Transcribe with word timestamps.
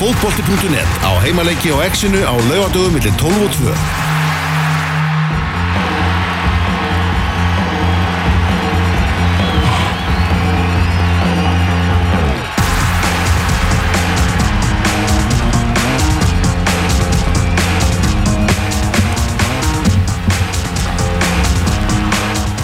fótbolti.net 0.00 1.04
á 1.04 1.12
heimaleiki 1.20 1.74
og 1.76 1.84
exinu 1.84 2.24
á 2.24 2.32
laugadögum 2.48 2.96
millir 2.96 3.12
12 3.20 3.44
og 3.44 3.52
2. 3.52 4.09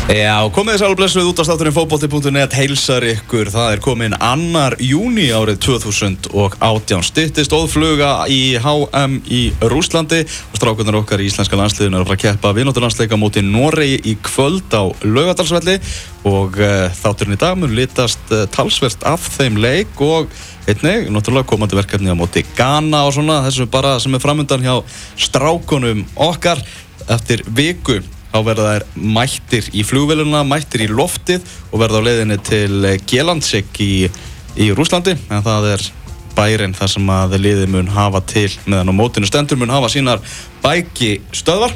Já, 0.07 0.47
komið 0.55 0.77
þess 0.77 0.85
alveg 0.87 0.99
blessuð 1.01 1.29
út 1.33 1.41
á 1.43 1.45
státurinn 1.49 1.75
fótbolti.net 1.75 2.53
heilsar 2.55 3.03
ykkur, 3.11 3.49
það 3.51 3.73
er 3.73 3.81
komin 3.83 4.15
annar 4.23 4.77
júni 4.79 5.25
árið 5.35 5.59
2018 5.67 7.03
styttist 7.09 7.51
óðfluga 7.51 8.13
í 8.31 8.55
HM 8.63 9.17
í 9.27 9.41
Rúslandi 9.67 10.23
og 10.23 10.55
strákunar 10.61 11.01
okkar 11.01 11.25
í 11.25 11.27
Íslenska 11.27 11.59
landsliðinu 11.59 12.05
er 12.05 12.15
að 12.15 12.23
keppa 12.23 12.55
vinnótturlandsleika 12.55 13.19
múti 13.19 13.43
Noregi 13.43 13.99
í 14.07 14.15
kvöld 14.23 14.71
á 14.79 14.87
laugadalsvelli 15.03 15.81
og 16.31 16.55
uh, 16.63 16.87
þátturinn 17.03 17.35
í 17.35 17.43
dag 17.43 17.59
mun 17.59 17.75
litast 17.75 18.31
uh, 18.31 18.47
talsvert 18.55 19.03
af 19.11 19.27
þeim 19.41 19.59
leik 19.59 20.07
og 20.07 20.31
einnig, 20.71 21.11
náttúrulega 21.11 21.51
komandi 21.51 21.83
verkefni 21.83 22.15
á 22.15 22.17
móti 22.19 22.47
Ghana 22.55 23.09
og 23.11 23.17
svona, 23.19 23.43
þessu 23.51 23.67
bara 23.75 23.99
sem 23.99 24.15
er 24.15 24.23
framöndan 24.23 24.63
hjá 24.63 24.77
strákunum 25.19 26.07
okkar 26.15 26.63
eftir 27.11 27.43
viku 27.51 28.05
þá 28.37 28.41
verða 28.45 28.73
þær 28.75 28.85
mættir 29.17 29.69
í 29.73 29.85
flugveluna, 29.87 30.43
mættir 30.45 30.85
í 30.85 30.91
loftið 30.93 31.45
og 31.71 31.81
verða 31.81 32.03
á 32.05 32.07
leiðinni 32.07 32.37
til 32.45 32.97
Gelandsik 33.09 33.81
í, 33.81 34.09
í 34.61 34.69
Rúslandi 34.77 35.17
en 35.17 35.45
það 35.47 35.71
er 35.77 35.85
bærin 36.37 36.77
þar 36.77 36.93
sem 36.93 37.13
að 37.13 37.39
liðið 37.41 37.71
mun 37.73 37.89
hafa 37.95 38.21
til 38.29 38.51
meðan 38.67 38.93
á 38.93 38.99
mótinu 38.99 39.29
stendur 39.29 39.61
mun 39.61 39.73
hafa 39.73 39.89
sínar 39.93 40.21
bæki 40.65 41.17
stöðvar 41.33 41.73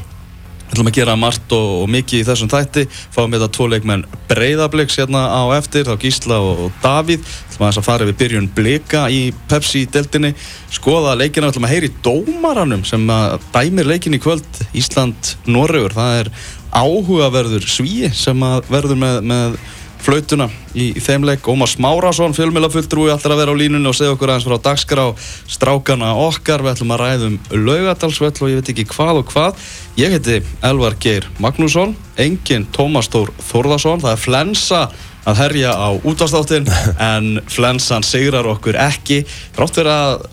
Við 0.71 0.77
ætlum 0.77 0.91
að 0.91 0.99
gera 1.01 1.17
margt 1.19 1.53
og, 1.57 1.71
og 1.83 1.89
mikið 1.91 2.21
í 2.21 2.27
þessum 2.29 2.51
þætti. 2.53 2.85
Fáum 3.11 3.33
við 3.33 3.41
þetta 3.43 3.55
tvo 3.57 3.67
leikmenn 3.73 4.05
breyðabliks 4.31 5.01
hérna 5.01 5.25
á 5.27 5.43
eftir, 5.57 5.89
þá 5.89 5.97
Gísla 5.99 6.39
og, 6.39 6.67
og 6.69 6.77
Davíð. 6.85 7.25
Við 7.27 7.57
ætlum 7.59 7.83
að 7.83 7.89
fara 7.89 8.07
við 8.07 8.19
byrjun 8.23 8.47
blika 8.55 9.03
í 9.11 9.21
Pepsi-deltinni 9.51 10.31
skoða 10.71 11.17
leikina, 11.19 11.49
við 11.49 11.57
ætlum 11.57 11.67
að 11.67 11.75
heyri 11.75 11.91
dómaranum 12.07 12.87
sem 12.87 13.03
að 13.11 13.41
dæmir 13.51 13.91
leikin 13.91 14.15
í 14.15 14.23
kvöld 14.23 14.63
Ísland-Norrögur, 14.79 15.97
það 15.99 16.17
er 16.23 16.33
áhugaverður 16.71 17.67
svíi 17.67 18.13
sem 18.15 18.47
að 18.47 18.71
verður 18.71 19.01
með, 19.01 19.21
með 19.27 19.59
flautuna 20.05 20.49
í, 20.75 20.91
í 20.97 21.03
þeim 21.03 21.27
leik. 21.29 21.49
Ómar 21.51 21.71
Smárasson, 21.71 22.35
fjölmjölafulltrúi 22.37 23.11
allir 23.13 23.35
að 23.35 23.43
vera 23.43 23.55
á 23.55 23.61
línunni 23.61 23.91
og 23.91 23.97
segja 23.99 24.15
okkur 24.15 24.33
aðeins 24.33 24.49
frá 24.49 24.59
dagskrá 24.65 25.05
strákana 25.51 26.15
okkar, 26.25 26.65
við 26.65 26.75
ætlum 26.75 26.95
að 26.97 27.03
ræðum 27.05 27.39
laugadalsvell 27.55 28.33
og 28.33 28.51
ég 28.53 28.61
veit 28.61 28.73
ekki 28.75 28.89
hvað 28.95 29.23
og 29.23 29.31
hvað. 29.35 29.69
Ég 30.01 30.17
heiti 30.17 30.41
Elvar 30.67 30.97
Geir 31.03 31.29
Magnússon 31.43 31.95
engin 32.21 32.67
Tómas 32.75 33.11
Tór 33.13 33.33
Þórðarsson 33.51 34.03
það 34.03 34.13
er 34.15 34.21
flensa 34.25 34.83
að 35.29 35.41
herja 35.43 35.73
á 35.77 35.89
útastáttin 36.01 36.69
en 37.13 37.33
flensan 37.51 38.07
sigrar 38.07 38.49
okkur 38.51 38.79
ekki. 38.81 39.23
Þrátt 39.57 39.81
fyrir 39.81 39.93
að 39.95 40.29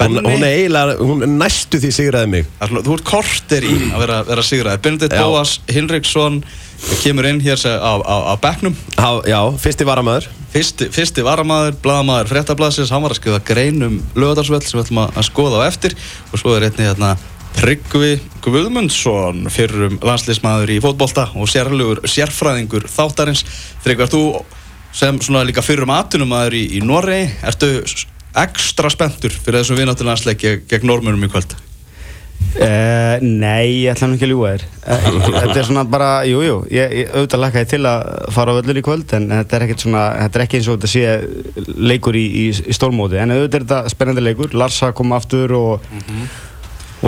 Hún, 0.00 0.18
hún 0.24 0.42
er 0.42 0.56
eiginlega, 0.56 0.96
hún 0.98 1.36
næstu 1.38 1.78
því 1.82 1.90
sigraði 1.94 2.30
mig. 2.32 2.46
Svona, 2.58 2.82
þú 2.86 2.94
ert 2.96 3.06
kortir 3.06 3.66
í 3.68 3.74
að 3.92 4.04
vera, 4.04 4.20
vera 4.26 4.44
sigraði 4.46 4.82
Benedikt 4.86 5.16
Bóas 5.18 5.56
Hinriksson 5.70 6.40
kemur 7.02 7.28
inn 7.28 7.42
hér 7.44 7.60
á, 7.62 8.34
bekknum. 8.42 8.74
Já, 9.28 9.38
fyrsti 9.62 9.86
varamæður 9.86 10.30
Fyrsti, 10.52 10.90
fyrsti 10.92 11.22
varamæður, 11.24 11.78
bladamæður 11.80 12.28
fréttablasins 12.28 12.90
hann 12.92 13.04
var 13.04 13.14
að 13.14 13.22
skrifa 13.22 13.38
grein 13.48 13.86
um 13.86 13.94
lögadagsvöld 14.18 14.66
sem 14.66 14.76
við 14.76 14.84
ætlum 14.84 15.00
að 15.06 15.24
skoða 15.24 15.62
á 15.64 15.68
eftir. 15.70 15.94
Og 16.28 16.42
svo 16.42 16.52
er 16.58 16.66
einni 16.66 16.84
hérna 16.84 17.14
Tryggvi 17.56 18.18
Guðmundsson 18.44 19.46
fyrrum 19.52 19.96
landslýsmaður 20.04 20.74
í 20.74 20.78
fótbolta 20.84 21.30
og 21.36 21.48
sérlugur 21.48 22.02
sérfræðingur 22.04 22.84
þáttarins. 22.92 23.46
Tryggvi, 23.84 24.04
ert 24.04 24.12
þú 24.12 24.24
sem 24.92 25.20
svona 25.24 25.46
líka 25.48 25.64
fyrrum 25.64 25.92
atunumæður 25.94 26.58
í, 26.58 26.64
í 26.76 26.84
Noregi? 26.84 27.30
Ertu 27.48 27.72
ekstra 28.38 28.90
spenntur 28.92 29.34
fyrir 29.34 29.60
þessum 29.60 29.78
vináttilandsleiki 29.80 30.62
gegn 30.70 30.88
normunum 30.88 31.26
í 31.26 31.30
kvöld? 31.32 31.54
Uh, 32.52 33.16
nei, 33.24 33.86
ég 33.86 33.94
ætla 33.94 34.10
ekki 34.12 34.26
að 34.26 34.32
ljúa 34.34 34.50
þér. 34.52 34.64
Uh, 34.84 35.04
Þetta 35.24 35.54
er 35.56 35.66
svona 35.70 35.84
bara, 35.88 36.08
jújú 36.28 36.42
jú, 36.44 36.56
ég, 36.74 36.94
ég 36.98 37.14
auðvitað 37.14 37.42
lakkaði 37.46 37.68
til 37.70 37.80
að 37.88 38.02
fara 38.36 38.52
á 38.52 38.56
völlur 38.58 38.80
í 38.80 38.84
kvöld 38.84 39.14
en 39.16 39.28
þetta 39.32 39.56
er 39.56 39.64
ekkert 39.66 39.84
svona, 39.86 40.02
þetta 40.18 40.38
er 40.38 40.44
ekki 40.44 40.58
eins 40.58 40.68
og 40.68 40.76
þetta 40.76 40.90
sé 40.92 41.64
leikur 41.92 42.18
í, 42.20 42.24
í, 42.28 42.44
í 42.52 42.76
stórmóti. 42.76 43.20
En 43.22 43.32
auðvitað 43.32 43.56
er 43.56 43.64
þetta 43.64 43.94
spennandi 43.94 44.26
leikur, 44.26 44.52
Larsa 44.58 44.92
kom 44.96 45.16
aftur 45.16 45.56
og 45.56 45.86
mm 45.88 46.04
-hmm. 46.04 46.38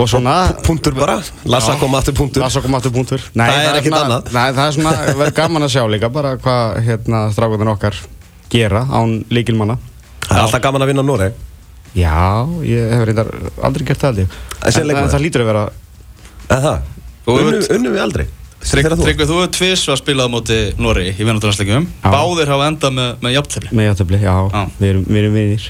og 0.01 0.09
svona. 0.09 0.35
Puntur 0.65 0.97
bara, 0.97 1.21
Larsa 1.45 1.77
kom 1.79 1.93
aftur 1.95 2.17
puntur 2.17 2.41
Larsa 2.41 2.65
kom 2.65 2.73
aftur 2.79 2.95
puntur 2.97 3.21
nei, 3.33 3.49
Það 3.51 3.69
er 3.69 3.81
ekkert 3.83 3.99
annað. 4.01 4.33
Nei, 4.33 4.53
það 4.53 4.67
er 4.67 4.77
svona, 4.79 4.95
verður 5.19 5.35
gaman 5.43 5.69
að 5.69 5.75
sjá 5.77 5.83
líka 5.85 6.09
bara 6.09 6.37
hvað 6.37 6.79
hérna 6.89 7.27
strákunar 7.31 7.75
okkar 7.77 8.01
gera 8.49 8.87
án 8.89 9.19
líkilmanna 9.29 9.77
Það 10.25 10.37
er 10.37 10.43
alltaf 10.45 10.63
gaman 10.65 10.85
að 10.85 10.91
vinna 10.91 11.05
Noreg 11.05 11.37
Já, 11.95 12.45
ég 12.67 12.89
hef 12.91 13.05
reyndar 13.07 13.29
aldrei 13.63 13.85
gert 13.87 14.01
það 14.01 14.09
aldrei 14.11 14.25
En, 14.25 14.89
en 14.95 15.13
það 15.13 15.23
lítur 15.23 15.45
að 15.45 15.51
vera 15.51 15.63
En 16.49 16.65
það? 16.65 16.89
Unnu, 17.35 17.61
unnu 17.77 17.93
við 17.93 18.03
aldrei? 18.03 18.25
Tryggvið, 18.65 19.29
þú 19.29 19.39
hefur 19.39 19.51
tviss 19.53 19.87
að 19.93 19.99
spila 20.01 20.25
á 20.25 20.29
móti 20.31 20.59
Nóri 20.81 21.07
í 21.11 21.15
vinnátturlandsleikum 21.21 21.87
Báðir 22.03 22.49
hafa 22.49 22.69
endað 22.71 22.95
með, 22.97 23.09
með 23.21 23.35
jafntefni 23.37 23.77
Með 23.77 23.89
jafntefni, 23.91 24.21
já, 24.25 24.35
já. 24.49 24.63
Við 24.79 24.87
erum, 24.89 25.03
vi 25.09 25.21
erum 25.21 25.37
vinir. 25.37 25.67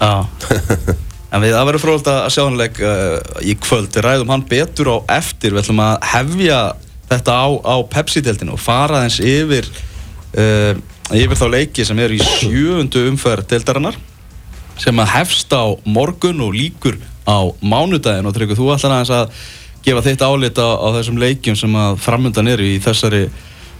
Já. 0.00 0.14
En 1.34 1.42
við, 1.42 1.50
það 1.56 1.66
verður 1.66 1.82
fróðilegt 1.82 2.10
að 2.12 2.26
sjá 2.30 2.42
hann 2.44 2.58
leik 2.60 2.76
uh, 2.78 3.16
í 3.42 3.56
kvöld. 3.58 3.88
Við 3.90 4.04
ræðum 4.06 4.30
hann 4.30 4.44
betur 4.46 4.90
á 4.94 4.96
eftir. 5.16 5.54
Við 5.54 5.64
ætlum 5.64 5.80
að 5.82 5.94
hefja 6.12 6.58
þetta 7.10 7.34
á, 7.34 7.46
á 7.58 7.76
Pepsi-deltinu 7.90 8.54
og 8.54 8.62
fara 8.62 9.00
þess 9.02 9.24
yfir 9.26 9.66
uh, 10.38 10.74
yfir 11.14 11.38
þá 11.38 11.46
leiki 11.52 11.86
sem 11.86 11.98
er 12.02 12.14
í 12.14 12.20
sjöundu 12.22 13.06
umferð 13.10 13.48
deltarinnar 13.52 13.98
sem 14.80 14.98
að 14.98 15.12
hefst 15.14 15.52
á 15.54 15.64
morgun 15.86 16.42
og 16.42 16.54
líkur 16.56 16.98
á 17.24 17.48
mánudagin 17.62 18.26
og 18.28 18.34
Tryggur, 18.36 18.58
þú 18.58 18.72
ætlar 18.74 18.98
aðeins 18.98 19.12
að 19.14 19.42
gefa 19.84 20.04
þitt 20.04 20.24
álita 20.24 20.64
á, 20.64 20.72
á 20.80 20.88
þessum 20.98 21.20
leikjum 21.20 21.58
sem 21.58 21.76
að 21.78 21.98
framöndan 22.04 22.50
eru 22.52 22.66
í 22.66 22.78
þessari, 22.82 23.26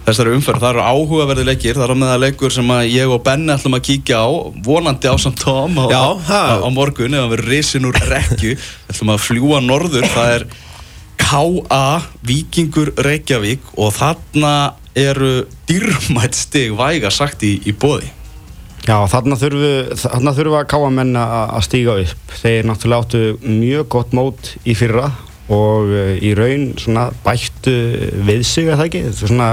þessari 0.05 0.35
umferð. 0.37 0.61
Það 0.63 0.71
eru 0.71 0.85
áhugaverði 0.85 1.45
leikir, 1.49 1.77
það 1.77 1.87
eru 1.87 1.97
með 1.99 2.11
það 2.13 2.23
leikur 2.25 2.55
sem 2.55 2.71
að 2.77 2.89
ég 2.93 3.13
og 3.13 3.23
Benni 3.25 3.53
ætlum 3.55 3.77
að 3.77 3.85
kíkja 3.89 4.21
á, 4.21 4.29
vonandi 4.65 5.11
á 5.11 5.15
samt 5.21 5.41
Tom 5.41 5.81
á, 5.81 5.85
á, 5.89 6.61
á 6.61 6.69
morgun 6.73 7.17
ef 7.17 7.27
við 7.33 7.45
risin 7.49 7.89
úr 7.89 7.99
rekju, 8.09 8.55
ætlum 8.93 9.13
að 9.13 9.25
fljúa 9.25 9.61
norður, 9.65 10.07
það 10.13 10.33
er 10.39 10.47
K.A. 11.25 11.85
Vikingur 12.27 12.93
Reykjavík 13.01 13.73
og 13.81 13.93
þarna 13.97 14.55
eru 14.95 15.45
dýrmætt 15.67 16.37
stig 16.37 16.75
væga 16.77 17.11
sagt 17.11 17.43
í, 17.43 17.57
í 17.67 17.73
bóði. 17.75 18.11
Já, 18.85 18.99
þarna 19.09 19.37
þurfum 19.41 20.29
við 20.37 20.57
að 20.59 20.67
káa 20.69 20.89
menna 20.93 21.23
að 21.57 21.63
stíga 21.65 21.95
upp. 22.03 22.33
Þeir 22.37 22.67
náttúrulega 22.69 23.05
áttu 23.07 23.21
mjög 23.41 23.87
gott 23.95 24.13
mót 24.13 24.51
í 24.61 24.75
fyrra 24.77 25.09
og 25.49 25.89
í 26.21 26.33
raun 26.37 26.71
svona 26.81 27.07
bættu 27.25 27.73
við 28.27 28.43
sig 28.45 28.69
að 28.69 28.83
það 28.83 28.85
ekki. 28.85 29.01
Svona 29.17 29.49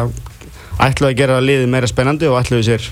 ætlaðu 0.82 1.10
að 1.10 1.19
gera 1.22 1.41
liðið 1.44 1.72
meira 1.72 1.88
spennandi 1.88 2.28
og 2.28 2.38
ætlaðu 2.42 2.66
sér 2.69 2.91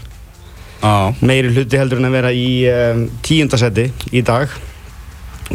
ah. 0.87 1.13
meiri 1.21 1.53
hluti 1.53 1.81
heldur 1.81 2.01
en 2.01 2.09
að 2.09 2.17
vera 2.17 2.33
í 2.33 2.49
um, 2.73 3.05
tíundasetti 3.27 3.91
í 4.17 4.25
dag 4.25 4.53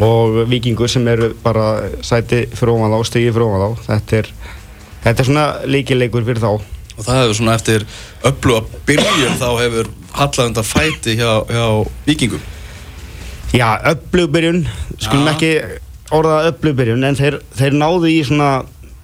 og 0.02 0.42
vikingur 0.50 0.90
sem 0.92 1.06
eru 1.08 1.32
bara 1.42 1.90
sæti 2.04 2.44
fyrir 2.52 2.92
þá, 2.92 2.98
stigi 3.08 3.34
fyrir 3.34 3.62
þá. 3.62 3.84
Þetta 3.88 4.18
er, 4.20 4.32
þetta 5.06 5.22
er 5.22 5.30
svona 5.30 5.46
líkileikur 5.66 6.26
fyrir 6.26 6.42
þá. 6.44 6.75
Og 6.96 7.04
það 7.04 7.18
hefur 7.20 7.38
svona 7.40 7.56
eftir 7.58 7.86
öllu 8.30 8.56
að 8.56 8.76
byrjun 8.88 9.40
þá 9.40 9.48
hefur 9.60 9.90
halland 10.16 10.60
að 10.60 10.70
fæti 10.70 11.16
hjá, 11.18 11.32
hjá 11.50 11.66
vikingum. 12.06 12.44
Já, 13.54 13.68
öllu 13.92 14.26
byrjun, 14.32 14.62
skulum 14.98 15.28
ekki 15.30 15.52
orða 16.16 16.40
öllu 16.50 16.72
byrjun, 16.76 17.04
en 17.06 17.18
þeir, 17.18 17.38
þeir 17.56 17.76
náðu 17.78 18.10
í 18.10 18.18
svona, 18.26 18.50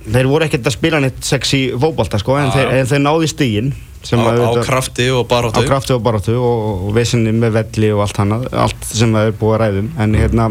þeir 0.06 0.28
voru 0.30 0.46
ekkert 0.48 0.68
að 0.68 0.76
spila 0.76 1.00
neitt 1.02 1.22
sexy 1.26 1.62
fókbalta 1.78 2.20
sko, 2.22 2.36
en 2.40 2.52
þeir, 2.54 2.72
en 2.80 2.90
þeir 2.90 3.02
náðu 3.04 3.28
í 3.28 3.32
stígin. 3.32 3.72
Á, 4.02 4.18
á 4.18 4.50
krafti 4.66 5.06
og 5.14 5.28
baróttu. 5.30 5.62
Á 5.62 5.68
krafti 5.68 5.94
og 5.94 6.02
baróttu 6.02 6.34
og, 6.34 6.88
og 6.88 6.96
vissinni 6.96 7.30
með 7.36 7.60
velli 7.60 7.92
og 7.94 8.02
allt 8.06 8.18
hana, 8.18 8.40
allt 8.64 8.88
sem 8.88 9.12
það 9.14 9.28
er 9.30 9.36
búið 9.38 9.54
að 9.54 9.62
ræðum, 9.62 9.92
en 10.02 10.16
hérna, 10.18 10.48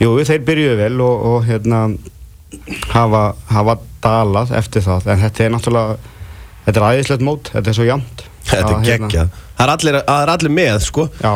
jú, 0.00 0.14
þeir 0.24 0.46
byrjuðu 0.48 0.78
vel 0.80 1.04
og, 1.04 1.26
og 1.32 1.48
hérna, 1.50 1.82
hafa, 2.94 3.24
hafa 3.52 3.78
dalað 4.04 4.54
eftir 4.56 4.84
það, 4.86 5.10
en 5.12 5.22
þetta 5.26 5.44
er 5.44 5.54
náttúrulega, 5.54 6.13
þetta 6.64 6.80
er 6.80 6.86
æðislegt 6.90 7.24
mót, 7.26 7.50
þetta 7.54 7.70
er 7.72 7.78
svo 7.78 7.86
jamt. 7.88 8.24
Þetta 8.44 8.62
er 8.62 8.84
hérna- 8.84 9.08
geggja. 9.08 9.24
Það 9.58 9.64
er 9.64 9.72
allir, 9.74 9.98
er 10.02 10.32
allir 10.34 10.54
með, 10.54 10.78
sko. 10.88 11.08
Já. 11.22 11.34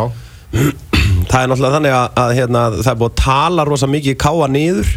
Það 1.28 1.42
er 1.42 1.48
náttúrulega 1.50 1.74
þannig 1.74 1.92
að, 1.92 2.04
að 2.20 2.30
hérna, 2.38 2.60
það 2.78 2.88
er 2.90 2.98
búið 3.00 3.10
að 3.10 3.20
tala 3.20 3.64
rosa 3.68 3.88
mikið 3.90 4.14
káa 4.22 4.46
niður 4.48 4.90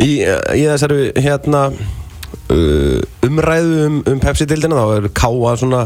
í, 0.00 0.08
í 0.24 0.62
þessari 0.64 1.08
hérna, 1.20 1.60
uh, 2.54 3.26
umræðu 3.26 3.82
um, 3.86 3.98
um 4.08 4.22
Pepsi-dildina. 4.22 4.78
Þá 4.78 4.94
er 4.96 5.08
káa 5.20 5.52
svona 5.60 5.82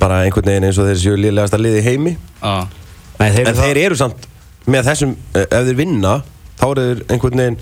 bara 0.00 0.22
einhvern 0.24 0.50
veginn 0.50 0.66
eins 0.68 0.80
og 0.80 0.88
þeir 0.88 1.00
séu 1.02 1.18
liðlegast 1.18 1.54
að 1.58 1.64
liði 1.66 1.84
heimi. 1.86 2.14
Ah. 2.42 2.66
Nei, 3.20 3.28
þeir 3.34 3.50
En 3.52 3.58
þeir 3.58 3.82
eru 3.84 3.98
samt 3.98 4.28
með 4.68 4.90
þessum, 4.92 5.14
eh, 5.34 5.46
ef 5.46 5.68
þeir 5.68 5.78
vinna 5.78 6.14
þá 6.58 6.66
eru 6.70 6.86
þeir 6.88 7.04
einhvern 7.08 7.42
veginn 7.42 7.60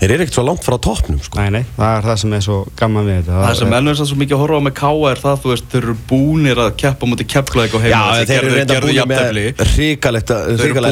þeir 0.00 0.10
eru 0.14 0.24
ekkert 0.24 0.36
svo 0.36 0.44
langt 0.44 0.64
frá 0.66 0.76
toppnum 0.84 1.20
sko. 1.22 1.38
Nei, 1.40 1.50
nei, 1.54 1.64
það 1.78 1.92
er 1.98 2.02
það 2.08 2.16
sem 2.22 2.32
er 2.36 2.42
svo 2.44 2.56
gaman 2.76 3.06
við 3.08 3.18
þetta 3.22 3.42
Það 3.44 3.54
sem 3.60 3.70
menn 3.72 3.88
er 3.88 3.94
svo 4.00 4.16
mikið 4.20 4.34
að 4.36 4.42
horfa 4.44 4.58
á 4.60 4.66
með 4.66 4.74
K.A. 4.80 5.10
er 5.10 5.20
það, 5.22 5.38
þú 5.44 5.52
veist, 5.54 5.66
þeir 5.72 5.82
eru 5.84 5.96
búnir 6.10 6.60
að 6.64 6.70
keppa 6.82 7.08
mútið 7.08 7.28
keppleik 7.34 7.74
og 7.78 7.84
heima 7.84 7.94
Já, 7.94 8.26
þeir 8.28 8.38
eru 8.42 8.54
reynda 8.58 8.80
búin 8.84 9.00
með 9.14 9.64
ríkalegt 9.78 10.32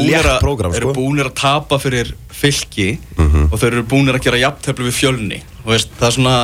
létt 0.06 0.40
prógram 0.40 0.72
Þeir 0.72 0.82
sko. 0.86 0.90
eru 0.90 0.96
búnir 0.96 1.28
að 1.30 1.34
tapa 1.42 1.78
fyrir 1.82 2.12
fylki 2.32 2.98
Mhm. 3.18 3.48
og 3.52 3.58
þeir 3.60 3.72
eru 3.72 3.82
búnir 3.90 4.14
að 4.18 4.22
gera 4.26 4.38
jafntefli 4.38 4.84
við 4.88 4.96
fjölni 4.98 5.42
veist, 5.66 5.90
það 6.00 6.06
er 6.08 6.16
svona 6.16 6.36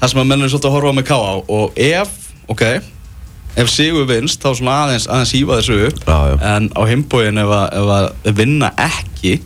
það 0.00 0.08
sem 0.12 0.28
menn 0.28 0.42
er 0.42 0.48
svolítið 0.48 0.70
að 0.70 0.76
horfa 0.76 0.90
á 0.92 0.98
með 0.98 1.06
K.A. 1.10 1.32
og 1.48 1.72
ef, 1.76 2.08
ok 2.48 2.62
ef 3.56 3.68
Sigur 3.70 4.06
vinst, 4.06 4.40
þá 4.42 4.50
svona 4.58 4.78
aðeins, 4.84 5.06
aðeins 5.06 5.32
hýfa 5.34 5.58
þessu 5.60 5.76
upp 5.88 6.00
Já, 6.06 6.18
já. 6.30 6.56
en 6.56 6.68
á 6.74 6.82
himbóin 6.90 7.38
ef, 7.38 7.46
að- 7.46 7.72
ef 7.78 7.92
að 7.96 8.08
ef 8.24 8.34
vinna 8.36 8.70
ekki 8.76 9.40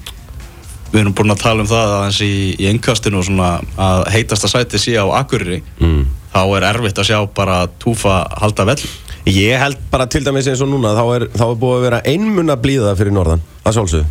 við 0.92 1.02
erum 1.02 1.16
búin 1.16 1.34
að 1.34 1.42
tala 1.42 1.64
um 1.64 1.68
það 1.68 1.96
aðeins 1.96 2.22
í, 2.24 2.32
í 2.56 2.70
engkastinu 2.70 3.20
og 3.20 3.26
svona 3.28 3.50
að 3.76 4.06
heitasta 4.14 4.48
sæti 4.50 4.80
sé 4.80 4.96
á 4.96 5.04
Akureyri. 5.20 5.60
Mm. 5.82 6.06
þá 6.32 6.40
er 6.56 6.70
erfitt 6.70 6.98
að 7.00 7.10
sjá 7.10 7.18
bara 7.34 7.66
túfa 7.80 8.22
halda 8.40 8.66
vel 8.68 8.80
Ég 9.28 9.60
held 9.60 9.76
bara 9.92 10.06
til 10.08 10.24
dæmis 10.24 10.46
eins 10.48 10.62
og 10.64 10.70
núna 10.70 10.94
þá 10.96 11.04
er, 11.16 11.24
þá 11.34 11.44
er 11.44 11.58
búið 11.60 11.76
að 11.76 11.84
vera 11.84 12.00
einmunna 12.08 12.56
blíða 12.60 12.94
fyrir 12.96 13.12
norðan 13.12 13.42
að 13.60 13.74
sjálfsögðu. 13.76 14.06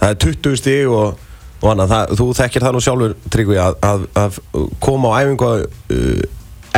Það 0.00 0.10
er 0.10 0.18
20 0.24 0.58
stig 0.60 0.90
og, 0.92 1.22
og 1.60 1.68
annað. 1.70 1.92
Það, 1.92 2.12
þú 2.18 2.26
þekkir 2.40 2.66
það 2.66 2.76
nú 2.76 2.82
sjálfur 2.84 3.14
Tryggvi 3.32 3.60
að, 3.62 3.78
að, 3.88 4.04
að 4.20 4.38
koma 4.84 5.12
á 5.16 5.18
æfingu 5.22 5.50
uh, 5.56 6.26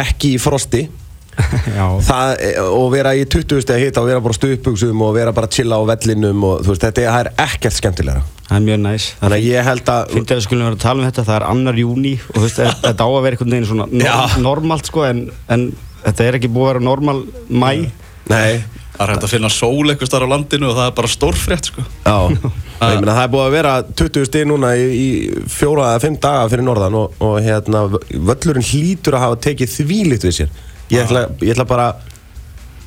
ekki 0.02 0.34
í 0.36 0.42
frosti 0.42 0.84
það, 2.08 2.42
og 2.68 2.86
vera 2.92 3.14
í 3.16 3.24
20 3.24 3.64
steg 3.64 3.86
hitt 3.86 3.98
og 4.00 4.08
vera 4.10 4.22
bara 4.24 4.36
stuðbugsum 4.36 5.04
og 5.04 5.14
vera 5.16 5.32
bara 5.36 5.50
chilla 5.52 5.78
á 5.80 5.82
vellinum 5.88 6.44
og 6.48 6.64
þú 6.66 6.74
veist, 6.74 6.84
þetta 6.84 7.04
er, 7.06 7.30
er 7.32 7.46
ekkert 7.46 7.78
skemmtilegra. 7.78 8.24
Það 8.48 8.58
er 8.58 8.66
mjög 8.66 8.82
næs. 8.82 9.06
Þannig 9.22 9.38
að 9.38 9.46
ég 9.48 9.70
held 9.70 9.92
að 9.94 10.12
Fyndi 10.12 10.34
að 10.34 10.40
við 10.40 10.44
skulum 10.46 10.66
vera 10.68 10.76
að 10.76 10.84
tala 10.84 11.00
um 11.00 11.08
þetta, 11.08 11.24
það 11.28 11.38
er 11.38 11.46
annar 11.48 11.80
júni 11.80 12.12
og 12.20 12.36
þú 12.36 12.44
veist, 12.44 12.60
þetta 12.82 13.06
á 13.06 13.08
að 13.08 13.22
vera 13.24 13.36
einhvern 13.38 13.56
veginn 13.56 13.70
svona 13.70 13.88
Já. 14.02 14.12
nor 14.36 14.62
normalt 14.62 14.90
sko, 14.90 15.06
en, 15.08 15.24
en 15.52 15.66
þetta 16.04 16.26
er 16.26 16.38
ekki 16.38 16.50
búið 16.52 16.66
að 16.66 16.72
vera 16.72 16.84
normal 16.90 17.22
mæ 17.48 17.70
nei, 18.30 18.62
það 18.92 19.04
er 19.06 19.12
hægt 19.14 19.24
að 19.26 19.32
finna 19.32 19.50
sól 19.52 19.90
eitthvað 19.90 20.10
starf 20.10 20.28
á 20.28 20.32
landinu 20.34 20.68
og 20.68 20.76
það 20.76 20.90
er 20.90 20.96
bara 20.98 21.10
stórfrétt 21.10 21.70
sko. 21.72 21.84
Já, 22.04 22.16
ég 22.92 23.00
meina 23.00 23.16
það 23.16 23.24
er 23.24 23.32
búið 23.32 23.46
að 23.46 23.56
vera 23.56 23.72
20 24.02 24.28
stig 24.28 24.46
núna 24.50 24.74
í, 24.76 24.84
í 24.92 25.08
fjóra 25.50 25.94
eða 25.94 26.04
fimm 26.04 26.18
daga 26.22 26.44
fyrir 26.52 26.66
norðan 26.66 26.98
og, 27.00 27.16
og 27.24 27.40
hérna 27.42 27.86
völlurinn 27.88 28.68
hlýtur 28.68 29.16
að 29.16 29.24
hafa 29.26 29.40
tekið 29.48 29.74
þvílitt 29.78 30.28
við 30.28 30.38
sér 30.42 30.60
ég 30.90 31.04
ætla, 31.04 31.28
ég 31.40 31.54
ætla 31.54 31.68
bara 31.68 31.92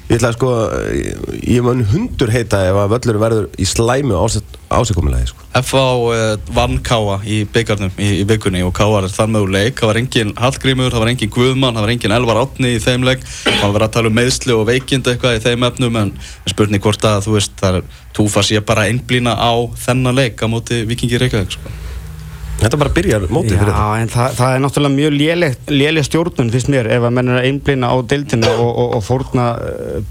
ég 0.09 0.19
ætla 0.19 0.31
sko 0.35 0.51
ég, 0.93 1.23
ég 1.55 1.63
mun 1.65 1.81
hundur 1.89 2.29
heita 2.33 2.59
ef 2.67 2.77
að 2.77 2.91
völlurinn 2.93 3.23
verður 3.23 3.47
í 3.57 3.65
slæmu 3.65 4.19
ásikomulegði 4.75 5.31
sko. 5.31 5.45
F.A. 5.55 5.81
Uh, 5.81 6.35
vann 6.53 6.77
K.A. 6.85 7.17
í 7.25 7.39
byggarnum 7.49 7.93
í, 7.97 8.09
í 8.21 8.25
vikunni 8.27 8.61
og 8.65 8.73
K.A. 8.75 8.99
er 8.99 9.09
þann 9.13 9.33
möguleik 9.33 9.79
það 9.79 9.91
var 9.91 9.99
engin 10.01 10.33
Hallgrímur, 10.37 10.91
það 10.93 11.05
var 11.05 11.11
engin 11.13 11.33
Guðmann 11.33 11.77
það 11.77 11.87
var 11.87 11.93
engin 11.95 12.15
Elvar 12.19 12.41
Átni 12.43 12.75
í 12.75 12.83
þeim 12.83 13.07
leik 13.07 13.25
það 13.25 13.77
var 13.77 13.87
að 13.87 13.95
tala 13.97 14.11
um 14.11 14.19
meðsli 14.19 14.53
og 14.57 14.67
veikind 14.69 15.09
eitthvað 15.09 15.39
í 15.39 15.43
þeim 15.47 15.67
efnum 15.69 15.99
en 16.03 16.13
spurning 16.51 16.83
hvort 16.83 17.09
að 17.09 17.25
þú 17.25 17.37
veist 17.39 17.57
það 17.61 17.79
er 17.79 17.89
túfa 18.15 18.45
sé 18.45 18.61
bara 18.61 18.85
einblýna 18.91 19.33
á 19.39 19.53
þennan 19.87 20.19
leik 20.21 20.43
á 20.43 20.47
móti 20.51 20.83
Vikingi 20.89 21.23
Reykjavík 21.23 21.57
sko. 21.57 21.73
Þetta 22.55 22.77
bara 22.81 22.91
byrjar 22.95 23.25
mótið 23.29 23.57
fyrir 23.59 23.67
þetta. 23.69 23.81
Já, 23.83 24.01
en 24.01 24.09
það, 24.13 24.35
það 24.39 24.53
er 24.55 24.61
náttúrulega 24.63 24.95
mjög 24.95 25.15
léleg, 25.69 26.05
stjórnun 26.07 26.51
fyrst 26.53 26.69
mér 26.71 26.87
ef 26.95 27.03
að 27.05 27.13
menn 27.17 27.29
er 27.33 27.39
að 27.41 27.47
einblýna 27.49 27.89
á 27.91 27.95
deildinu 28.13 28.51
og, 28.53 28.69
og, 28.71 28.95
og 28.97 29.03
fórna 29.05 29.45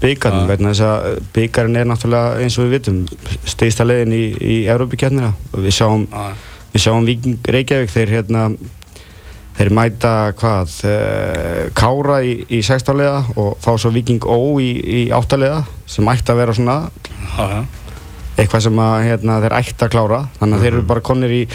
byggarnum 0.03 0.45
Ja. 0.45 0.51
vegna 0.53 0.71
þess 0.71 0.85
að 0.85 1.19
byggarinn 1.35 1.79
er 1.81 1.89
náttúrulega 1.89 2.39
eins 2.45 2.57
og 2.59 2.67
við 2.67 2.75
vitum 2.77 3.01
stegsta 3.49 3.87
leiðin 3.87 4.13
í, 4.15 4.23
í 4.39 4.57
Európa-kjarnina 4.71 5.33
við 5.57 5.75
sjáum, 5.79 6.05
við 6.75 6.85
sjáum 6.85 7.09
Viking 7.09 7.51
Reykjavík 7.57 7.91
þeir 7.95 8.13
hérna 8.19 8.45
þeir 9.55 9.71
mæta 9.75 10.13
hvað 10.39 10.77
uh, 10.85 11.59
Kára 11.75 12.21
í, 12.27 12.37
í 12.51 12.61
sextalega 12.67 13.23
og 13.39 13.55
fá 13.63 13.73
svo 13.79 13.91
Viking 13.95 14.23
Ó 14.27 14.37
í, 14.61 14.71
í 14.79 15.03
áttalega 15.15 15.63
sem 15.89 16.07
ætti 16.13 16.31
að 16.33 16.41
vera 16.43 16.55
svona 16.55 16.79
já. 17.35 17.63
eitthvað 18.37 18.65
sem 18.67 18.81
að 18.85 18.97
hérna, 19.09 19.39
þeir 19.45 19.55
ætti 19.63 19.85
að 19.87 19.93
klára. 19.95 20.25
Þannig 20.41 20.57
að 20.59 20.65
þeir 20.67 20.73
eru 20.75 20.89
bara 20.91 21.03
konir 21.07 21.31
í 21.31 21.45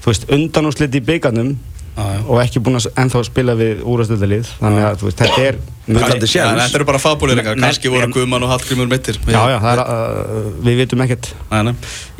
þú 0.00 0.12
veist, 0.12 0.30
undanúslit 0.32 0.96
í 0.96 1.02
byggarnum 1.04 1.52
og 2.00 2.38
ekki 2.40 2.62
búin 2.64 2.78
að 2.78 2.86
ennþá 3.02 3.20
spila 3.26 3.54
við 3.58 3.82
úrastöldalið 3.84 4.48
þannig 4.60 4.84
að 4.86 4.98
þú 5.00 5.08
veist, 5.08 5.20
þetta 5.20 5.46
er 5.48 5.58
Þetta 5.90 6.76
eru 6.78 6.84
bara 6.86 7.00
fabuleringar, 7.02 7.56
Men- 7.56 7.66
kannski 7.66 7.90
voru 7.90 8.06
Guðmann 8.14 8.44
og 8.46 8.52
Hallgrímur 8.52 8.86
mittir 8.86 9.16
já, 9.26 9.40
já, 9.50 9.56
það 9.58 9.72
er, 9.72 9.80
uh, 9.82 10.50
við 10.62 10.76
vitum 10.84 11.02
ekkert. 11.02 11.32
Nei, 11.50 11.62
nei. 11.66 11.74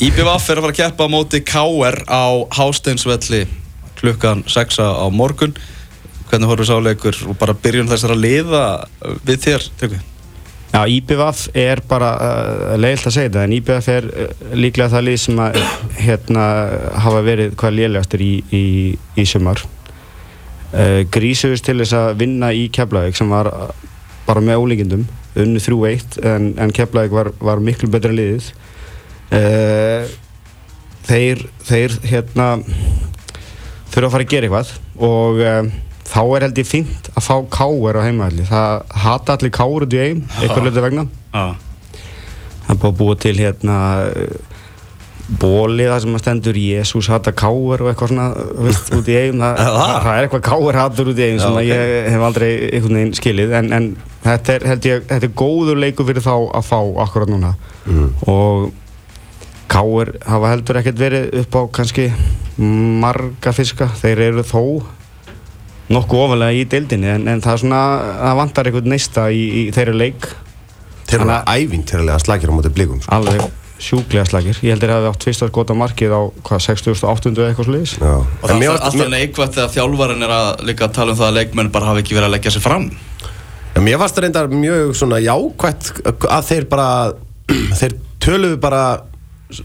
IBVF 0.08 0.48
er 0.50 0.58
að 0.58 0.64
fara 0.64 0.72
að 0.72 0.80
keppa 0.80 1.06
á 1.06 1.08
móti 1.12 1.40
KR 1.46 1.98
á 2.10 2.24
Hásteinsvelli 2.58 3.44
klukkan 4.00 4.42
6 4.50 4.80
á 4.82 5.06
morgun. 5.14 5.54
Hvernig 6.30 6.50
horfum 6.50 6.66
sáleikur 6.66 7.16
og 7.30 7.38
bara 7.38 7.54
byrjun 7.54 7.90
þessar 7.90 8.16
að 8.16 8.24
liða 8.24 8.64
við 9.22 9.38
þér, 9.46 9.70
Tryggvi? 9.78 10.00
Já, 10.70 10.84
IBVF 10.87 11.49
er 11.58 11.81
bara 11.90 12.08
uh, 12.14 12.75
leiðilt 12.78 13.08
að 13.08 13.14
segja 13.17 13.31
þetta 13.31 13.43
en 13.43 13.55
IBVF 13.56 13.88
er 13.90 14.05
uh, 14.06 14.44
líklega 14.55 14.93
það 14.93 15.06
lið 15.08 15.17
sem 15.25 15.40
að 15.43 15.58
hérna 15.99 16.44
hafa 17.02 17.22
verið 17.26 17.56
hvað 17.58 17.75
lélegastir 17.75 18.22
í, 18.22 18.31
í, 18.55 18.67
í 19.19 19.25
sumar. 19.26 19.64
Uh, 20.70 21.02
Grísuvist 21.11 21.67
til 21.67 21.81
þess 21.81 21.96
að 21.99 22.12
vinna 22.22 22.52
í 22.55 22.69
Keflavík 22.70 23.19
sem 23.19 23.34
var 23.34 23.50
bara 24.28 24.44
með 24.46 24.62
ólíkindum 24.62 25.05
unnu 25.43 25.62
3-1 25.62 26.20
en, 26.31 26.49
en 26.62 26.75
Keflavík 26.75 27.19
var, 27.19 27.32
var 27.43 27.62
miklu 27.66 27.90
betra 27.90 28.14
liðið. 28.14 28.52
Þeir, 31.11 31.43
þeir 31.66 31.93
hérna 32.06 32.49
þurfa 33.90 34.06
að 34.06 34.12
fara 34.14 34.25
að 34.26 34.32
gera 34.32 34.49
eitthvað 34.49 34.73
og 35.06 35.38
þá 36.10 36.20
er 36.36 36.44
held 36.48 36.58
ég 36.62 36.66
fínt 36.68 37.10
að 37.14 37.26
fá 37.28 37.34
káur 37.54 37.98
á 37.98 38.06
heimaðalli 38.06 38.46
það 38.50 38.94
hata 39.06 39.36
allir 39.38 39.52
káur 39.54 39.86
út 39.86 39.94
í 39.94 40.00
eigum 40.04 40.22
eitthvað 40.40 40.64
hluti 40.66 40.84
vegna. 40.86 41.04
Já, 41.30 41.44
það 42.66 42.72
er 42.74 42.80
búið 42.82 42.90
að 42.92 42.98
búa 43.02 43.18
til 43.26 43.36
hérna 43.38 43.76
bóli 45.40 45.84
það 45.86 46.00
sem 46.02 46.14
að 46.16 46.22
stendur 46.24 46.56
Jésús 46.58 47.08
hata 47.12 47.30
káur 47.38 47.84
og 47.84 47.90
eitthvað 47.92 48.10
svona 48.10 48.24
veist, 48.66 48.88
út 48.96 49.06
í 49.12 49.14
eigum 49.14 49.42
það, 49.44 49.60
Það? 49.60 49.92
það, 50.02 50.08
er 50.16 50.26
eitthvað 50.26 50.42
káur 50.48 50.78
hatur 50.80 51.10
út 51.12 51.20
í 51.22 51.28
Já, 51.28 51.36
sem 51.44 51.52
ok. 51.54 51.60
að 51.60 51.68
ég 51.70 52.08
hef 52.10 52.24
aldrei 52.26 52.48
einhvern 52.72 52.98
veginn 52.98 53.14
skilið. 53.20 53.54
En, 53.60 53.68
en 53.76 53.86
þetta 54.24 54.56
er 54.56 54.66
held 54.72 54.88
ég 54.90 55.04
þetta 55.12 55.28
er 55.30 55.36
góður 55.38 55.78
leikur 55.84 56.08
fyrir 56.10 56.26
þá 56.26 56.34
að 56.58 56.66
fá 56.66 56.78
akkurat 57.06 57.30
núna. 57.30 57.52
Mm. 57.86 58.08
og 58.28 58.66
káur 59.70 60.10
hafa 60.26 60.50
heldur 60.50 60.80
ekkert 60.80 60.99
verið 60.99 61.28
upp 61.44 61.54
á 61.56 61.62
kannski 61.78 62.08
marga 63.00 63.52
fiska. 63.54 63.87
Þeir 64.02 64.25
eru 64.32 64.42
þó 64.50 64.62
nokkuð 65.90 66.25
ofalega 66.26 66.54
í 66.61 66.66
deildinni 66.70 67.09
en, 67.16 67.25
en 67.32 67.40
það 67.44 67.56
er 67.56 67.62
svona, 67.64 67.80
það 68.20 68.37
vantar 68.40 68.68
einhvern 68.70 68.92
neista 68.94 69.25
í, 69.35 69.40
í 69.61 69.62
þeirra 69.75 69.97
leik 69.99 70.28
Þeir 71.11 71.16
eru 71.25 71.26
Þannig 71.32 71.64
ævintýrlega 71.64 72.18
slagir 72.23 72.50
á 72.50 72.54
móti 72.54 72.70
blikum 72.70 73.00
sko. 73.02 73.16
alveg 73.16 73.40
sjúklega 73.80 74.26
slagir 74.28 74.59
ég 74.62 74.75
heldur 74.76 74.90
að 74.92 74.94
það 74.94 75.00
hefði 75.00 75.11
átt 75.16 75.25
fyrst 75.26 75.42
að 75.47 75.50
skota 75.50 75.75
markið 75.80 76.12
á 76.14 76.20
hvað, 76.47 76.61
68. 76.66 77.30
eða 77.32 77.49
eitthvað 77.50 77.66
slúðis 77.70 77.94
Já. 77.97 78.12
og 78.20 78.44
það 78.44 78.62
er 78.62 78.70
alltaf 78.75 78.99
mér- 79.00 79.11
neikvægt 79.16 79.56
þegar 79.56 79.73
þjálfarinn 79.75 80.26
er 80.26 80.35
að 80.37 80.49
líka 80.68 80.87
að 80.87 80.94
tala 81.00 81.14
um 81.14 81.18
það 81.18 81.30
að 81.30 81.38
leikmenn 81.40 81.70
bara 81.75 81.88
hafa 81.90 82.02
ekki 82.04 82.14
verið 82.18 82.28
að 82.28 82.35
leggja 82.37 82.52
sig 82.54 82.62
fram 82.66 82.87
Já, 82.90 83.80
Mér 83.87 83.99
varst 84.02 84.18
það 84.18 84.26
reyndar 84.28 84.52
mjög 84.52 84.94
svona 85.00 85.18
jákvætt 85.25 85.90
að 86.28 86.49
þeir 86.52 86.68
bara 86.76 86.88
þeir 87.80 87.97
töluðu 88.20 88.61
bara 88.62 88.82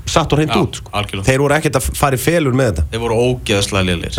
satt 0.10 0.32
og 0.34 0.40
hreint 0.40 0.56
Já, 0.56 0.62
út 0.64 0.80
sko. 0.82 1.22
þeir 1.28 1.44
voru 1.46 1.58
ekkert 1.60 1.78
að 1.84 1.90
fara 2.00 2.18
í 2.18 2.24
felur 2.26 2.56
með 2.58 2.72
þetta 2.72 2.88
þeir 2.96 3.04
voru 3.06 3.20
ógeðslega 3.30 3.90
liðlir 3.92 4.18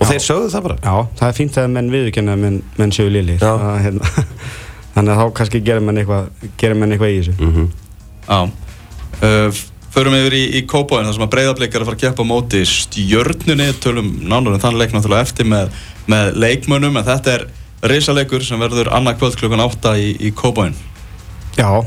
Já. 0.00 0.06
og 0.06 0.12
þeir 0.12 0.22
sögðu 0.24 0.52
það 0.54 0.62
bara. 0.66 0.78
Já, 0.80 1.08
það 1.18 1.26
er 1.28 1.36
fínt 1.36 1.58
að 1.60 1.68
menn 1.74 1.90
viðurkenna 1.92 2.36
menn, 2.40 2.62
menn 2.80 2.94
Já. 2.96 3.50
Að, 3.50 3.76
hérna, 3.84 4.12
þannig 4.94 5.12
að 5.12 5.20
þá 5.20 5.34
kannski 5.36 5.60
gerir 5.60 5.84
menn 5.84 6.00
eitthvað 6.00 6.48
gerir 6.56 6.80
menn 6.80 6.96
eitthvað 6.96 7.12
í 7.12 7.20
þessu. 7.20 7.36
Mm 7.38 7.68
Já. 8.30 8.40
Uh, 9.20 9.60
Förum 9.90 10.14
yfir 10.14 10.36
í, 10.38 10.42
í 10.54 10.60
Kópáin 10.70 11.02
þar 11.08 11.16
sem 11.16 11.24
að 11.24 11.32
breyðarblik 11.32 11.72
er 11.74 11.82
að 11.82 11.88
fara 11.88 11.98
að 11.98 12.02
keppa 12.04 12.26
móti 12.26 12.60
stjörnunni, 12.68 13.72
tölum 13.82 14.10
nánar 14.22 14.54
en 14.54 14.62
þann 14.62 14.78
leik 14.78 14.92
náttúrulega 14.94 15.26
eftir 15.26 15.48
með, 15.50 15.72
með 16.06 16.36
leikmönnum 16.38 17.00
en 17.00 17.08
þetta 17.08 17.32
er 17.32 17.46
risaleikur 17.90 18.44
sem 18.46 18.62
verður 18.62 18.92
annað 18.94 19.18
kvöld 19.18 19.40
klukkan 19.40 19.64
8 19.64 19.96
í, 19.98 20.12
í 20.28 20.30
Kópáin 20.30 20.76
já, 21.58 21.82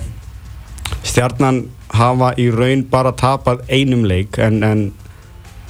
stjarnan 1.07 1.61
hafa 1.95 2.33
í 2.41 2.49
raun 2.51 2.83
bara 2.91 3.13
tapað 3.15 3.63
einum 3.71 4.03
leik 4.09 4.35
en, 4.41 4.59
en 4.67 4.83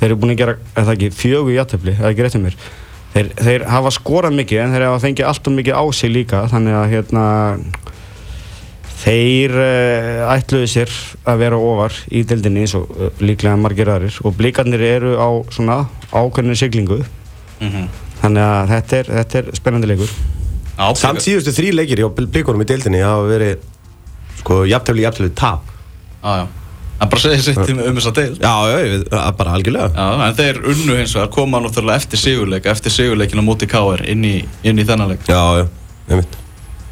þeir 0.03 0.11
eru 0.11 0.19
búin 0.19 0.33
að 0.33 0.41
gera, 0.41 0.57
eða 0.75 0.95
ekki, 0.97 1.09
fjögur 1.15 1.55
játtöfli 1.55 1.93
eða 1.95 2.09
ekki 2.11 2.25
rétt 2.25 2.35
um 2.37 2.43
mér. 2.43 2.57
Þeir, 3.13 3.29
þeir 3.39 3.65
hafa 3.69 3.91
skorað 3.93 4.35
mikið 4.39 4.61
en 4.63 4.73
þeir 4.73 4.85
hafa 4.87 5.01
fengið 5.03 5.27
allt 5.29 5.47
og 5.47 5.55
mikið 5.55 5.77
á 5.79 5.83
sig 5.93 6.11
líka 6.11 6.39
þannig 6.51 6.77
að 6.79 6.87
hérna 6.91 7.25
þeir 9.03 9.53
uh, 9.59 10.31
ætluðu 10.33 10.69
sér 10.73 10.95
að 11.29 11.43
vera 11.43 11.59
ofar 11.71 11.99
í 12.09 12.23
deildinni 12.27 12.63
eins 12.63 12.73
og 12.79 12.89
uh, 12.97 13.11
líklega 13.23 13.59
margir 13.59 13.91
aðrir. 13.93 14.17
Og 14.27 14.35
blikarnir 14.39 14.83
eru 14.87 15.13
á 15.15 15.29
svona 15.53 15.83
ákveðinu 16.11 16.57
siglingu. 16.59 17.03
Mm 17.61 17.69
-hmm. 17.69 17.85
þannig 18.23 18.47
að 18.47 18.73
þetta 18.73 18.97
er, 18.97 19.11
þetta 19.19 19.39
er 19.39 19.53
spennandi 19.55 19.91
leikur. 19.93 20.17
Samt 20.99 21.21
síðustu 21.23 21.53
þrý 21.53 21.69
leikir 21.77 22.01
hjá 22.01 22.09
blikunum 22.09 22.65
í 22.65 22.67
deildinni 22.67 23.05
hafa 23.05 23.29
verið 23.29 23.63
sko 24.41 24.63
jafntefli, 24.65 25.05
jafntefli, 25.05 25.31
tap. 25.37 25.69
Já, 26.23 26.43
já 26.43 26.62
hann 26.99 27.09
bara 27.09 27.21
segir 27.23 27.41
sitt 27.43 27.57
um 27.73 27.79
um 27.83 27.97
þessa 27.99 28.13
deil 28.15 28.35
Já, 28.37 28.53
já, 28.69 28.77
ég 28.83 28.91
veit, 28.93 29.07
að 29.17 29.33
bara 29.39 29.55
algjörlega. 29.57 29.89
Já, 29.97 30.27
en 30.27 30.37
þeir 30.37 30.59
unnu 30.73 30.95
hins 30.99 31.15
vegar 31.17 31.31
koma 31.33 31.59
náttúrulega 31.63 31.99
eftir 32.03 32.21
sigurleik 32.21 32.65
eftir 32.71 32.93
sigurleikin 32.95 33.41
á 33.41 33.45
móti 33.45 33.67
KR 33.71 34.05
inn 34.13 34.23
í, 34.29 34.35
inn 34.63 34.79
í 34.79 34.85
þennan 34.87 35.11
leik. 35.13 35.25
Já, 35.27 35.41
já, 35.59 35.67
ég 36.13 36.21
veit 36.23 36.39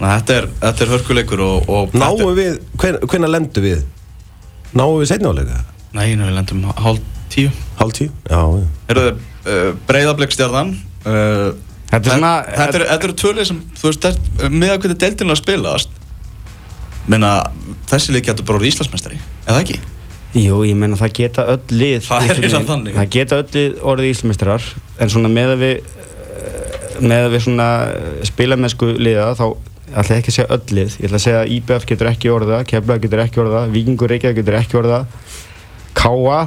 að 0.01 0.13
þetta 0.17 0.35
er, 0.39 0.45
þetta 0.63 0.83
er 0.87 0.91
hörkuleikur 0.95 1.41
og, 1.45 1.67
og 1.69 1.91
Náum 1.93 2.31
við, 2.37 2.55
hven, 2.81 2.95
hvenær 3.05 3.29
lendum 3.35 3.63
við? 3.67 3.83
Náum 4.73 4.95
við 4.97 5.11
setna 5.11 5.29
áleika? 5.35 5.59
Nei, 5.93 6.15
nú 6.17 6.25
við 6.25 6.37
lendum 6.39 6.63
hálf 6.73 7.01
tíu. 7.29 7.51
Hálf 7.77 7.93
tíu? 7.99 8.09
Já, 8.25 8.41
já. 8.41 9.11
Uh, 9.41 9.71
breyðablikstjarnan 9.89 10.73
uh, 11.05 11.51
Þetta 11.91 12.01
er 12.01 12.13
svona 12.15 12.33
Þetta 12.47 12.77
eru- 12.79 12.87
þetta 12.91 13.07
eru 13.07 13.15
tvölið 13.21 13.47
sem, 13.49 13.61
þú 13.77 13.87
veist, 13.89 14.05
þetta- 14.07 14.49
með 14.53 14.73
að 14.73 14.77
hvernig 14.83 14.99
deildinu 15.05 15.33
að 15.35 15.39
spilast 15.41 15.95
Menna, 17.09 17.31
þessi 17.89 18.13
leik 18.13 18.27
getur 18.29 18.45
bara 18.45 18.59
orðið 18.61 18.75
Íslandsmeistari, 18.75 19.17
eða 19.47 19.63
ekki? 19.63 19.79
Jú, 20.37 20.61
ég 20.63 20.77
menna 20.79 20.95
það 20.95 21.15
geta 21.17 21.43
öll 21.51 21.73
lið 21.75 22.05
Það 22.05 22.29
er. 22.29 22.37
Það 22.95 23.09
geta 23.11 23.39
öll 23.41 23.49
lið 23.55 23.81
orðið 23.91 24.11
íslumistrar 24.13 24.67
En 25.03 25.11
svona 25.11 25.31
með 25.31 25.57
að 25.57 25.65
við 25.65 25.73
eh, 25.81 27.01
með 27.03 27.25
að 27.25 27.33
við 27.33 27.43
svona 27.47 27.67
spilamennsku 28.29 28.93
liða 28.95 29.25
þá 29.35 29.43
ætla 29.91 30.15
ég 30.15 30.21
ekki 30.21 30.31
að 30.31 30.37
segja 30.37 30.55
öll 30.55 30.77
lið 30.77 30.95
Ég 31.01 31.09
ætla 31.09 31.19
að 31.19 31.25
segja 31.25 31.41
að 31.41 31.51
IBF 31.57 31.89
getur 31.91 32.11
ekki 32.13 32.31
orða 32.31 32.61
Keflag 32.71 33.03
getur 33.03 33.23
ekki 33.25 33.43
orða 33.43 33.65
Víkingur 33.75 34.13
Reykjavík 34.13 34.39
getur 34.39 34.59
ekki 34.61 34.79
orða 34.79 35.01
Káa 35.99 36.39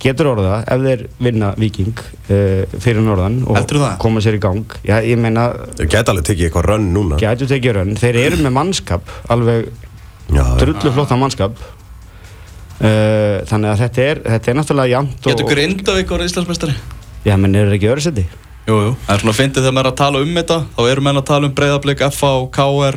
getur 0.00 0.28
orða 0.32 0.58
ef 0.68 0.82
þeir 0.84 1.02
vinna 1.24 1.52
Víking 1.60 1.92
uh, 1.96 2.64
fyrir 2.80 3.04
norðan 3.04 3.42
og 3.48 3.58
koma 4.00 4.20
sér 4.24 4.36
í 4.36 4.40
gang 4.40 4.64
Já, 4.84 4.98
ég 5.04 5.20
meina, 5.20 5.50
Þau 5.76 5.86
geta 5.92 6.12
alveg 6.12 6.30
tekið 6.30 6.48
eitthvað 6.48 6.68
rönn 6.70 6.88
núna 6.96 7.20
getur 7.20 7.48
tekið 7.52 7.76
raun 7.78 7.96
Þeir 8.00 8.18
eru 8.26 8.40
með 8.44 8.54
mannskap 8.56 9.12
alveg. 9.32 9.68
Drullu 10.32 10.92
flottan 10.96 11.20
mannskap 11.22 11.60
uh, 11.60 13.44
þannig 13.48 13.70
að 13.72 13.84
þetta 13.84 14.08
er 14.10 14.22
þetta 14.26 14.52
er 14.52 14.58
náttúrulega 14.60 14.92
jæmt 14.96 15.28
Getur 15.30 15.50
Grindavík 15.52 16.16
orðið 16.16 16.32
Íslandsmeistari? 16.32 16.74
já 17.26 17.36
menn 17.38 17.54
eru 17.58 17.76
ekki 17.76 17.92
öðru 17.92 18.06
seti 18.08 18.26
Jú, 18.66 18.74
jú, 18.82 18.90
það 19.06 19.14
er 19.14 19.22
svona 19.22 19.32
að 19.32 19.38
fyndið 19.38 19.62
þegar 19.62 19.74
maður 19.76 19.86
er 19.86 19.92
að 19.92 20.00
tala 20.00 20.20
um 20.24 20.34
þetta 20.40 20.58
þá 20.74 20.82
eru 20.90 21.06
menn 21.06 21.20
að 21.20 21.26
tala 21.28 21.46
um 21.46 21.54
breyðablik, 21.54 22.00
FA, 22.10 22.32
KR 22.56 22.96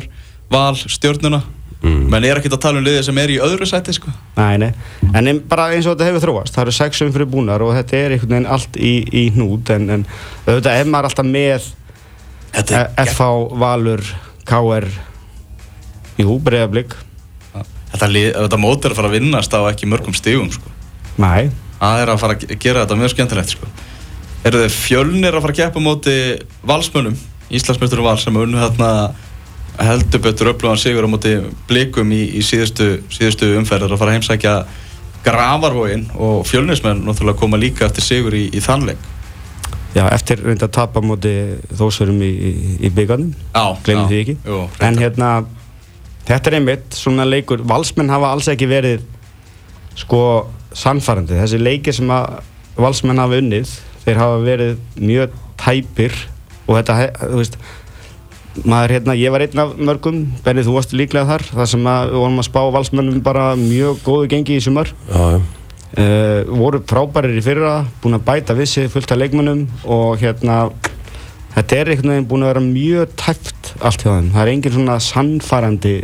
Val, 0.50 0.76
stjórnuna 0.82 1.42
Mm. 1.80 2.10
menn 2.12 2.24
er 2.28 2.36
ekkert 2.36 2.58
að 2.58 2.60
tala 2.60 2.76
um 2.76 2.84
liðið 2.84 3.06
sem 3.06 3.18
er 3.22 3.30
í 3.32 3.36
öðru 3.40 3.64
sæti 3.64 3.94
sko. 3.96 4.10
nei, 4.36 4.58
nei. 4.60 4.74
en 5.16 5.38
bara 5.48 5.70
eins 5.72 5.86
og 5.88 5.94
þetta 5.94 6.10
hefur 6.10 6.24
þróast 6.26 6.52
það 6.52 6.66
eru 6.66 6.74
sex 6.76 7.00
umfyrir 7.06 7.28
búnar 7.32 7.62
og 7.64 7.70
þetta 7.72 7.96
er 7.96 8.12
einhvern 8.12 8.34
veginn 8.34 8.48
allt 8.52 8.76
í, 8.76 8.90
í 9.08 9.22
hnút 9.32 9.70
en, 9.72 9.86
en 9.94 10.02
auðvitað 10.44 10.76
ef 10.76 10.90
maður 10.92 11.06
er 11.06 11.08
alltaf 11.08 11.30
með 11.30 11.70
Þetta 12.50 12.82
er 12.98 13.08
FH, 13.14 13.30
Valur, 13.62 14.02
KR 14.44 14.88
jú, 16.20 16.36
breyðablík 16.44 16.98
Þetta, 17.90 18.08
þetta 18.38 18.58
mót 18.62 18.84
er 18.86 18.92
að 18.94 18.98
fara 19.00 19.08
að 19.10 19.16
vinnast 19.18 19.54
á 19.56 19.60
ekki 19.70 19.88
mörgum 19.90 20.14
stigum 20.14 20.50
sko. 20.54 20.70
nei, 21.18 21.50
Það 21.80 22.02
er 22.02 22.10
að 22.12 22.18
fara 22.20 22.34
að 22.36 22.42
ge- 22.44 22.56
gera 22.60 22.82
þetta 22.84 22.96
mjög 23.00 23.10
skemmtilegt 23.14 23.48
sko. 23.54 23.66
Eru 24.44 24.58
þið 24.62 24.74
fjölnir 24.76 25.34
að 25.36 25.40
fara 25.46 25.52
að 25.54 25.60
keppa 25.62 25.80
móti 25.80 26.14
valsmönnum, 26.68 27.16
Íslandsmyndurum 27.50 28.04
val 28.04 28.18
sem 28.20 28.36
unnu 28.36 28.60
þarna 28.60 28.90
heldur 29.80 30.20
betur 30.22 30.50
upplöðan 30.52 30.78
sigur 30.78 31.06
á 31.08 31.10
móti 31.10 31.32
blikum 31.68 32.12
í, 32.12 32.20
í 32.36 32.42
síðustu, 32.44 33.00
síðustu 33.10 33.48
umferðar 33.58 33.94
að 33.96 33.98
fara 34.02 34.12
að 34.12 34.18
heimsækja 34.20 34.54
gravarvógin 35.24 36.06
og 36.16 36.44
fjölnismenn 36.48 37.02
náttúrulega 37.04 37.38
koma 37.40 37.58
líka 37.60 37.88
eftir 37.88 38.04
sigur 38.04 38.36
í, 38.36 38.46
í 38.54 38.60
þannleik 38.64 39.00
já, 39.96 40.04
eftir 40.14 40.40
reynda 40.44 40.68
að 40.68 40.74
tapa 40.78 41.02
móti 41.04 41.32
þósverum 41.76 42.20
í, 42.22 42.30
í, 42.30 42.52
Já, 43.54 43.64
glemum 43.84 44.06
því 44.08 44.20
ekki. 44.22 44.36
jú, 44.46 44.60
en 44.86 44.98
hérna 45.00 45.30
þetta 46.28 46.50
er 46.50 46.58
einmitt 46.60 46.96
svona 46.96 47.26
leikur. 47.28 47.64
Valsmenn 47.68 48.12
hafa 48.12 48.32
alls 48.34 48.48
ekki 48.52 48.68
verið 48.70 49.04
sko 49.98 50.22
sannfærandi. 50.76 51.38
Þessi 51.40 51.60
leikir 51.60 51.96
sem 51.96 52.10
að 52.14 52.40
valsmenn 52.80 53.20
hafa 53.20 53.40
unnið 53.40 53.76
þeir 54.04 54.20
hafa 54.20 54.40
verið 54.44 54.80
mjög 55.00 55.36
tæpir 55.60 56.16
og 56.66 56.76
þetta, 56.78 56.98
þú 57.20 57.40
veist 57.40 57.58
maður 58.66 58.94
hérna, 58.96 59.16
ég 59.18 59.32
var 59.32 59.44
einn 59.44 59.62
af 59.62 59.72
mörgum. 59.78 60.20
Benni 60.44 60.64
þú 60.66 60.76
varst 60.78 60.94
líklega 60.96 61.28
þar 61.28 61.46
þar 61.52 61.72
sem 61.72 61.88
að 61.92 62.12
við 62.12 62.22
vorum 62.24 62.42
að 62.42 62.48
spá 62.48 62.60
valsmennum 62.76 63.24
bara 63.24 63.46
mjög 63.58 64.04
góðu 64.06 64.30
gengi 64.32 64.58
í 64.58 64.64
sumar. 64.64 64.92
Já, 65.10 65.36
já. 65.36 65.40
uh, 66.02 66.54
voru 66.60 66.82
frábærir 66.92 67.38
í 67.38 67.44
fyrra 67.44 67.74
búin 68.02 68.18
að 68.18 68.26
bæta 68.30 68.56
við 68.58 68.72
sig 68.72 68.90
fullt 68.92 69.12
af 69.12 69.20
leikmönnum 69.20 69.66
og 69.86 70.22
hérna 70.22 70.62
þetta 71.56 71.78
er 71.80 71.92
einhvern 71.92 72.14
veginn 72.14 72.30
búin 72.30 72.46
að 72.46 72.52
vera 72.52 72.64
mjög 72.64 73.14
tæft 73.20 73.74
allt 73.80 74.04
hjá 74.04 74.10
þeim, 74.10 74.32
það 74.34 74.42
er 74.42 74.52
engin 74.54 74.76
svona 74.76 74.96
sannfærandi 75.04 75.94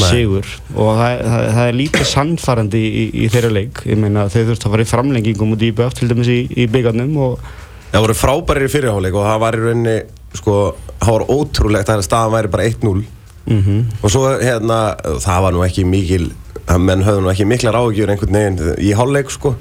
sigur 0.00 0.46
og 0.76 0.92
það, 0.96 1.16
það, 1.24 1.46
það 1.56 1.64
er 1.64 1.78
lítið 1.80 2.06
sannfærandi 2.12 2.80
í, 2.86 3.02
í 3.24 3.30
þeirra 3.32 3.50
leik. 3.56 3.82
Ég 3.90 3.98
meina 4.00 4.28
þau 4.30 4.44
þurft 4.52 4.66
að 4.66 4.76
fara 4.76 4.86
í 4.86 4.90
framlengingum 4.90 5.56
út 5.56 5.64
í 5.64 5.70
IBF 5.72 5.96
til 5.98 6.08
dæmis 6.12 6.30
í, 6.30 6.38
í 6.54 6.68
byggarnum 6.70 7.18
og 7.20 7.50
Það 7.90 8.04
voru 8.04 8.14
frábærir 8.14 8.68
í 8.68 8.70
fyrirháleik 8.70 9.16
og 9.18 9.24
það 9.26 9.40
var 9.42 9.56
í 9.56 9.62
rauninni 9.64 9.94
sko, 10.38 10.52
það 11.00 11.16
var 11.16 11.24
ótrúlegt 11.34 11.90
að 11.90 12.04
staðan 12.06 12.36
væri 12.36 12.52
bara 12.52 12.68
1-0 12.70 12.92
mm 13.50 13.80
og 14.04 14.12
svo 14.12 14.28
hérna, 14.38 14.78
það 15.24 15.42
var 15.42 15.56
nú 15.56 15.64
ekki 15.66 15.84
mikil 15.88 16.28
menn 16.78 17.02
höfðu 17.02 17.24
nú 17.24 17.32
ekki 17.32 17.48
miklar 17.50 17.80
áhugjur 17.80 18.12
einhvern 18.12 18.36
veginn 18.36 18.76
í 18.78 18.92
hálfleik 18.94 19.32
sko 19.34 19.56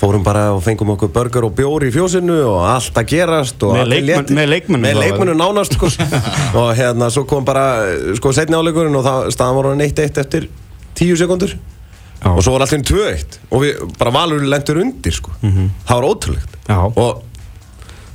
fórum 0.00 0.22
bara 0.24 0.46
og 0.54 0.62
fengum 0.64 0.94
okkur 0.94 1.10
burger 1.12 1.44
og 1.44 1.52
bjór 1.58 1.84
í 1.84 1.90
fjósinu 1.92 2.38
og 2.48 2.62
allt 2.64 2.96
að 2.96 3.08
gerast 3.12 3.62
og 3.66 3.74
Með 3.76 3.82
allir 3.84 4.02
leikmenn- 4.08 4.48
léttir. 4.48 4.80
með 4.80 5.00
leikmönnum 5.02 5.36
nánast 5.42 5.74
sko. 5.76 5.90
Og 6.60 6.70
hérna 6.78 7.10
svo 7.12 7.26
kom 7.28 7.44
bara 7.44 7.66
sko 8.16 8.32
setni 8.32 8.56
áleikurinn 8.56 8.96
og 8.96 9.04
það, 9.04 9.28
staðan 9.36 9.58
var 9.60 9.68
hann 9.74 9.84
1-1 9.84 10.20
eftir 10.24 10.48
10 10.96 11.16
sekundur 11.20 11.52
Já. 11.52 12.28
og 12.32 12.40
svo 12.44 12.52
var 12.56 12.64
allir 12.66 12.82
2-1 12.84 13.36
og 13.50 13.62
við 13.64 13.82
bara 14.00 14.10
valur 14.16 14.40
lendur 14.44 14.80
undir 14.82 15.12
sko. 15.12 15.32
Það 15.44 15.92
var 16.00 16.08
ótrúlegt. 16.08 16.56
Og 16.96 17.26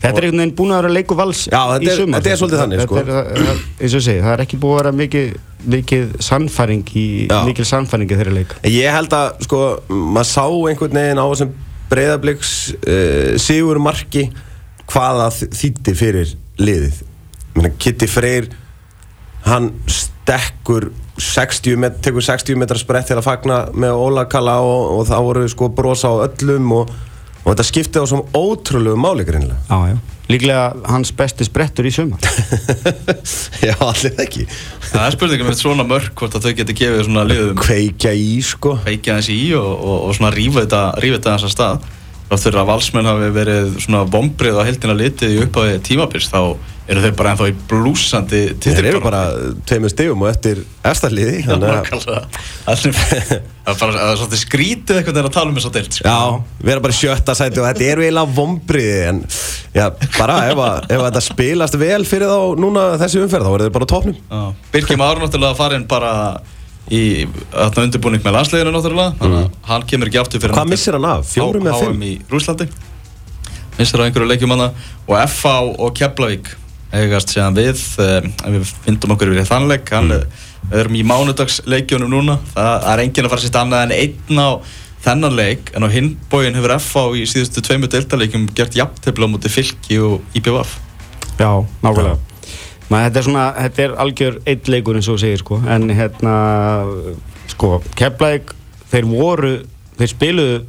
Þetta 0.05 0.19
er 0.19 0.25
einhvern 0.27 0.41
veginn 0.43 0.51
búin 0.57 0.71
að 0.75 0.81
vera 0.83 0.89
leiku 0.93 1.15
vals 1.17 1.45
Já, 1.49 1.61
þetta 1.71 1.85
í 1.85 1.89
er- 1.89 1.97
sumar. 1.97 2.19
þetta 2.21 2.29
er 2.33 2.37
svolítið 2.37 2.59
þannig, 2.61 2.81
sko. 2.83 2.95
Það- 2.95 3.29
það- 3.37 3.61
eins 3.81 3.93
og 3.95 3.99
ég 4.01 4.03
segi, 4.05 4.19
það 4.21 4.33
er 4.35 4.41
ekki 4.43 4.57
búið 4.61 4.73
að 4.75 4.81
vera 4.83 4.91
mikið, 4.99 5.31
mikið 5.75 6.03
sannfæring 6.27 6.83
í, 6.93 7.05
mikil 7.47 7.65
sannfæring 7.65 8.11
í 8.11 8.17
þeirra 8.19 8.33
leik. 8.35 8.53
Ég 8.69 8.91
held 8.93 9.15
að, 9.17 9.31
sko, 9.47 9.61
maður 9.89 10.29
sá 10.29 10.45
einhvern 10.45 10.93
veginn 10.99 11.17
á 11.17 11.25
þessum 11.31 11.53
breyðabliks 11.91 12.51
uh, 12.75 13.35
sigur 13.41 13.79
marki 13.83 14.27
hvað 14.91 15.21
það 15.21 15.57
þýtti 15.59 15.95
fyrir 15.97 16.35
liðið. 16.61 17.01
Kitty 17.79 18.07
Freyr, 18.11 18.49
hann 19.47 19.71
stekkur 19.87 20.89
60 21.21 21.79
met, 21.79 21.99
tekur 22.03 22.23
60 22.25 22.59
metra 22.59 22.77
sprett 22.79 23.07
til 23.07 23.17
að 23.17 23.27
fagna 23.29 23.59
með 23.71 23.95
Óla 23.95 24.25
Kalla 24.29 24.57
og, 24.63 24.97
og 24.97 25.05
það 25.07 25.27
voru 25.29 25.45
sko 25.51 25.69
brosa 25.75 26.11
á 26.11 26.27
öllum 26.27 26.73
og, 26.75 26.91
og 27.45 27.53
þetta 27.53 27.65
skipti 27.69 28.01
á 28.01 28.05
svona 28.09 28.27
ótrúlegu 28.35 28.97
máli 28.99 29.25
greinlega. 29.27 29.61
Já, 29.69 29.93
já 29.93 29.97
Líklega 30.25 30.73
hans 30.89 31.11
besti 31.13 31.45
sprettur 31.45 31.85
í 31.85 31.91
sumar 31.93 32.17
Já, 33.67 33.75
allir 33.77 34.15
ekki. 34.23 34.47
Það 34.89 35.03
er 35.03 35.13
spurningum 35.13 35.51
eftir 35.51 35.67
svona 35.67 35.85
mörg 35.85 36.15
hvort 36.17 36.37
að 36.37 36.47
þau 36.47 36.55
geti 36.57 36.75
gefið 36.79 37.03
svona 37.05 37.25
liðum 37.29 37.59
Kveikja 37.61 38.13
í, 38.17 38.31
sko. 38.41 38.73
veikja 38.87 39.19
þessi 39.19 39.35
í 39.37 39.51
og, 39.59 39.69
og, 39.75 39.99
og 40.07 40.15
svona 40.17 40.33
rífa 40.33 40.63
þetta, 40.63 40.81
rífa 41.03 41.19
þetta 41.19 41.35
þessa 41.35 41.53
stað 41.53 41.85
fyrir 42.35 42.57
að 42.59 42.69
valsmenn 42.71 43.07
hafi 43.07 43.27
verið 43.35 43.75
svona 43.85 44.01
vombrið 44.11 44.57
á 44.57 44.67
heldina 44.67 44.95
litið 44.97 45.35
í 45.35 45.43
upphafi 45.45 45.77
tímabils 45.85 46.31
þá 46.31 46.39
eru 46.85 47.01
þeir 47.01 47.13
bara 47.17 47.31
ennþá 47.33 47.47
í 47.49 47.55
blúsandi 47.69 48.41
Þeir 48.61 48.87
eru 48.91 49.01
bara 49.03 49.21
tveimur 49.65 49.89
stigum 49.89 50.21
og 50.25 50.29
eftir 50.29 50.61
eftirliði. 50.85 51.41
Það 53.65 54.29
er 54.29 54.37
skrítið 54.37 54.99
eitthvað 54.99 55.15
þegar 55.15 55.29
að 55.29 55.33
tala 55.33 55.49
um 55.49 55.55
þess 55.57 55.69
að 55.71 55.77
deilt 55.79 55.95
sko. 55.97 56.05
Já, 56.05 56.19
við 56.61 56.73
erum 56.75 56.83
bara 56.85 56.97
sjötta 56.99 57.33
sæti 57.37 57.61
og 57.61 57.65
þetta 57.65 57.87
er 57.87 58.01
eiginlega 58.03 58.35
vombriði 58.37 58.99
en 59.09 59.21
já, 59.73 59.85
bara 60.19 60.35
ef, 60.51 60.59
að, 60.61 60.75
ef 60.85 60.99
að 60.99 61.07
þetta 61.07 61.23
spilast 61.25 61.77
vel 61.81 62.03
fyrir 62.05 62.29
þá 62.29 62.61
núna 62.61 62.83
þessi 63.01 63.23
umferð 63.23 63.47
þá 63.47 63.53
verður 63.55 63.71
þið 63.71 63.77
bara 63.79 63.89
Já. 64.29 64.43
Birgir 64.75 65.01
Már 65.01 65.21
náttúrulega 65.23 65.57
farin 65.57 65.87
bara 65.89 66.11
í 66.93 67.01
undirbúning 67.81 68.21
með 68.21 68.37
landsleginu 68.37 68.75
náttúrulega 68.75 69.15
þannig 69.23 69.39
að 69.41 69.71
hann 69.71 69.87
kemur 69.89 70.11
ekki 70.11 70.21
aftur 70.21 70.43
fyrir 70.43 70.53
Hvað 70.59 70.69
missir 70.75 70.99
hann 70.99 71.09
af? 71.09 71.25
Fjórum 71.31 71.65
eða 71.65 71.81
fimm? 71.81 71.97
Missir 73.79 73.99
á 73.99 74.05
einhverju 74.05 74.29
leikjum 74.29 74.53
hana 74.53 74.69
og 75.09 75.17
FA 75.33 75.55
og 75.65 75.97
Keflavík 75.97 76.53
eigast 77.01 77.33
séðan 77.33 77.57
við 77.57 77.83
um, 78.01 78.31
við 78.55 78.71
fyndum 78.85 79.13
okkur 79.15 79.33
við 79.35 79.47
þannleik. 79.49 79.91
Mm. 79.91 80.25
við 80.71 80.79
erum 80.81 80.97
í 80.97 81.03
mánudagsleikjunum 81.05 82.11
núna. 82.11 82.39
Það 82.53 82.89
er 82.93 83.03
enginn 83.03 83.27
að 83.27 83.33
fara 83.35 83.45
sýsta 83.45 83.61
annað 83.61 83.85
en 83.85 83.95
einn 83.99 84.41
á 84.41 84.49
þennan 85.05 85.37
leik 85.37 85.69
en 85.77 85.85
á 85.85 85.89
hinbóin 85.93 86.57
hefur 86.57 86.73
FA 86.81 87.03
í 87.13 87.25
síðustu 87.29 87.61
tveimu 87.65 87.89
deildaleikjum 87.93 88.47
gert 88.57 88.77
jafntefla 88.77 89.29
móti 89.29 89.51
fylki 89.53 89.99
og 90.01 90.37
IPVF 90.37 90.79
Já, 91.37 91.51
nákvæmlega. 91.83 92.17
Maður, 92.89 93.05
þetta 93.05 93.19
er 93.19 93.25
svona, 93.27 93.45
þetta 93.59 93.83
er 93.83 93.95
algjör 94.01 94.35
eitt 94.45 94.69
leikur 94.71 94.97
eins 94.97 95.09
og 95.11 95.17
segir 95.19 95.41
sko. 95.41 95.57
En 95.69 95.89
hérna, 95.93 96.35
sko, 97.51 97.79
Keflæk 97.97 98.53
þeir 98.91 99.07
voru, 99.09 99.53
þeir 99.99 100.11
spiluðu 100.11 100.59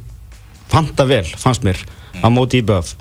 fanta 0.67 1.05
vel, 1.07 1.23
fannst 1.39 1.65
mér 1.65 1.81
á 2.19 2.27
móti 2.33 2.61
IBF 2.61 2.95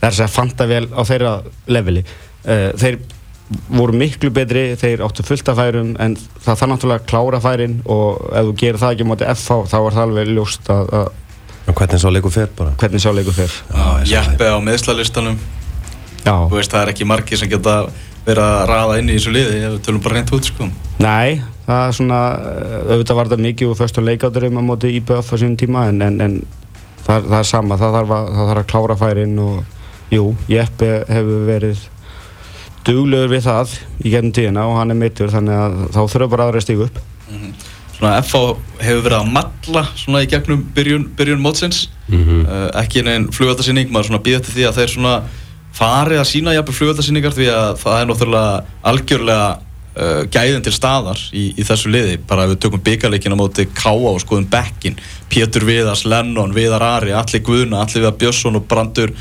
það 0.00 0.06
er 0.06 0.10
að 0.10 0.18
segja 0.18 0.32
fanta 0.32 0.66
vel 0.70 0.84
á 0.92 1.00
þeirra 1.08 1.32
leveli 1.72 2.04
þeir 2.44 3.00
voru 3.70 3.96
miklu 3.98 4.30
betri, 4.34 4.76
þeir 4.78 5.02
áttu 5.04 5.24
fullt 5.26 5.48
af 5.50 5.58
færum 5.58 5.94
en 6.00 6.14
það 6.16 6.60
þarf 6.60 6.68
náttúrulega 6.70 7.02
að 7.02 7.08
klára 7.10 7.40
færin 7.42 7.80
og 7.90 8.20
ef 8.30 8.46
þú 8.46 8.52
gerir 8.62 8.78
það 8.82 8.94
ekki 8.94 9.06
á 9.06 9.10
móti 9.10 9.26
FH 9.34 9.56
þá 9.72 9.78
er 9.80 9.96
það 9.96 10.04
alveg 10.04 10.30
ljóst 10.36 10.70
að, 10.70 10.92
að 11.00 11.08
Og 11.70 11.76
hvernig 11.76 12.00
svo 12.02 12.10
leikur 12.10 12.32
fer 12.34 12.52
bara? 12.56 12.72
Hvernig 12.80 13.02
sjá 13.02 13.10
leikur 13.14 13.34
fer? 13.36 13.56
Jeppe 14.08 14.46
á 14.48 14.58
meðslalistanum 14.64 15.36
veist, 16.50 16.72
það 16.72 16.80
er 16.82 16.92
ekki 16.94 17.08
margir 17.08 17.40
sem 17.40 17.50
geta 17.50 17.82
verið 18.26 18.44
að 18.44 18.64
raða 18.70 18.96
inn 19.00 19.10
í 19.10 19.16
þessu 19.16 19.34
liði 19.34 19.60
ef 19.64 19.74
við 19.74 19.82
tölum 19.86 20.02
bara 20.04 20.18
reynd 20.18 20.32
út, 20.36 20.48
sko. 20.50 20.68
Nei, 21.00 21.40
það 21.66 21.84
er 21.86 21.94
svona 21.96 22.18
eh, 22.36 22.74
auðvitað 22.90 23.18
var 23.18 23.30
þetta 23.30 23.46
mikið 23.46 23.70
úr 23.70 23.78
föstum 23.78 24.08
leikátturum 24.08 24.60
á 24.60 24.62
móti 24.64 24.92
IBF 24.98 25.32
á 25.32 25.36
sínum 25.40 25.56
tíma 25.60 25.86
en, 25.88 26.02
en, 26.04 26.18
en 26.20 26.36
það, 27.06 27.30
það 27.30 27.38
er 27.38 27.48
sama, 27.48 27.78
það 27.80 27.96
þarf 27.96 28.14
að, 28.16 28.28
það 28.36 28.50
þarf 28.50 28.62
að 28.62 28.68
klára 28.74 28.98
færin 29.00 29.38
og 29.44 30.12
jú, 30.12 30.26
Jeppe 30.50 30.92
hefur 31.08 31.48
verið 31.48 31.86
duglegur 32.86 33.30
við 33.32 33.44
það 33.46 33.74
í 34.00 34.12
gennum 34.14 34.34
tíðina 34.36 34.64
og 34.68 34.78
hann 34.80 34.94
er 34.94 34.98
meittur 34.98 35.32
þannig 35.32 35.58
að 35.58 35.76
þá 35.94 36.00
þurfa 36.14 36.30
bara 36.32 36.48
aðra 36.48 36.62
að 36.62 36.66
stígu 36.66 36.88
upp. 36.88 37.00
Svona 38.00 38.16
FH 38.24 38.40
hefur 38.80 39.02
verið 39.04 39.18
að 39.18 39.32
matla 39.34 39.82
svona 39.92 40.22
í 40.24 40.28
gegnum 40.32 40.62
byrjun, 40.76 41.08
byrjun 41.18 41.42
mótsins. 41.44 41.88
Uh, 42.10 42.70
ekki 42.80 43.04
neinn 43.04 43.28
flugvaldarsynning 43.34 43.90
maður 43.92 44.08
svona 44.08 44.22
býða 44.24 44.44
til 44.46 44.54
því 44.56 44.68
að 44.68 44.78
þeir 44.80 44.94
svona 44.94 45.16
farið 45.76 46.22
að 46.22 46.30
sína 46.30 46.54
jafnvel 46.56 46.76
flugvaldarsynningar 46.78 47.36
því 47.36 47.50
að 47.54 47.74
það 47.82 47.98
er 47.98 48.08
náttúrulega 48.08 48.54
algjörlega 48.90 49.50
uh, 49.50 50.22
gæðin 50.32 50.64
til 50.64 50.72
staðar 50.74 51.20
í, 51.36 51.44
í 51.60 51.66
þessu 51.68 51.92
liði. 51.92 52.16
Bara 52.26 52.46
ef 52.46 52.54
við 52.54 52.62
tökum 52.64 52.84
byggarleikin 52.88 53.36
á 53.36 53.40
móti 53.42 53.68
Káa 53.68 54.14
og 54.14 54.22
skoðum 54.24 54.48
Bekkin, 54.50 54.96
Pétur 55.30 55.68
Viðars, 55.68 56.06
Lennon, 56.08 56.56
Viðar 56.56 56.86
Ari, 56.88 57.12
Alli 57.12 57.42
Guðna, 57.44 57.84
Alli 57.84 58.00
Viðar 58.00 58.16
Björnsson 58.24 58.58
og 58.58 58.66
Brandur 58.70 59.12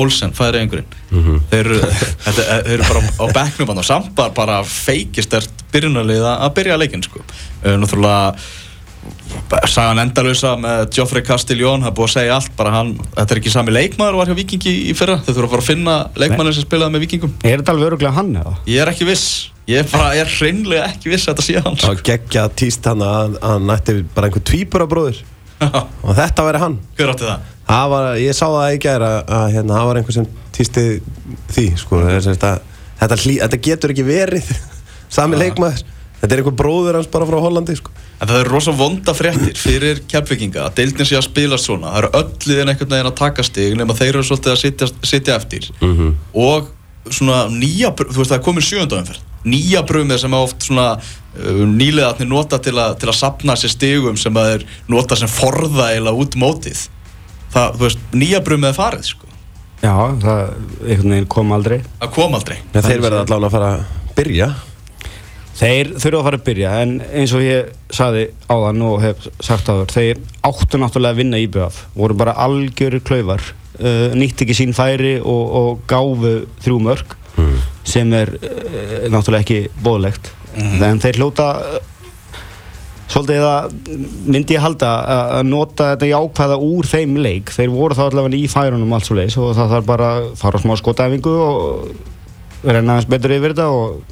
Olsen, 0.00 0.32
færi 0.36 0.60
einhverjinn 0.62 1.40
þeir, 1.50 1.70
eru- 1.72 1.80
þetta, 2.26 2.44
þeir 2.66 2.74
eru 2.76 2.86
bara 2.90 3.02
á 3.22 3.24
bekknum 3.40 3.72
og 3.76 3.84
samt 3.88 4.12
bara, 4.18 4.34
bara 4.36 4.60
feikistert 4.68 5.64
byrjunarlið 5.72 6.24
að 6.34 6.54
byrja 6.60 6.78
leikinn 6.80 7.02
sko. 7.06 7.20
uh, 7.64 7.74
náttúrulega 7.80 8.36
sagan 9.70 10.00
endalösa 10.02 10.54
með 10.58 10.88
Geoffrey 10.96 11.22
Castiglione 11.22 11.84
það 11.84 11.90
er 11.92 11.94
búið 11.98 12.08
að 12.08 12.14
segja 12.16 12.36
allt, 12.40 12.48
bara 12.58 12.72
hann 12.74 12.88
þetta 13.14 13.34
er 13.36 13.40
ekki 13.40 13.52
sami 13.54 13.74
leikmaður 13.74 14.16
og 14.16 14.22
var 14.22 14.30
hjá 14.32 14.38
Vikingi 14.40 14.72
í 14.90 14.94
fyrra 14.98 15.18
þeir 15.22 15.36
þurfa 15.36 15.46
að 15.46 15.52
fara 15.52 15.62
að 15.62 15.68
finna 15.68 15.94
leikmaður 16.18 16.56
sem 16.56 16.66
spilaði 16.66 16.94
með 16.96 17.04
Vikingum 17.04 17.34
Er 17.46 17.60
þetta 17.60 17.74
alveg 17.76 17.90
öruglega 17.92 18.14
hann 18.16 18.32
eða? 18.40 18.54
ég 18.72 18.82
er 18.82 18.90
ekki 18.90 19.06
viss, 19.06 19.26
ég 19.70 19.84
er 19.84 19.90
bara, 19.92 20.08
ég 20.18 20.24
er 20.26 20.32
hreinlega 20.40 20.88
ekki 20.90 21.12
viss 21.12 21.28
að 21.28 21.36
þetta 21.36 21.46
sé 21.46 21.62
hann 21.62 21.78
Það 21.84 21.94
sko. 22.00 22.06
geggja 22.10 22.46
tíst 22.62 22.88
hann 22.90 23.04
að 23.06 23.36
að 23.38 23.46
hann 23.52 23.68
nætti 23.70 23.96
bara 24.16 24.30
einhver 24.30 24.46
tvíbura 24.50 24.88
bróður 24.90 25.22
Og 26.06 26.10
þetta 26.18 26.48
væri 26.50 26.64
hann 26.66 26.80
hver 26.98 27.14
átti 27.14 27.28
það? 27.30 27.52
Var, 27.66 28.08
ég 28.22 28.36
sá 28.36 28.46
það 28.46 28.76
í 28.76 28.80
gæra 28.82 29.10
að 29.26 29.46
hérna, 29.56 29.74
það 29.74 29.88
var 29.88 30.00
einhver 30.00 30.16
sem 30.16 30.26
týsti 30.54 30.86
því 31.52 31.66
sko, 31.80 32.00
þess 32.06 32.30
að 32.32 32.62
þetta, 33.00 33.18
hlý, 33.24 33.36
þetta 33.42 33.60
getur 33.66 33.94
ekki 33.94 34.06
verið 34.06 34.50
sami 35.16 35.40
leikmaður, 35.40 35.82
þetta 36.20 36.30
er 36.30 36.42
einhver 36.42 36.56
bróður 36.62 37.00
hans 37.00 37.10
bara 37.10 37.28
frá 37.28 37.38
Hollandi 37.42 37.76
sko. 37.78 37.94
Það 38.16 38.38
eru 38.40 38.52
rosa 38.54 38.72
vonda 38.72 39.12
fréttir 39.12 39.58
fyrir 39.60 40.00
kefvikinga 40.08 40.62
að 40.68 40.78
deildin 40.78 41.08
sé 41.08 41.18
að 41.18 41.26
spila 41.26 41.58
svona. 41.60 41.90
Það 41.92 41.98
eru 42.00 42.12
öll 42.22 42.48
liðin 42.48 42.72
einhvern 42.72 42.94
veginn 42.94 43.10
að 43.10 43.18
taka 43.18 43.44
stig 43.44 43.76
nema 43.76 43.96
þeir 43.98 44.14
eru 44.14 44.24
svolítið 44.24 44.54
að 44.54 44.62
sitja, 44.62 44.88
sitja 45.04 45.36
eftir. 45.36 45.68
Og 46.32 46.70
svona 47.12 47.44
nýja 47.52 47.92
þú 47.98 48.16
veist 48.16 48.32
það 48.32 48.38
er 48.38 48.44
komin 48.46 48.64
sjöndafumferð 48.66 49.24
nýja 49.46 49.82
brumið 49.86 50.20
sem 50.22 50.34
er 50.34 50.42
oft 50.42 50.66
svona 50.66 50.86
uh, 50.96 51.62
nýlegaðnir 51.70 52.28
nota 52.30 52.58
til 52.62 52.74
að, 52.80 52.96
til 53.02 53.10
að 53.12 53.18
sapna 53.20 53.56
sér 53.58 53.72
stigum 53.72 54.18
sem 54.18 54.36
að 54.36 54.52
er 54.56 54.66
nota 54.90 55.18
sem 55.18 55.30
forða 55.30 55.92
eila 55.94 56.14
út 56.16 56.34
mótið 56.40 56.86
það, 57.56 57.74
þú 57.76 57.86
veist, 57.86 58.06
nýja 58.14 58.42
brumið 58.46 58.70
er 58.70 58.76
farið 58.76 59.10
sko. 59.10 59.32
Já, 59.82 59.92
það 60.22 60.40
einhvern 60.86 61.12
veginn 61.12 61.28
kom 61.36 61.52
aldrei. 61.56 61.76
Það 62.00 62.14
kom 62.16 62.38
aldrei. 62.38 62.56
Ja, 62.72 62.82
Þeir 62.86 63.04
verða 63.04 63.20
allavega 63.26 63.48
að 63.48 63.56
fara 63.56 63.74
að 63.74 64.14
byrja. 64.16 64.48
Þeir 65.56 65.90
þurfa 65.96 66.18
að 66.18 66.26
fara 66.26 66.38
að 66.40 66.46
byrja 66.46 66.70
en 66.84 66.90
eins 67.16 67.32
og 67.36 67.44
ég 67.44 67.92
saði 67.96 68.24
áðan 68.52 68.82
og 68.84 68.96
hef 69.00 69.28
sagt 69.44 69.70
áður 69.72 69.92
þeir 69.94 70.18
áttu 70.44 70.80
náttúrulega 70.82 71.16
að 71.16 71.20
vinna 71.22 71.40
IBF 71.40 71.78
voru 71.96 72.16
bara 72.20 72.34
algjörir 72.44 73.00
klaufar 73.06 73.40
uh, 73.80 74.12
nýtt 74.12 74.44
ekki 74.44 74.56
sín 74.58 74.76
færi 74.76 75.14
og, 75.22 75.54
og 75.60 75.86
gáfu 75.88 76.34
þrjú 76.60 76.80
mörg 76.84 77.16
sem 77.88 78.12
er 78.18 78.34
uh, 78.36 79.08
náttúrulega 79.08 79.46
ekki 79.46 79.62
bóðlegt 79.84 80.28
en 80.56 81.00
þeir 81.00 81.22
hljóta 81.22 81.48
svolítið 83.06 83.44
að 83.46 83.76
myndi 84.26 84.56
ég 84.56 84.64
halda 84.64 84.90
að 84.96 85.32
að 85.36 85.46
nota 85.50 85.90
þetta 85.92 86.10
jákvæða 86.10 86.58
úr 86.66 86.90
þeim 86.90 87.14
leik. 87.22 87.52
Þeir 87.54 87.70
voru 87.74 87.98
þá 87.98 88.02
allavega 88.08 88.40
í 88.40 88.50
færunum 88.50 88.96
allt 88.96 89.08
svo 89.08 89.18
leis 89.18 89.38
og 89.40 89.54
það 89.56 89.72
þarf 89.76 89.88
bara 89.92 90.10
að 90.16 90.28
fara 90.40 90.60
á 90.60 90.64
smá 90.64 90.74
skotæfingu 90.80 91.36
og 91.44 92.66
reyna 92.66 92.96
aðeins 92.96 93.10
betur 93.12 93.36
yfir 93.36 93.54
þetta 93.54 93.68
og 93.70 94.02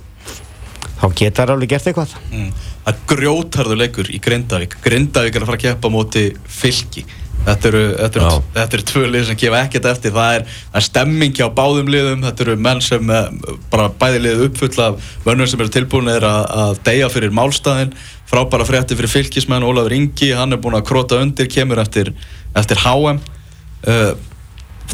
þá 1.01 1.07
geta 1.19 1.43
þær 1.43 1.55
alveg 1.57 1.75
gert 1.75 1.91
eitthvað. 1.91 2.15
Mm. 2.31 2.49
það 2.85 2.95
er 2.95 3.03
grjótarður 3.15 3.83
leikur 3.83 4.11
í 4.15 4.23
Grindavík. 4.23 4.79
Grindavík 4.85 5.37
er 5.37 5.45
að 5.45 5.51
fara 5.51 5.61
að 5.61 5.67
keppa 5.67 5.91
á 5.91 5.97
móti 5.97 6.25
fylki 6.47 7.05
þetta 7.45 7.71
eru, 7.71 7.83
þetta 7.99 8.21
eru, 8.21 8.43
þetta 8.57 8.79
eru 8.79 8.87
tvö 8.91 9.05
lið 9.11 9.29
sem 9.29 9.39
gefa 9.45 9.61
ekkert 9.65 9.89
eftir. 9.93 10.15
Það 10.17 10.39
er, 10.39 10.45
það 10.73 10.81
er 10.81 10.87
stemming 10.89 11.39
hjá 11.39 11.47
báðum 11.55 11.93
liðum. 11.93 12.27
Þetta 12.27 12.47
eru 12.47 12.57
menn 12.67 12.83
sem 12.85 13.15
eh, 13.15 13.31
bara 13.73 13.89
bæði 14.03 14.25
liðið 14.25 14.45
uppfull 14.49 14.85
af 14.87 15.09
mönnum 15.27 15.51
sem 15.51 15.65
eru 15.65 15.75
tilbúinir 15.75 16.29
að, 16.29 16.43
að 16.65 16.83
deyja 16.89 17.11
fyrir 17.13 17.35
málstæðin 17.37 17.95
frábæra 18.31 18.67
frétti 18.69 18.99
fyrir 18.99 19.13
fylkismenn. 19.13 19.67
Ólafur 19.67 19.97
Ingi, 19.97 20.33
hann 20.37 20.57
er 20.57 20.63
búin 20.63 20.79
að 20.79 20.87
króta 20.89 21.21
undir 21.23 21.51
kemur 21.53 21.83
eftir, 21.83 22.13
eftir 22.57 22.81
HM 22.83 23.21
uh, 23.21 24.15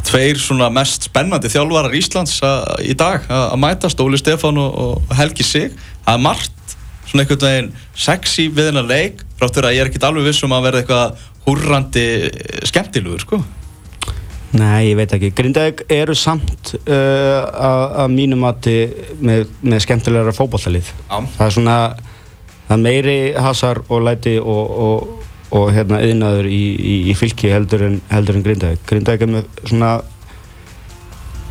tveir 0.07 0.39
svona 0.41 0.71
mest 0.73 1.09
spennandi 1.09 1.51
þjálfarar 1.53 1.97
Íslands 1.99 2.39
a, 2.47 2.55
í 2.83 2.95
dag 2.99 3.27
að 3.31 3.59
mætast. 3.63 4.03
Óli 4.03 4.21
Stefán 4.21 4.61
og, 4.61 4.75
og 4.75 5.15
Helgi 5.19 5.47
Sig. 5.47 5.77
Það 6.05 6.17
er 6.17 6.25
margt 6.27 6.77
svona 7.11 7.25
einhvern 7.25 7.43
veginn 7.43 7.73
sexy 7.99 8.47
við 8.55 8.71
hennar 8.71 8.87
leik. 8.87 9.25
Fráttur 9.41 9.67
að 9.67 9.77
ég 9.77 9.85
er 9.85 9.91
ekkert 9.91 10.07
alveg 10.11 10.29
viss 10.29 10.45
um 10.47 10.55
að 10.55 10.67
verða 10.69 10.83
eitthvað 10.83 11.25
húrrandi 11.51 12.07
skemmtilegur 12.71 13.27
sko 13.27 13.43
Nei, 14.51 14.89
ég 14.89 14.97
veit 14.99 15.13
ekki. 15.15 15.31
Grindavík 15.37 15.85
eru 15.95 16.15
samt 16.19 16.73
uh, 16.81 18.01
að 18.03 18.09
mínu 18.17 18.39
mati 18.41 18.73
með, 19.23 19.45
með 19.63 19.85
skemmtilegra 19.85 20.35
fótballtalið. 20.35 20.89
Já. 20.91 21.19
Það 21.37 21.45
er 21.45 21.55
svona 21.55 21.77
það 22.67 22.75
er 22.75 22.83
meiri 22.83 23.17
hasar 23.47 23.83
og 23.87 24.03
læti 24.09 24.33
og, 24.43 24.73
og, 24.87 25.29
og 25.55 25.71
hérna 25.75 26.01
yðnaður 26.07 26.51
í, 26.51 26.63
í, 26.75 26.97
í 27.13 27.15
fylki 27.19 27.53
heldur 27.55 27.87
en, 27.87 28.01
heldur 28.11 28.41
en 28.41 28.47
Grindavík. 28.49 28.83
Grindavík 28.91 29.23
er 29.27 29.33
með 29.37 29.47
svona 29.63 29.93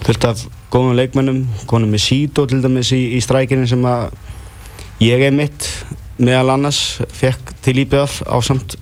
fullt 0.04 0.28
af 0.28 0.44
góðum 0.74 1.00
leikmennum, 1.00 1.42
konum 1.72 1.96
með 1.96 2.04
Sító 2.04 2.50
til 2.50 2.60
dæmis 2.64 2.92
í, 2.96 3.02
í 3.16 3.24
strækinu 3.24 3.68
sem 3.70 3.88
að 3.88 4.10
ég 5.04 5.24
er 5.24 5.36
mitt 5.36 5.72
meðal 6.20 6.54
annars 6.56 6.80
fekk 7.16 7.54
til 7.66 7.78
IBF 7.86 8.22
á 8.28 8.38
samt 8.44 8.76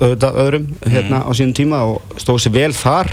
öðrum 0.00 0.68
hérna 0.86 1.24
á 1.26 1.30
sínum 1.36 1.54
tíma 1.56 1.82
og 1.90 2.16
stóð 2.22 2.44
sér 2.46 2.56
vel 2.56 2.72
þar. 2.76 3.12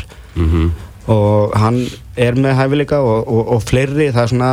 Og 1.04 1.52
hann 1.60 1.82
er 2.16 2.38
með 2.40 2.56
hæfileika 2.62 3.02
og, 3.04 3.28
og, 3.28 3.50
og 3.58 3.64
fleiri, 3.68 4.12
það 4.16 4.24
er 4.24 4.32
svona 4.32 4.52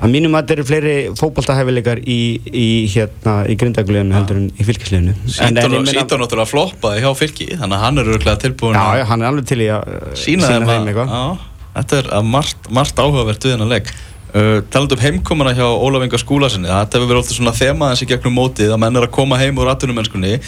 að 0.00 0.12
mínum 0.14 0.36
að 0.38 0.44
þetta 0.44 0.54
eru 0.54 0.64
fleiri 0.68 0.92
fótboltahæfileikar 1.18 1.98
í, 2.08 2.18
í 2.48 2.68
hérna 2.92 3.34
í 3.50 3.56
grindagliðinu 3.60 4.16
heldur 4.16 4.38
en 4.40 4.46
í 4.54 4.64
fylkisliðinu. 4.64 5.16
Sýndan 5.28 5.74
náttúrulega 6.22 6.46
floppaði 6.48 7.02
hjá 7.04 7.10
fylki 7.18 7.48
þannig 7.56 7.76
að 7.76 7.82
hann 7.84 8.00
er 8.00 8.12
örglega 8.14 8.40
tilbúin 8.46 8.78
Já, 8.78 8.86
já, 9.00 9.04
hann 9.10 9.24
er 9.24 9.28
alveg 9.32 9.50
til 9.50 9.60
í 9.60 9.68
að 9.74 9.90
sína 10.22 10.48
þeim 10.54 10.68
að 10.70 10.92
eitthvað. 10.92 11.44
Þetta 11.74 11.98
er 12.00 12.24
margt, 12.26 12.70
margt 12.74 13.02
áhugavert 13.04 13.44
við 13.46 13.56
hennar 13.56 13.70
leik 13.74 13.92
uh, 14.34 14.60
taland 14.72 14.92
um 14.94 15.00
heimkomuna 15.02 15.52
hjá 15.56 15.64
Ólaf 15.66 16.04
Inga 16.06 16.18
Skúlasinni 16.20 16.68
þetta 16.70 16.98
hefur 16.98 17.10
verið 17.10 17.22
ofta 17.22 17.36
svona 17.36 17.52
þema 17.56 17.90
þessi 17.92 18.08
gegnum 18.10 18.34
mótið 18.38 18.72
að 18.74 18.80
menn 18.84 18.96
er 19.00 19.06
að 19.06 19.12
koma 19.16 19.38
heim 19.40 19.58
úr 19.60 19.70
atvinnumennskunni. 19.72 20.38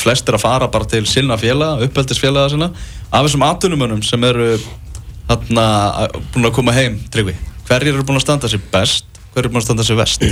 Flest 0.00 0.28
er 0.28 0.38
að 0.38 0.44
fara 0.44 0.68
bara 0.72 0.88
til 0.90 1.04
sinna 1.10 1.38
félaga 1.40 1.86
uppeldisfélaga 1.86 2.52
sinna. 2.54 2.70
Af 3.12 3.26
þessum 3.26 3.46
atvinnumönnum 3.48 4.02
sem 4.06 4.24
eru 4.24 4.52
þarna 5.28 5.66
að- 6.04 6.20
búin 6.34 6.48
að 6.50 6.54
koma 6.58 6.72
heim 6.76 6.98
Tryggvi, 7.10 7.34
hverjir 7.68 7.94
eru 7.94 8.04
búin 8.04 8.18
að 8.20 8.26
standa 8.26 8.48
sér 8.48 8.62
best? 8.72 9.04
Hverjir 9.32 9.46
eru 9.46 9.52
búin 9.54 9.62
að 9.62 9.68
standa 9.68 9.86
sér 9.88 10.00
vest 10.02 10.24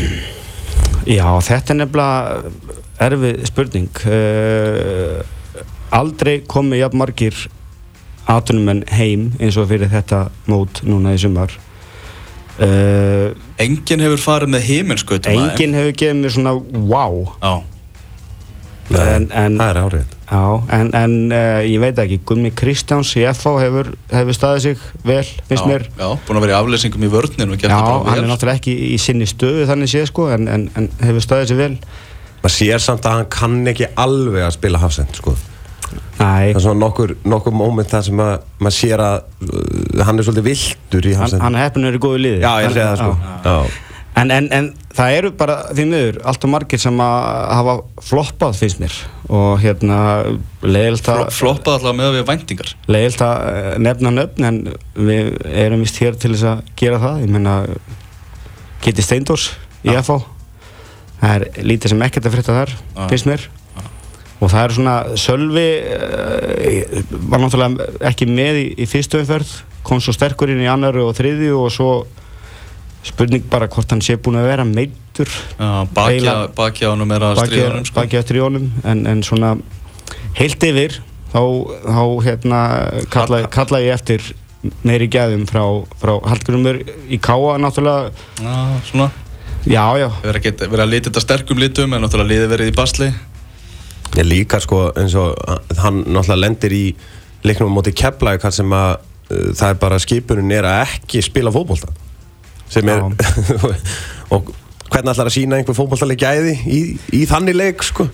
Já, 1.09 1.24
þetta 1.40 1.72
er 1.72 1.79
nefnilega 1.81 2.53
erfið 3.00 3.46
spurning. 3.48 3.88
Uh, 4.05 5.22
Aldrei 5.90 6.42
komi 6.46 6.79
jafn 6.79 7.00
margir 7.00 7.35
atvinnumenn 8.31 8.85
heim 8.94 9.33
eins 9.40 9.57
og 9.59 9.66
fyrir 9.72 9.90
þetta 9.90 10.29
mót 10.46 10.83
núna 10.87 11.16
í 11.16 11.18
sumar 11.18 11.50
uh, 12.66 13.27
enginn 13.64 14.05
hefur 14.07 14.23
farið 14.23 14.55
með 14.57 14.64
heiminskautum 14.68 15.33
Enginn 15.37 15.77
hefur 15.79 15.96
gefið 16.05 16.23
mér 16.23 16.35
svona 16.37 16.55
wow. 16.92 17.20
Já, 17.40 17.53
En- 18.90 19.29
en- 19.31 19.59
Það 19.61 19.68
er 19.70 19.79
árið 19.85 20.16
Já, 20.31 20.42
en, 20.79 20.88
en 20.94 21.14
uh, 21.35 21.61
ég 21.66 21.81
veit 21.83 21.99
ekki, 21.99 22.20
Gummi 22.27 22.51
Kristjáns 22.55 23.11
í 23.18 23.25
FH 23.27 23.53
hefur, 23.64 23.88
hefur 24.12 24.37
staðið 24.37 24.61
sig 24.64 24.85
vel, 25.07 25.25
finnst 25.49 25.64
já, 25.64 25.66
mér. 25.66 25.87
já, 25.99 26.07
búin 26.27 26.38
að 26.38 26.44
vera 26.46 26.55
í 26.55 26.59
afleysingum 26.61 27.07
í 27.07 27.11
vörninu 27.11 27.57
og 27.57 27.59
gert 27.59 27.73
Já, 27.75 27.79
það 27.81 27.90
bara 27.90 28.12
hann 28.14 28.23
er 28.23 28.31
náttúrulega 28.31 28.61
ekki 28.62 28.75
í 28.94 28.99
sinni 29.03 29.27
stöðu 29.31 29.66
þannig 29.70 29.90
séð 29.90 30.07
sko, 30.12 30.29
en, 30.37 30.46
en, 30.55 30.68
en 30.79 30.87
hefur 31.03 31.25
staðið 31.27 31.51
sig 31.51 31.59
vel. 31.59 31.73
Maður 32.44 32.55
sér 32.61 32.85
samt 32.87 33.09
að 33.11 33.16
hann 33.18 33.31
kann 33.35 33.57
ekki 33.75 33.88
alveg 34.07 34.46
að 34.46 34.55
spila 34.55 34.83
hafsend 34.85 35.18
sko. 35.18 35.35
Nei, 36.21 36.51
það 36.51 36.59
er 36.59 36.65
svona 36.67 36.83
nokkur, 36.85 37.13
nokkur 37.33 37.55
moment 37.57 37.91
það 37.91 38.09
sem 38.11 38.25
að 38.25 38.33
maður 38.61 38.77
sér 38.77 39.03
að 39.05 39.21
uh, 39.47 40.03
hann 40.05 40.21
er 40.21 40.27
svolítið 40.27 40.49
viltur 40.51 41.07
í 41.07 41.15
hann, 41.15 41.23
hafsend 41.25 41.45
hann 41.45 41.61
heppin 41.61 41.89
er 41.89 41.97
í 41.97 42.03
góðu 42.03 42.21
liði. 42.21 42.43
Já, 42.43 42.51
ég 42.65 42.75
segi 42.75 42.85
það 42.85 42.99
sko. 43.01 43.15
Já. 43.21 43.39
já. 43.47 43.87
En, 44.21 44.33
en, 44.35 44.49
en 44.53 44.67
það 44.99 45.15
eru 45.17 45.31
bara 45.39 45.55
því 45.71 45.85
miður 45.89 46.19
allt 46.29 46.43
og 46.45 46.51
margir 46.53 46.81
sem 46.83 46.99
að 47.01 47.29
hafa 47.57 47.77
floppað 48.05 48.59
finnst 48.59 48.83
mér. 48.83 48.97
Og 49.31 49.63
hérna 49.63 50.01
leiðilt 50.67 51.09
að 51.13 51.23
Floppað 51.37 51.79
alltaf 51.79 51.97
með 51.97 52.19
við 52.19 52.27
væntingar. 52.29 52.75
Leiðilt 52.91 53.23
að 53.25 53.47
eh, 53.53 53.71
nefna 53.87 54.13
nöfn 54.17 54.49
en 54.51 54.61
við 54.99 55.31
erum 55.63 55.87
vist 55.87 56.03
hér 56.03 56.19
til 56.21 56.35
þess 56.35 56.49
að 56.51 56.75
gera 56.83 57.01
það. 57.07 57.23
Ég 57.23 57.33
meina 57.39 57.57
Kitty 58.83 59.07
Steindors 59.07 59.53
í 59.87 59.95
FH 59.95 60.19
það 61.21 61.35
er 61.37 61.65
lítið 61.69 61.93
sem 61.93 62.05
ekkert 62.07 62.29
að 62.29 62.37
frétta 62.37 62.57
þar 62.57 62.73
finnst 63.11 63.29
mér 63.29 63.47
og 64.40 64.48
það 64.48 64.62
er 64.62 64.76
svona 64.76 64.94
Sölvi 65.20 65.66
uh, 65.96 67.18
var 67.31 67.42
náttúrulega 67.42 67.90
ekki 68.11 68.29
með 68.31 68.62
í, 68.62 68.64
í 68.81 68.88
fyrstu 68.90 69.20
umferð 69.20 69.53
kom 69.87 70.00
svo 70.03 70.14
sterkur 70.16 70.53
inn 70.53 70.62
í 70.64 70.70
annaru 70.70 71.07
og 71.09 71.14
þriðju 71.18 71.61
og 71.61 71.70
svo 71.74 71.90
spurning 73.07 73.46
bara 73.48 73.68
hvort 73.72 73.92
hann 73.94 74.03
sé 74.05 74.18
búin 74.20 74.40
að 74.40 74.50
vera 74.50 74.66
meittur 74.68 75.31
Já, 75.57 75.70
bakja, 75.96 76.35
bakja 76.57 76.92
ánum 76.92 77.14
er 77.16 77.31
að 77.31 77.44
stríða 77.46 77.70
honum 77.70 77.87
sko. 77.88 78.05
í 78.05 78.42
honum 78.44 78.66
en, 78.85 79.07
en 79.09 79.22
svona 79.24 79.55
heilt 80.37 80.68
yfir 80.68 81.00
þá, 81.33 81.42
þá 81.87 82.05
hérna 82.26 82.61
kalla, 83.12 83.42
kalla 83.53 83.81
ég 83.85 83.96
eftir 83.96 84.24
meiri 84.85 85.09
gæðum 85.11 85.46
frá, 85.48 85.62
frá 86.00 86.14
Hallgrimur 86.29 86.83
í 87.09 87.18
Káa 87.22 87.57
náttúrulega. 87.61 88.11
Já, 88.40 88.57
svona. 88.90 89.11
Já 89.64 89.85
já. 90.00 90.09
Erum 90.24 90.44
að, 90.44 90.81
að 90.85 90.90
lita 90.90 91.09
þetta 91.09 91.24
sterkum 91.24 91.61
litum 91.61 91.96
en 91.96 92.05
náttúrulega 92.05 92.33
liði 92.35 92.50
verið 92.53 92.72
í 92.72 92.76
basli 92.76 93.11
Ég 94.18 94.27
líka 94.27 94.61
sko 94.62 94.88
eins 94.99 95.14
og 95.18 95.37
hann 95.79 96.03
náttúrulega 96.07 96.40
lendir 96.40 96.75
í 96.75 96.85
leiknum 97.46 97.70
á 97.70 97.77
móti 97.79 97.94
Keflæk 97.96 98.42
þar 98.42 98.57
sem 98.57 98.75
að 98.75 98.90
uh, 98.96 99.53
það 99.57 99.68
er 99.68 99.79
bara 99.85 100.01
skipunin 100.03 100.57
er 100.57 100.68
að 100.68 100.83
ekki 100.88 101.23
spila 101.25 101.53
fótbolta. 101.55 101.92
Sem 102.70 102.88
er 102.90 103.07
og 104.35 104.51
hvernig 104.90 105.12
ætlar 105.14 105.31
að 105.31 105.37
sína 105.37 105.61
einhver 105.61 105.79
fótboltaleg 105.79 106.20
gæði 106.20 106.59
í, 106.66 106.81
í 107.20 107.25
þannig 107.31 107.59
leik 107.59 107.87
sko? 107.87 108.09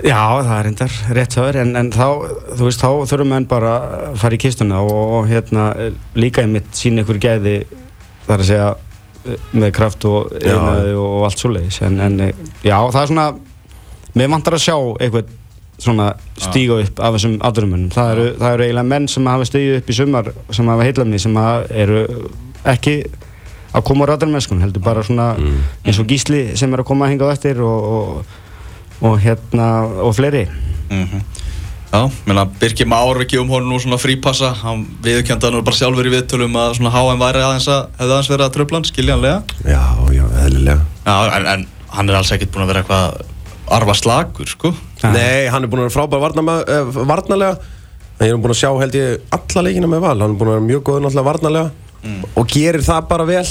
Já, 0.00 0.40
það 0.40 0.54
er 0.54 0.64
reyndar 0.66 0.94
rétt 1.18 1.34
höfður 1.36 1.58
en, 1.60 1.74
en 1.76 1.90
þá, 1.92 2.06
þú 2.56 2.64
veist, 2.64 2.80
þá 2.80 3.10
þurfum 3.10 3.28
menn 3.34 3.46
bara 3.48 3.72
að 4.08 4.14
fara 4.22 4.38
í 4.38 4.40
kistuna 4.40 4.80
og, 4.80 5.00
og 5.18 5.28
hérna 5.28 5.66
líka 6.16 6.46
einmitt 6.46 6.70
sína 6.76 7.04
ykkur 7.04 7.20
gæði 7.20 7.56
þar 8.24 8.38
að 8.38 8.48
segja 8.48 8.70
eh, 8.72 9.50
með 9.52 9.74
kraft 9.76 10.06
og 10.08 10.32
einaði 10.40 10.94
og, 10.96 11.18
allt 11.28 11.42
svoleiðis. 11.42 11.82
En, 11.84 12.00
en 12.00 12.16
eh, 12.24 12.32
já, 12.64 12.78
það 12.78 13.00
er 13.02 13.10
svona 13.12 13.26
mér 14.18 14.30
vantar 14.32 14.58
að 14.58 14.64
sjá 14.66 14.76
eitthvað 14.76 15.32
svona 15.82 16.12
stíga 16.38 16.78
upp 16.82 17.00
af 17.02 17.16
þessum 17.16 17.38
aðrumunum 17.42 17.90
það 17.90 18.12
eru, 18.14 18.26
það 18.38 18.54
eru 18.54 18.66
eiginlega 18.66 18.90
menn 18.92 19.08
sem 19.10 19.26
hafa 19.26 19.48
stígið 19.48 19.78
upp 19.80 19.90
í 19.90 19.96
sumar 19.98 20.30
sem 20.54 20.68
hafa 20.70 20.86
heilað 20.86 21.10
mig 21.10 21.22
sem 21.24 21.38
að 21.42 21.64
eru 21.84 22.02
ekki 22.72 22.96
að 23.72 23.86
koma 23.88 24.06
á 24.06 24.10
ræðarmennskun 24.12 24.62
heldur 24.62 24.84
bara 24.84 25.02
svona 25.06 25.32
eins 25.40 25.98
og 25.98 26.08
Gísli 26.10 26.44
sem 26.60 26.72
er 26.72 26.84
að 26.84 26.90
koma 26.92 27.08
að 27.08 27.14
hinga 27.14 27.32
á 27.32 27.34
eftir 27.34 27.62
og, 27.64 27.88
og, 27.96 28.36
og 29.08 29.16
hérna 29.22 29.70
og 30.04 30.14
fleiri. 30.18 30.46
Mm 30.92 31.24
Já, 31.92 32.08
meina 32.24 32.46
Birkir 32.48 32.86
Már 32.88 33.18
ekki 33.20 33.36
um 33.36 33.50
honum 33.52 33.74
nú 33.74 33.78
svona 33.78 33.98
frípassa. 34.00 34.54
Hann 34.62 34.86
viðurkjönda 35.04 35.50
nú 35.52 35.60
bara 35.60 35.76
sjálfur 35.76 36.06
í 36.08 36.12
viðtölum 36.14 36.54
að 36.56 36.78
svona 36.78 36.92
HM 36.94 37.20
væri 37.20 37.42
aðeins 37.44 37.66
að 37.68 37.82
hefði 37.98 38.14
aðeins 38.14 38.30
verið 38.32 38.44
að 38.46 38.54
tröflan, 38.54 38.86
skiljanlega. 38.88 39.42
Já, 39.68 39.82
já, 40.16 40.22
eðlilega. 40.40 40.86
Já, 41.04 41.16
en, 41.36 41.48
en 41.52 41.66
hann 41.92 42.08
er 42.08 42.16
alls 42.16 42.32
ekkert 42.32 42.54
búin 42.54 42.64
að 42.64 42.72
vera 42.72 42.80
eitthvað 42.80 43.20
arfa 43.72 43.94
slagur, 43.98 44.48
sko. 44.52 44.72
Nei, 45.02 45.48
hann 45.52 45.64
er 45.64 45.70
búin 45.72 45.82
að 45.82 45.88
vera 45.88 45.94
frábær 45.96 46.22
varnama, 46.22 46.58
eh, 46.68 46.90
varnarlega. 47.08 47.56
En 48.20 48.26
ég 48.28 48.34
er 48.36 48.40
búin 48.42 48.52
að 48.54 48.60
sjá 48.62 48.70
held 48.80 48.94
ég 48.98 49.20
alla 49.34 49.64
leikina 49.66 49.88
með 49.90 50.00
val. 50.04 50.16
Hann 50.20 50.34
er 50.34 50.38
búin 50.40 50.50
að 50.52 50.56
vera 50.58 50.66
mjög 50.68 50.82
góður 50.88 51.06
náttúrulega 51.06 51.30
varnarlega 51.30 51.70
og 52.36 52.46
gerir 52.50 52.82
það 52.86 53.08
bara 53.08 53.24
vel. 53.26 53.44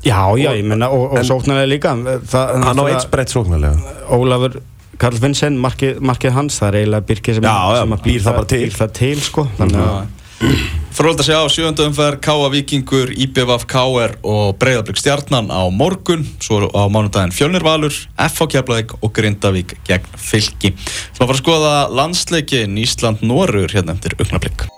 Já, 0.00 0.20
já, 0.40 0.50
ég 0.56 0.64
menna, 0.64 0.88
og, 0.90 1.12
og 1.12 1.24
sóknarlega 1.28 1.68
líka. 1.68 1.94
Það, 2.30 2.52
hann 2.64 2.78
á 2.80 2.84
eitt 2.88 3.10
breytt 3.12 3.34
sóknarlega. 3.34 3.96
Ólafur 4.16 4.60
Karl 5.00 5.16
Vincent, 5.20 5.56
markið, 5.60 6.00
markið 6.04 6.32
hans 6.36 6.58
það 6.60 6.68
er 6.68 6.78
eiginlega 6.80 7.06
Birkir 7.08 7.36
sem, 7.38 7.44
Já, 7.44 7.56
já, 7.72 7.80
sem 7.84 7.94
að 7.96 8.02
býr 8.04 8.24
það 8.24 8.34
bara 8.36 8.48
til. 8.52 8.58
býr 8.66 8.74
það 8.76 8.90
til 8.98 9.20
sko. 9.24 9.44
þannig 9.58 9.84
að 9.84 10.00
Fróld 10.40 11.20
að 11.20 11.26
segja 11.28 11.40
á 11.44 11.52
sjönda 11.52 11.84
umferð 11.84 12.20
K.A. 12.24 12.48
Víkingur, 12.52 13.12
IBVF 13.12 13.66
KR 13.68 14.14
og 14.26 14.56
Breiðablík 14.60 14.98
Stjarnan 15.00 15.52
á 15.52 15.68
morgun. 15.68 16.24
Svo 16.40 16.64
á 16.72 16.88
mánudaginn 16.92 17.34
Fjölnir 17.36 17.64
Valur 17.64 17.92
FH 18.16 18.48
Keflavík 18.56 18.96
og 19.00 19.12
Grindavík 19.16 19.76
gegn 19.88 20.20
Fylki. 20.20 20.72
Svo 21.12 21.24
að 21.24 21.30
fara 21.30 21.36
að 21.36 21.42
skoða 21.44 21.74
landsleikin 21.92 22.80
Ísland-Norur 22.80 23.72
hérna 23.72 23.96
eftir 23.96 24.16
augnablík 24.18 24.70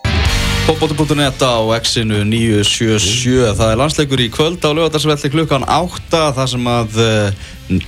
Fótbolti.net 0.63 1.43
á 1.43 1.59
X-inu 1.83 2.21
977 2.23 3.57
Það 3.59 3.73
er 3.73 3.81
landsleikur 3.81 4.21
í 4.23 4.29
kvöld 4.31 4.63
á 4.63 4.71
lögadagsvelli 4.71 5.31
klukkan 5.33 5.67
8 5.67 6.21
þar 6.37 6.51
sem 6.53 6.69
að 6.71 7.01
eh, 7.03 7.41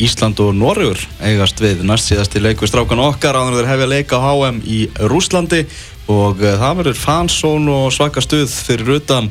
Ísland 0.03 0.43
og 0.43 0.51
Norrjur 0.59 0.99
eigast 1.23 1.63
við 1.63 1.85
næst 1.87 2.11
síðasti 2.11 2.43
leikur 2.43 2.67
strákan 2.67 3.03
okkar 3.05 3.39
áður 3.39 3.61
þeir 3.61 3.71
hefja 3.71 3.91
leika 3.93 4.19
á 4.19 4.27
HM 4.27 4.59
í 4.67 4.81
Rúslandi 5.07 5.63
og 6.11 6.43
eh, 6.43 6.57
það 6.61 6.79
verður 6.83 7.01
fansón 7.01 7.69
og 7.73 7.91
svaka 7.95 8.23
stuð 8.25 8.49
fyrir 8.67 8.97
utan. 8.99 9.31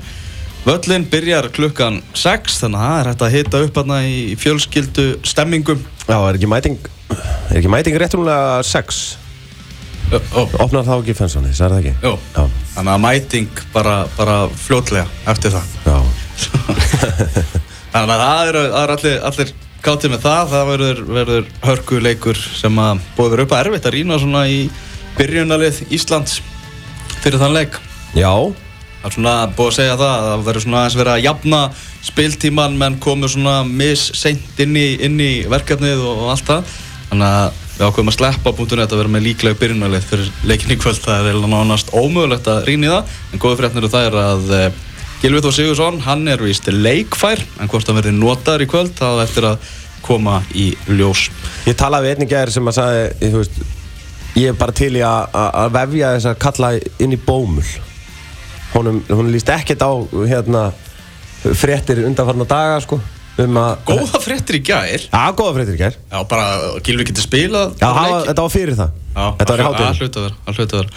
Völlin 0.64 1.04
byrjar 1.12 1.50
klukkan 1.52 2.00
6 2.16 2.62
þannig 2.64 2.80
að 2.80 2.88
það 2.88 3.00
er 3.00 3.10
hægt 3.12 3.26
að 3.26 3.34
hita 3.38 3.64
upp 3.66 3.80
hérna 3.82 3.98
í 4.08 4.20
fjölskyldu 4.40 5.08
stemmingum. 5.28 5.82
Já, 6.08 6.18
er 6.18 6.38
ekki 6.38 6.52
mæting 6.52 6.80
er 7.14 7.60
ekki 7.60 7.72
mæting 7.72 8.00
réttrúlega 8.00 8.64
6 8.66 9.04
Ó, 10.14 10.18
ó, 10.36 10.42
opnar 10.62 10.84
þá 10.86 10.98
ekki 11.00 11.16
fensan 11.18 11.46
þess, 11.48 11.62
er 11.64 11.74
það 11.74 11.80
ekki? 11.80 11.94
Jó, 12.04 12.12
Já, 12.36 12.44
þannig 12.76 12.92
að 12.94 13.04
mæting 13.06 13.62
bara, 13.74 13.94
bara 14.14 14.36
fljótlega 14.62 15.06
eftir 15.32 15.56
það. 15.56 15.72
Já, 15.88 15.96
Þannig 17.94 18.14
að 18.14 18.22
það 18.24 18.50
eru, 18.52 18.64
það 18.74 18.84
eru 18.84 18.98
allir, 18.98 19.18
allir 19.30 19.54
káttið 19.84 20.14
með 20.14 20.22
það, 20.24 20.52
það 20.54 20.70
verður, 20.70 21.02
verður 21.18 21.50
hörkuleikur 21.66 22.42
sem 22.60 22.80
að 22.84 23.02
verið 23.18 23.46
upp 23.46 23.56
að 23.56 23.64
erfitt 23.64 23.90
að 23.90 23.96
rýna 23.98 24.20
svona 24.22 24.44
í 24.52 24.60
byrjunalið 25.18 25.82
Íslands 25.98 26.38
fyrir 27.24 27.42
þann 27.42 27.58
leik. 27.58 27.82
já 28.18 28.32
Það 29.04 29.10
er 29.10 29.16
svona 29.18 29.32
búið 29.52 29.68
að 29.68 29.76
segja 29.76 29.96
það, 30.00 30.22
það 30.24 30.44
verður 30.48 30.64
svona 30.64 30.78
aðeins 30.80 30.96
verið 30.96 31.14
að 31.14 31.26
jafna 31.26 31.58
spiltíman 32.08 32.78
menn 32.80 32.94
komur 33.04 33.32
svona 33.34 33.56
misseint 33.68 34.62
inn 34.64 34.78
inn 34.80 35.18
í 35.20 35.34
verkefnið 35.52 36.06
og, 36.08 36.22
og 36.24 36.32
allt 36.32 36.48
það. 36.48 36.78
Þannig 37.10 37.28
að 37.28 37.60
við 37.74 37.84
ákveðum 37.90 38.12
að 38.14 38.16
sleppa 38.16 38.54
búintunni 38.56 38.86
að 38.86 38.96
vera 39.02 39.12
með 39.12 39.26
líklega 39.28 39.60
byrjunalið 39.60 40.08
fyrir 40.08 40.32
leikin 40.48 40.72
í 40.72 40.80
kvöld. 40.80 41.04
Það 41.04 41.30
er 41.34 41.42
nánast 41.52 41.92
ómögulegt 41.92 42.48
að 42.54 42.64
rýna 42.70 42.88
í 42.88 42.94
það, 42.94 43.14
en 43.34 43.44
góða 43.44 43.60
fréttnir 43.60 43.92
það 43.92 44.08
er 44.08 44.18
að 44.24 44.58
eh, 44.62 44.82
Gylfi 45.24 45.44
Þór 45.44 45.60
Sigursson, 45.60 46.02
hann 46.08 46.26
er 46.32 46.48
víst 46.48 46.72
leikfær, 46.72 47.44
en 47.60 47.72
hvort 47.72 47.92
hann 47.92 48.00
verði 48.00 48.16
notaður 48.16 48.64
í 48.64 48.72
kvöld, 48.72 48.96
það 48.96 49.20
á 49.20 49.24
eftir 49.28 49.52
að 49.52 49.72
koma 50.04 50.42
í 50.56 50.72
ljós. 50.96 51.28
Ég 51.68 51.76
talaði 51.80 52.08
við 52.08 52.18
einnig 52.18 52.32
gæðir 52.32 52.56
sem 52.56 52.72
að 52.72 52.80
sagði 52.80 53.44
ég, 54.36 54.52
er 54.52 54.60
bara 54.60 54.76
til 54.76 54.94
í 54.98 55.04
að 55.06 55.74
vefja 55.76 56.14
þess 56.16 56.30
að 56.32 56.40
kalla 56.46 56.72
inn 57.04 57.16
í 57.16 57.20
bómul 57.22 57.66
honum, 58.74 59.04
honum 59.10 59.34
líst 59.34 59.52
ekkert 59.54 59.84
á 59.86 59.92
hérna 60.26 60.70
fréttir 61.44 62.04
undanfarnar 62.08 62.50
daga 62.50 62.80
sko 62.84 63.02
um 63.44 63.58
að 63.58 63.72
Góða 63.88 64.20
fréttir 64.22 64.60
í 64.60 64.64
gær, 64.66 65.06
Já, 65.10 65.24
góða 65.34 65.56
fréttir 65.58 65.78
í 65.78 65.80
gær 65.82 65.96
já 65.98 66.20
bara 66.30 66.78
Gylfi 66.86 67.08
getur 67.10 67.26
spilað 67.26 67.74
Já, 67.82 67.88
hafa, 67.90 68.20
þetta 68.30 68.46
var 68.46 68.54
fyrir 68.54 68.78
það 68.78 68.92
Já, 69.14 69.26
Þetta 69.40 69.50
var 69.50 69.64
í 69.64 69.64
að 69.64 69.74
hátinn 69.74 70.00
hluta 70.02 70.24
þar, 70.24 70.38
að 70.46 70.60
hluta 70.60 70.80
þar. 70.80 70.94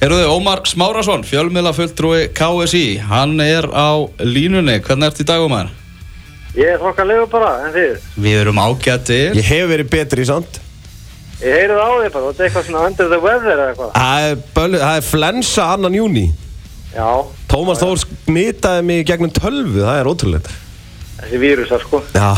Eruðu, 0.00 0.30
Ómar 0.32 0.62
Smárasson, 0.66 1.26
fjölmiðla 1.28 1.72
fulltrúi 1.76 2.22
KSI, 2.34 2.86
hann 3.10 3.36
er 3.44 3.68
á 3.70 3.90
línunni, 4.24 4.78
hvernig 4.86 5.10
ert 5.10 5.20
í 5.22 5.26
dag 5.28 5.44
Ómar? 5.44 5.70
Ég 6.56 6.72
er 6.72 6.80
þokkalegu 6.82 7.28
bara, 7.30 7.50
en 7.66 7.76
þið? 7.76 8.08
Við 8.24 8.38
erum 8.40 8.58
ágættir. 8.58 9.38
Ég 9.38 9.46
hef 9.52 9.70
verið 9.70 9.92
betri 9.92 10.24
í 10.24 10.30
samt 10.30 10.58
Ég 11.40 11.54
heyrið 11.56 11.78
á 11.80 11.88
þið 11.88 12.10
bara, 12.12 12.30
þetta 12.30 12.42
er 12.42 12.48
eitthvað 12.48 12.66
svona 12.68 12.86
under 12.90 13.06
the 13.08 13.18
weather 13.24 13.52
eða 13.54 13.68
eitthvað. 13.70 13.92
Það 13.96 14.24
er, 14.28 14.74
það 14.82 14.96
flensa 15.08 15.68
annan 15.76 15.96
júni 15.96 16.26
Já, 16.90 17.06
Tómas 17.48 17.80
Þór 17.80 18.00
smitaði 18.02 18.82
mig 18.88 19.06
gegnum 19.08 19.30
tölvu 19.32 19.84
Það 19.86 20.00
er 20.02 20.10
ótrúlega 20.10 20.56
þessi 21.24 21.40
vírusar 21.42 21.84
sko. 21.84 22.02
Já 22.14 22.28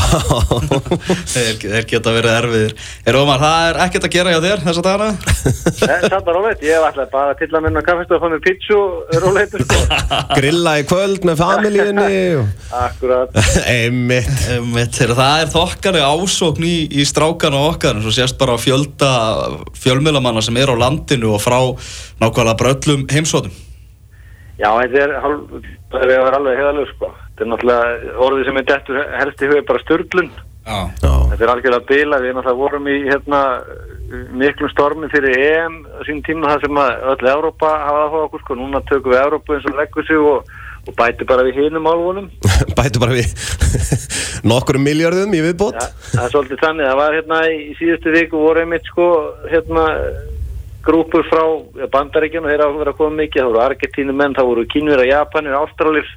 Þeir, 1.33 1.85
geta 1.89 2.13
verið 2.13 2.33
erfiðir. 2.37 2.75
Er 3.07 3.19
Ómar, 3.19 3.41
það 3.43 3.67
er 3.69 3.81
ekkert 3.87 4.07
að 4.07 4.15
gera 4.17 4.33
hjá 4.33 4.41
þér 4.43 4.63
þessa 4.67 4.85
dagana? 4.85 5.09
En 5.13 6.05
satt 6.07 6.27
bara 6.27 6.37
rólegt, 6.37 6.65
ég 6.65 6.77
hef 6.77 6.87
alltaf 6.89 7.11
bara 7.13 7.37
til 7.39 7.49
að 7.51 7.65
minna 7.67 7.83
kaffestu 7.85 8.17
að 8.17 8.23
fá 8.23 8.27
mér 8.33 8.43
pítsu 8.43 8.79
róleitur 9.23 9.65
sko. 9.65 9.81
Grilla 10.37 10.77
í 10.81 10.87
kvöld 10.89 11.27
með 11.27 11.41
familíunni 11.43 12.21
og... 12.41 12.53
Akkurat. 12.83 13.41
Einmitt 13.69 14.33
Einmitt, 14.53 14.97
það 14.97 15.43
er 15.43 15.51
þokkaleg 15.53 16.05
ásókn 16.05 16.65
í, 16.67 16.75
í 16.91 17.05
strákana 17.07 17.61
okkar 17.69 17.97
en 17.97 18.05
svo 18.05 18.13
sést 18.15 18.37
bara 18.39 18.57
á 18.57 18.59
fjölda 18.61 19.11
fjölmiðlamanna 19.79 20.43
sem 20.45 20.57
er 20.61 20.71
á 20.73 20.75
landinu 20.77 21.33
og 21.35 21.43
frá 21.43 21.59
nákvæmlega 22.21 22.57
bröllum 22.59 23.05
heimsóðum. 23.11 23.53
Já, 24.59 24.69
þetta 24.69 25.03
er, 25.03 25.15
hálf, 25.23 25.53
það 25.91 26.05
er 26.05 26.13
að 26.13 26.25
vera 26.27 26.39
alveg 26.39 26.59
heiðalegu 26.61 26.89
sko. 26.93 27.11
Þetta 27.33 27.45
er 27.45 27.49
náttúrulega 27.49 28.17
orðið 28.21 28.43
sem 28.45 28.57
er 28.59 28.65
dettur 28.69 28.97
helst 29.17 29.39
í 29.41 29.47
hugi 29.49 29.61
bara 29.65 29.81
störlun. 29.81 30.27
Já. 30.63 30.75
Já, 31.01 31.13
Þetta 31.31 31.43
er 31.43 31.51
algjörlega 31.51 31.87
bila, 31.89 32.19
við 32.21 32.35
náttúrulega 32.37 32.59
vorum 32.59 32.85
í 32.87 32.97
hérna 33.07 33.39
miklum 34.37 34.69
stormi 34.69 35.09
fyrir 35.09 35.33
EM 35.41 35.79
sín 36.05 36.21
tíma 36.23 36.51
þar 36.51 36.67
sem 36.67 36.77
að 36.83 37.07
öll 37.13 37.31
Európa 37.33 37.71
hafa 37.87 38.03
áhuga 38.05 38.27
okkur 38.27 38.43
sko, 38.43 38.57
núna 38.59 38.83
tökum 38.85 39.15
við 39.15 39.23
Európa 39.23 39.57
eins 39.57 39.65
og 39.71 39.79
leggur 39.79 40.05
sig 40.05 40.21
og, 40.21 40.53
og 40.85 40.95
bæti 40.99 41.27
bara 41.27 41.47
við 41.47 41.57
hinum 41.63 41.89
álfunum. 41.89 42.29
Bætu 42.77 43.01
bara 43.01 43.17
við 43.17 43.33
nokkur 44.53 44.77
miljardum 44.77 45.33
í 45.33 45.41
viðbót. 45.47 45.81
Ja, 45.81 45.89
það 46.13 46.27
er 46.27 46.35
svolítið 46.35 46.63
þannig, 46.67 46.89
það 46.91 47.01
var 47.01 47.17
hérna 47.17 47.41
í 47.49 47.59
síðustu 47.81 48.13
viku 48.13 48.45
voru 48.45 48.63
einmitt 48.63 48.93
sko 48.93 49.09
hérna 49.49 49.87
grúpur 50.85 51.25
frá 51.31 51.43
ja, 51.81 51.89
bandaríkjun 51.89 52.45
og 52.45 52.53
þeir 52.53 52.67
hafa 52.67 52.77
verið 52.77 52.93
að 52.93 52.99
koma 53.01 53.21
mikið, 53.23 53.41
það 53.41 53.49
voru 53.49 53.65
Argentínu 53.65 54.15
menn, 54.21 54.35
það 54.37 54.51
voru 54.51 54.67
Kínverja, 54.69 55.17
Japanir, 55.17 55.57
Ástralir 55.57 56.11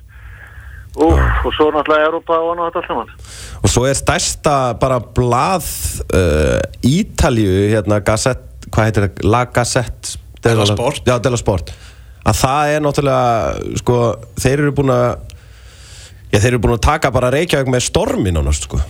og, 0.96 1.16
og 1.44 1.50
svo 1.56 1.68
náttúrulega 1.74 2.08
Europa 2.08 2.38
og 2.40 2.52
annað 2.54 2.70
þetta 2.70 2.82
allt 2.82 2.90
saman 2.90 3.10
Og 3.62 3.72
svo 3.72 3.84
er 3.88 3.98
stærsta 3.98 4.54
bara 4.80 5.00
blað 5.00 5.66
uh, 6.08 6.60
Ítalju 6.86 7.66
hérna 7.74 8.00
Gazette, 8.04 8.70
hvað 8.72 8.88
heitir 8.88 9.06
það? 9.06 9.26
La 9.28 9.44
Gazette 9.50 10.16
Della 10.46 10.66
Sport. 10.68 11.02
Já, 11.08 11.16
Della 11.22 11.40
Sport 11.40 11.74
að 12.26 12.38
það 12.40 12.72
er 12.74 12.84
náttúrulega 12.84 13.80
sko, 13.80 13.96
þeir 14.42 14.62
eru 14.64 14.74
búin 14.74 14.92
að 14.94 15.08
já, 16.32 16.38
þeir 16.40 16.50
eru 16.52 16.62
búin 16.64 16.76
að 16.76 16.86
taka 16.88 17.12
bara 17.14 17.30
Reykjavík 17.34 17.70
með 17.70 17.84
stormin 17.86 18.40
ánast 18.40 18.66
sko 18.66 18.80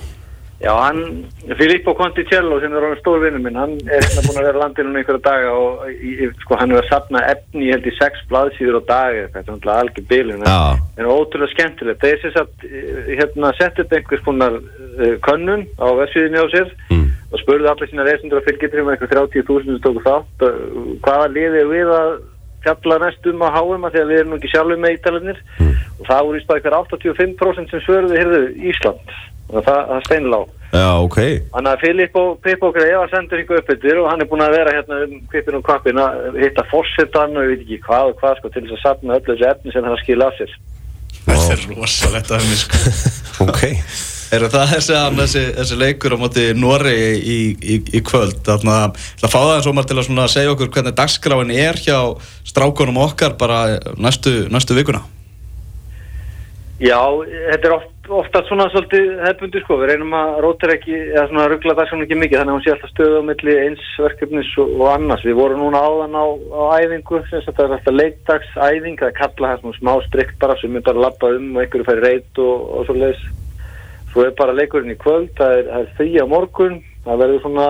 Já, 0.57 0.73
hann, 0.73 1.27
Filippo 1.59 1.93
Conticello 1.95 2.57
sem 2.63 2.73
er 2.73 2.85
alveg 2.87 3.01
stór 3.03 3.21
vinnu 3.21 3.43
minn, 3.45 3.59
hann 3.61 3.75
er 3.85 4.01
hérna 4.01 4.23
búin 4.25 4.39
að 4.41 4.47
vera 4.49 4.63
landinu 4.63 4.89
um 4.89 4.97
einhverja 4.97 5.25
daga 5.27 5.51
og 5.53 5.83
í, 5.93 6.31
sko, 6.41 6.57
hann 6.57 6.73
er 6.73 6.81
að 6.81 6.89
sapna 6.89 7.21
efni, 7.29 7.67
ég 7.69 7.77
held 7.77 7.89
í 7.91 7.93
sex 7.99 8.23
blaðsýður 8.31 8.79
á 8.81 8.83
dag 8.89 9.19
eða 9.19 9.27
eitthvað, 9.27 9.37
þetta 9.37 9.53
er 9.53 9.59
náttúrulega 9.59 9.83
algjör 9.85 10.47
Já. 10.47 10.61
en 10.97 11.05
er 11.05 11.11
ótrúlega 11.13 11.53
skemmtilegt 11.53 12.07
þeir 12.07 12.23
sem 12.23 12.33
sagt, 12.39 12.65
eh, 12.65 13.13
hérna, 13.21 13.53
sett 13.59 13.83
upp 13.85 13.93
einhvers 13.93 14.25
konar 14.25 14.57
uh, 14.57 15.17
könnun 15.29 15.67
á 15.77 15.87
vefsíðinni 16.01 16.41
á 16.41 16.47
sér 16.55 16.73
Mm. 16.87 17.11
og 17.33 17.41
spurði 17.43 17.69
allir 17.69 17.89
sína 17.91 18.05
reysendur 18.07 18.39
að 18.41 18.47
fylgja 18.47 18.81
um 18.81 18.91
eitthvað 18.93 19.15
30.000 19.35 19.65
sem 19.67 19.81
tóku 19.83 20.03
þátt 20.05 20.45
hvaða 21.03 21.29
liði 21.35 21.63
er 21.65 21.71
við 21.73 21.91
að 21.91 22.11
fjalla 22.67 22.99
næstum 23.05 23.47
á 23.47 23.49
háum 23.55 23.87
að 23.87 23.97
því 23.97 24.03
að 24.03 24.13
við 24.13 24.21
erum 24.21 24.35
nú 24.35 24.41
ekki 24.41 24.53
sjálfur 24.53 24.83
með 24.83 24.99
ítalarnir. 24.99 25.41
Og 25.97 26.05
það 26.11 26.27
voru 26.29 26.43
í 26.43 26.45
spæð 26.45 26.63
hver 26.67 26.79
85% 26.83 27.73
sem 27.73 27.85
svörðu 27.87 28.21
hérðu 28.21 28.43
Ísland. 28.73 29.17
Og 29.47 29.63
það, 29.63 29.81
það 29.93 30.07
steinlá 30.11 30.41
Já, 30.75 30.99
ok. 30.99 31.19
Þannig 31.53 31.71
að 31.71 31.83
Filip 31.85 32.17
og 32.21 32.33
Pippo 32.45 32.71
Greif 32.75 32.99
var 32.99 33.13
sendur 33.13 33.43
ykkur 33.43 33.61
uppbyttir 33.61 34.01
og 34.03 34.09
hann 34.11 34.25
er 34.25 34.31
búin 34.31 34.43
að 34.45 34.57
vera 34.57 34.75
hérna 34.75 34.99
um 35.05 35.15
kvipin 35.31 35.59
og 35.61 35.65
kvappin 35.69 36.03
að 36.03 36.41
hitta 36.43 36.67
fórsetan 36.73 37.39
og 37.39 37.47
ég 37.47 37.53
veit 37.53 37.63
ekki 37.65 37.79
hvað 37.87 38.11
og 38.11 38.19
hvað 38.21 38.41
sko 38.41 38.51
til 38.51 38.65
þess 38.67 38.79
að 38.79 38.83
sapna 38.83 39.21
öllu 39.21 39.31
þessu 39.31 39.49
efni 39.53 39.77
sem 39.77 39.87
það 39.87 39.95
að 39.95 40.03
skila 40.03 40.29
af 40.29 40.37
sér. 40.41 40.59
Þetta 41.23 41.57
er 41.57 41.65
rosalegt 41.71 42.37
að 42.37 42.51
mér 42.51 42.63
sko. 42.65 42.85
Ok 43.47 43.67
Er 44.35 44.47
það 44.51 44.73
þessi, 44.75 45.43
þessi, 45.55 45.77
leikur 45.79 46.17
á 46.17 46.19
móti 46.19 46.47
Nóri 46.59 46.95
í, 47.17 47.37
í, 47.55 47.77
í 47.95 48.01
kvöld 48.07 48.41
Þannig 48.47 48.73
að 48.75 49.03
það 49.23 49.35
fá 49.35 49.39
það 49.39 49.53
eins 49.57 49.69
og 49.71 49.77
maður 49.77 49.91
til 49.93 50.23
að 50.25 50.33
segja 50.35 50.55
okkur 50.55 50.73
hvernig 50.75 50.97
dagskráin 50.99 51.53
er 51.55 51.79
hjá 51.79 51.99
strákunum 52.47 53.05
okkar 53.05 53.37
bara 53.39 53.61
næstu, 54.01 54.47
næstu 54.51 54.79
vikuna 54.79 55.05
Já, 56.77 56.99
þetta 57.25 57.69
er 57.71 57.73
oft, 57.73 58.09
ofta 58.13 58.43
svona 58.45 58.67
svolítið 58.69 59.07
hefbundi 59.25 59.63
sko, 59.63 59.79
við 59.81 59.95
reynum 59.95 60.11
að 60.13 60.35
rótir 60.45 60.75
ekki, 60.75 60.99
eða 61.15 61.23
svona 61.31 61.47
ruggla 61.49 61.87
svona 61.89 62.05
ekki 62.05 62.19
mikið, 62.21 62.37
þannig 62.43 62.53
að 62.53 62.59
hún 62.59 62.65
sé 62.67 62.75
alltaf 62.75 62.93
stöðu 62.93 63.23
á 63.25 63.29
milli 63.31 63.55
eins 63.63 63.87
verkefnis 64.05 64.51
og, 64.61 64.75
og 64.77 64.91
annars. 64.93 65.25
Við 65.25 65.39
vorum 65.41 65.63
núna 65.65 65.81
áðan 65.81 66.21
á, 66.21 66.25
á 66.37 66.63
æfingu, 66.83 67.23
sem 67.31 67.47
sagt 67.47 67.57
það 67.57 67.65
er 67.65 67.75
alltaf 67.79 67.97
leikdagsæfing, 67.97 69.01
það 69.01 69.09
er 69.09 69.17
kalla 69.23 69.55
það 69.55 69.65
svona 69.65 69.81
smá 69.81 69.93
strikt 70.11 70.39
bara 70.45 70.61
sem 70.61 70.77
bara 70.77 70.93
að 70.99 71.05
labba 71.07 71.33
um 71.39 71.49
og 71.55 71.65
einhverju 71.65 71.89
færi 71.89 72.05
reyt 72.05 72.45
og, 72.45 72.71
og 72.77 72.85
svo 72.91 73.01
leiðis. 73.01 73.25
Svo 74.17 74.25
er 74.25 74.31
bara 74.33 74.55
leikurinn 74.57 74.95
í 74.95 74.97
kvöld, 74.97 75.27
það 75.37 75.51
er, 75.59 75.67
er 75.77 75.89
frí 75.99 76.15
á 76.17 76.25
morgun, 76.25 76.79
það 77.05 77.19
verður 77.21 77.41
svona 77.43 77.67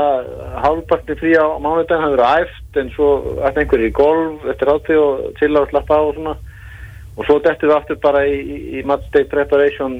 hálfparti 0.62 1.16
frí 1.18 1.32
á 1.34 1.58
mánudaginn, 1.58 2.04
það 2.04 2.12
verður 2.12 2.44
æft 2.44 2.78
en 2.78 2.92
svo 2.94 3.08
ætti 3.48 3.64
einhverju 3.64 3.88
í 3.90 3.94
golf 3.96 4.44
eftir 4.52 4.70
átti 4.70 4.98
og 5.02 5.24
til 5.40 5.48
að 5.58 5.66
slappa 5.72 5.98
á 5.98 6.02
og 6.06 6.12
svona 6.14 6.36
og 7.16 7.24
svo 7.24 7.38
dettum 7.40 7.70
við 7.70 7.76
aftur 7.78 7.98
bara 8.02 8.22
í, 8.28 8.34
í, 8.36 8.56
í 8.76 8.82
match 8.88 9.08
day 9.14 9.24
preparation 9.28 9.94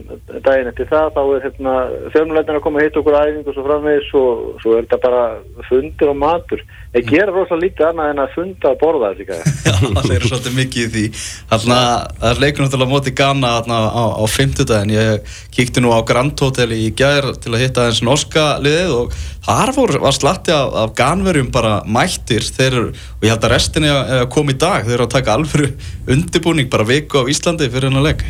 daginn 0.44 0.68
eftir 0.68 0.88
það. 0.90 1.14
Þá 1.16 1.20
er 1.24 1.44
hérna 1.46 1.76
fjölmulegnar 2.12 2.58
að 2.58 2.64
koma 2.66 2.82
að 2.82 2.88
hitta 2.88 3.00
okkur 3.00 3.16
æfingu 3.22 3.52
og 3.52 3.56
svo 3.56 3.64
framvegis 3.64 4.10
og 4.20 4.42
svo 4.60 4.74
er 4.76 4.84
þetta 4.84 4.98
bara 5.06 5.22
fundir 5.70 6.12
og 6.12 6.18
matur. 6.20 6.64
Ég 6.96 7.08
gera 7.08 7.32
rosalega 7.32 7.62
lítið 7.64 7.86
annað 7.90 8.10
en 8.12 8.20
að 8.22 8.34
funda 8.36 8.70
að 8.70 8.76
borða 8.80 9.08
gæði 9.16 9.54
Já, 9.66 9.72
það 9.96 10.12
er 10.14 10.26
svolítið 10.30 10.54
mikið 10.56 10.84
í 10.84 10.92
því. 10.92 11.06
Þannig 11.50 11.74
að 11.76 11.96
það 12.20 12.28
er 12.30 12.42
leikur 12.44 12.64
náttúrulega 12.64 12.88
á 12.88 12.94
móti 12.94 13.14
Ghana 13.16 13.54
þarna 13.56 13.80
á, 13.80 14.04
á 14.16 14.24
fimmtudaginn. 14.36 14.94
Ég 14.96 15.34
kíkti 15.56 15.84
nú 15.84 15.92
á 15.96 16.00
Grand 16.08 16.44
Hotel 16.44 16.68
í 16.76 16.84
gær 16.96 17.32
til 17.40 17.54
að 17.54 17.64
hitta 17.64 17.88
eins 17.88 18.02
norska 18.04 18.46
liðið 18.64 18.94
og 19.00 19.16
þar 19.46 19.72
voru, 19.76 20.00
var 20.02 20.14
slatti 20.16 20.52
af, 20.54 20.74
af 20.74 20.94
ganverjum 20.98 21.52
bara 21.54 21.78
mættir. 21.86 22.42
Þeir, 22.56 22.78
og 22.90 23.22
ég 23.22 23.30
held 23.32 23.46
að 23.46 23.54
restinni 23.54 23.92
að 23.92 24.26
koma 24.34 24.52
í 24.52 24.58
dag. 24.58 24.84
Þeir 24.86 24.96
eru 24.98 25.06
að 25.06 25.14
taka 25.14 25.36
alvöru 25.38 25.70
undirbúning 26.10 26.70
bara 26.72 26.86
viku 26.88 27.22
á 27.22 27.30
Íslandi 27.30 27.70
fyrir 27.70 27.88
hennar 27.90 28.06
leik. 28.08 28.26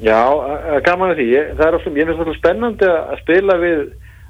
Já, 0.00 0.14
a- 0.14 0.76
a- 0.76 0.80
gaman 0.86 1.10
að 1.12 1.18
því. 1.20 1.26
Ég, 1.34 1.48
það 1.58 1.66
er 1.66 1.76
ofta, 1.78 1.90
ég 1.90 2.06
finnst 2.08 2.20
þetta 2.22 2.36
spennandi 2.38 2.86
að 2.88 3.16
spila 3.22 3.56
við 3.62 3.80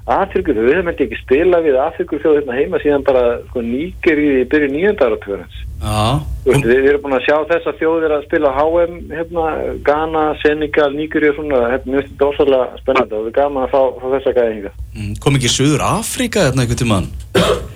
Afrikur, 0.09 0.57
við 0.57 0.73
höfum 0.73 0.91
ekki 0.91 1.07
ekki 1.07 1.21
spila 1.23 1.61
við 1.65 1.79
Afrikur 1.83 2.21
þjóð 2.23 2.39
hérna 2.39 2.59
heima 2.59 2.81
síðan 2.83 3.07
bara 3.07 3.23
sko, 3.49 3.63
nýger 3.65 4.21
í 4.21 4.29
byrju 4.49 4.69
nýjönda 4.73 5.09
áratugurins 5.09 5.65
Já, 5.79 6.19
Þú 6.43 6.51
veist, 6.51 6.65
við, 6.65 6.79
við 6.83 6.89
erum 6.91 7.03
búin 7.05 7.15
að 7.15 7.23
sjá 7.23 7.35
þessa 7.47 7.73
þjóðir 7.79 8.13
að 8.15 8.25
spila 8.25 8.49
HM, 8.57 8.97
hérna, 9.13 9.43
Ghana, 9.87 10.23
Senegal, 10.41 10.89
Nígeri 10.91 11.29
og 11.31 11.37
svona, 11.37 11.61
hérna, 11.71 12.01
þetta 12.03 12.27
ósvæðlega 12.27 12.81
spennandi 12.81 13.15
og 13.15 13.29
við 13.29 13.35
gaman 13.37 13.63
að 13.63 13.71
fá, 13.71 13.79
fá 14.01 14.07
þessa 14.15 14.33
gæðinga. 14.35 14.73
Mm, 14.97 15.13
kom 15.23 15.39
ekki 15.39 15.53
Suður 15.53 15.85
Afrika 15.87 16.49
hérna 16.49 16.65
einhvern 16.65 17.07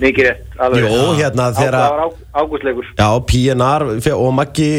Mikið 0.02 0.28
rétt, 0.28 0.44
alveg. 0.60 0.84
Jó, 0.84 1.00
hérna 1.22 1.48
þegar 1.56 1.80
ágústleikur, 2.34 2.92
Já, 2.98 3.08
PNR 3.30 3.86
og 4.18 4.30
Maggi 4.36 4.70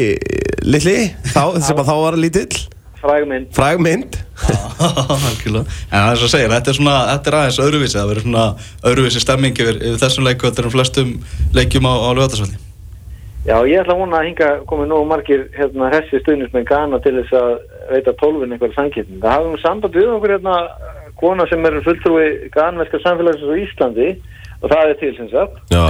Lilli, 0.62 0.98
þá, 1.32 1.42
sem 1.66 1.82
að 1.82 1.90
þá 1.90 1.94
var 2.04 2.20
lítill 2.20 2.66
frægmynd. 3.00 3.48
Fræg 3.56 3.80
mynd 3.86 4.18
Algjörlega. 5.26 5.64
en 5.64 5.98
það 5.98 6.10
er 6.10 6.20
svo 6.20 6.28
að 6.28 6.34
segja, 6.34 6.52
þetta 6.52 6.70
er 6.72 6.78
svona 6.78 6.96
þetta 7.12 7.30
er 7.30 7.38
aðeins 7.40 7.60
öðruvísi, 7.64 7.96
það 7.98 8.10
verður 8.12 8.26
svona 8.26 8.46
öðruvísi 8.90 9.24
stemming 9.24 9.60
yfir, 9.64 9.80
yfir 9.80 10.00
þessum 10.04 10.30
þetta 10.30 10.62
er 10.62 10.68
um 10.68 10.74
flestum 10.74 11.12
leikjum 11.56 11.88
á, 11.88 11.94
á 11.96 12.10
lögatarsvalli 12.16 12.64
Já, 13.46 13.60
ég 13.62 13.78
ætla 13.78 13.94
að 13.94 14.00
vona 14.02 14.18
að 14.18 14.24
hinga 14.26 14.46
komið 14.66 14.88
nógu 14.90 15.06
margir, 15.06 15.42
hérna, 15.54 15.90
hessi 15.92 16.18
stuðnismenn 16.18 16.66
Ghana 16.66 16.98
til 17.04 17.12
þess 17.20 17.36
að 17.38 17.52
veita 17.92 18.14
tólfin 18.18 18.56
einhverja 18.56 18.74
samkipning. 18.74 19.20
Það 19.22 19.36
hafum 19.36 19.60
samband 19.62 19.98
við 20.00 20.08
okkur, 20.16 20.32
hérna, 20.34 20.56
kona 21.20 21.46
sem 21.46 21.68
er 21.70 21.76
fulltrúi 21.84 22.24
Ghanverska 22.56 22.98
samfélagsins 23.04 23.54
á 23.54 23.62
Íslandi 23.62 24.08
og 24.56 24.66
það 24.72 24.90
er 24.90 24.98
til 24.98 25.12
sem 25.20 25.30
sagt. 25.30 25.62
Já 25.70 25.86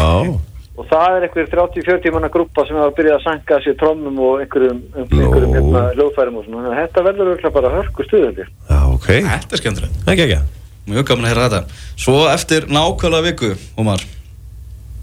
og 0.77 0.89
það 0.91 1.17
er 1.17 1.27
einhver 1.27 1.49
30-40 1.53 2.15
manna 2.15 2.31
grúpa 2.33 2.67
sem 2.69 2.77
hafa 2.77 2.95
byrjað 2.99 3.17
að 3.19 3.25
sanka 3.25 3.61
sér 3.65 3.79
trommum 3.81 4.21
og 4.21 4.43
einhverjum, 4.45 4.83
um, 4.93 5.07
einhverjum 5.09 5.57
hérna, 5.57 5.87
hljóðfærum 5.97 6.37
og 6.41 6.47
svona. 6.47 6.67
Þannig 6.67 6.77
að 6.77 6.83
þetta 6.85 7.07
verður 7.09 7.33
öll 7.33 7.55
bara 7.57 7.73
hörku 7.79 8.07
stuðandi. 8.07 8.47
Já, 8.69 8.79
ok. 8.93 9.09
Þetta 9.31 9.57
er 9.57 9.63
skemmtilegt, 9.63 10.05
Ekki, 10.07 10.27
ekki 10.29 10.65
mjög 10.87 11.09
gaman 11.09 11.27
að 11.27 11.33
heyra 11.33 11.49
þetta. 11.51 11.81
Svo 11.99 12.19
eftir 12.31 12.69
nákvæmlega 12.71 13.27
viku, 13.31 13.55
Ómar 13.81 14.05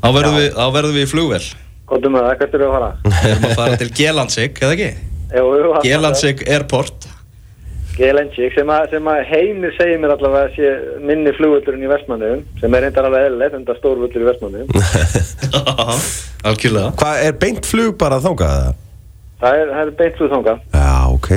þá 0.03 0.07
verðum 0.17 0.37
við, 0.39 0.49
þá 0.55 0.65
verðum 0.77 0.97
við 0.97 1.05
í 1.05 1.09
flugvél. 1.11 1.43
Kondum 1.89 2.19
að 2.19 2.27
það, 2.27 2.37
hvert 2.39 2.55
eru 2.57 2.67
að 2.67 2.75
fara? 2.77 2.91
Við 3.07 3.31
erum 3.31 3.47
að 3.49 3.57
fara 3.59 3.79
til 3.81 3.89
Gelansik, 3.99 4.61
eða 4.63 4.77
ekki? 4.77 4.91
Jú, 5.33 5.43
jú, 5.59 5.73
Gelansik 5.83 6.45
Airport 6.47 7.07
Gelensík 7.93 8.55
sem, 8.57 8.69
sem 8.89 9.09
að 9.11 9.19
heimir 9.29 9.73
segir 9.77 9.99
mér 10.01 10.15
allavega 10.15 10.47
að 10.47 10.55
sé 10.55 10.69
minni 11.05 11.33
flugvöldurinn 11.37 11.85
í 11.85 11.91
Vestmannum 11.91 12.45
sem 12.61 12.77
er 12.77 12.87
reyndar 12.87 13.09
alveg 13.09 13.27
eðlilegt 13.27 13.57
en 13.59 13.67
það 13.67 13.81
stór 13.81 13.99
völlur 14.01 14.23
í 14.23 14.29
Vestmannum 14.31 14.67
Algjörlega. 16.49 16.89
Hvað, 16.99 17.19
er 17.27 17.37
beint 17.39 17.69
flug 17.69 17.93
bara 18.01 18.17
eða? 18.63 18.79
það 19.43 19.59
er, 19.59 19.69
það 19.75 19.83
er 19.83 19.93
beint 20.01 20.17
svo 20.19 20.31
þanga 20.31 20.55
Já, 20.73 20.95
ok, 21.13 21.29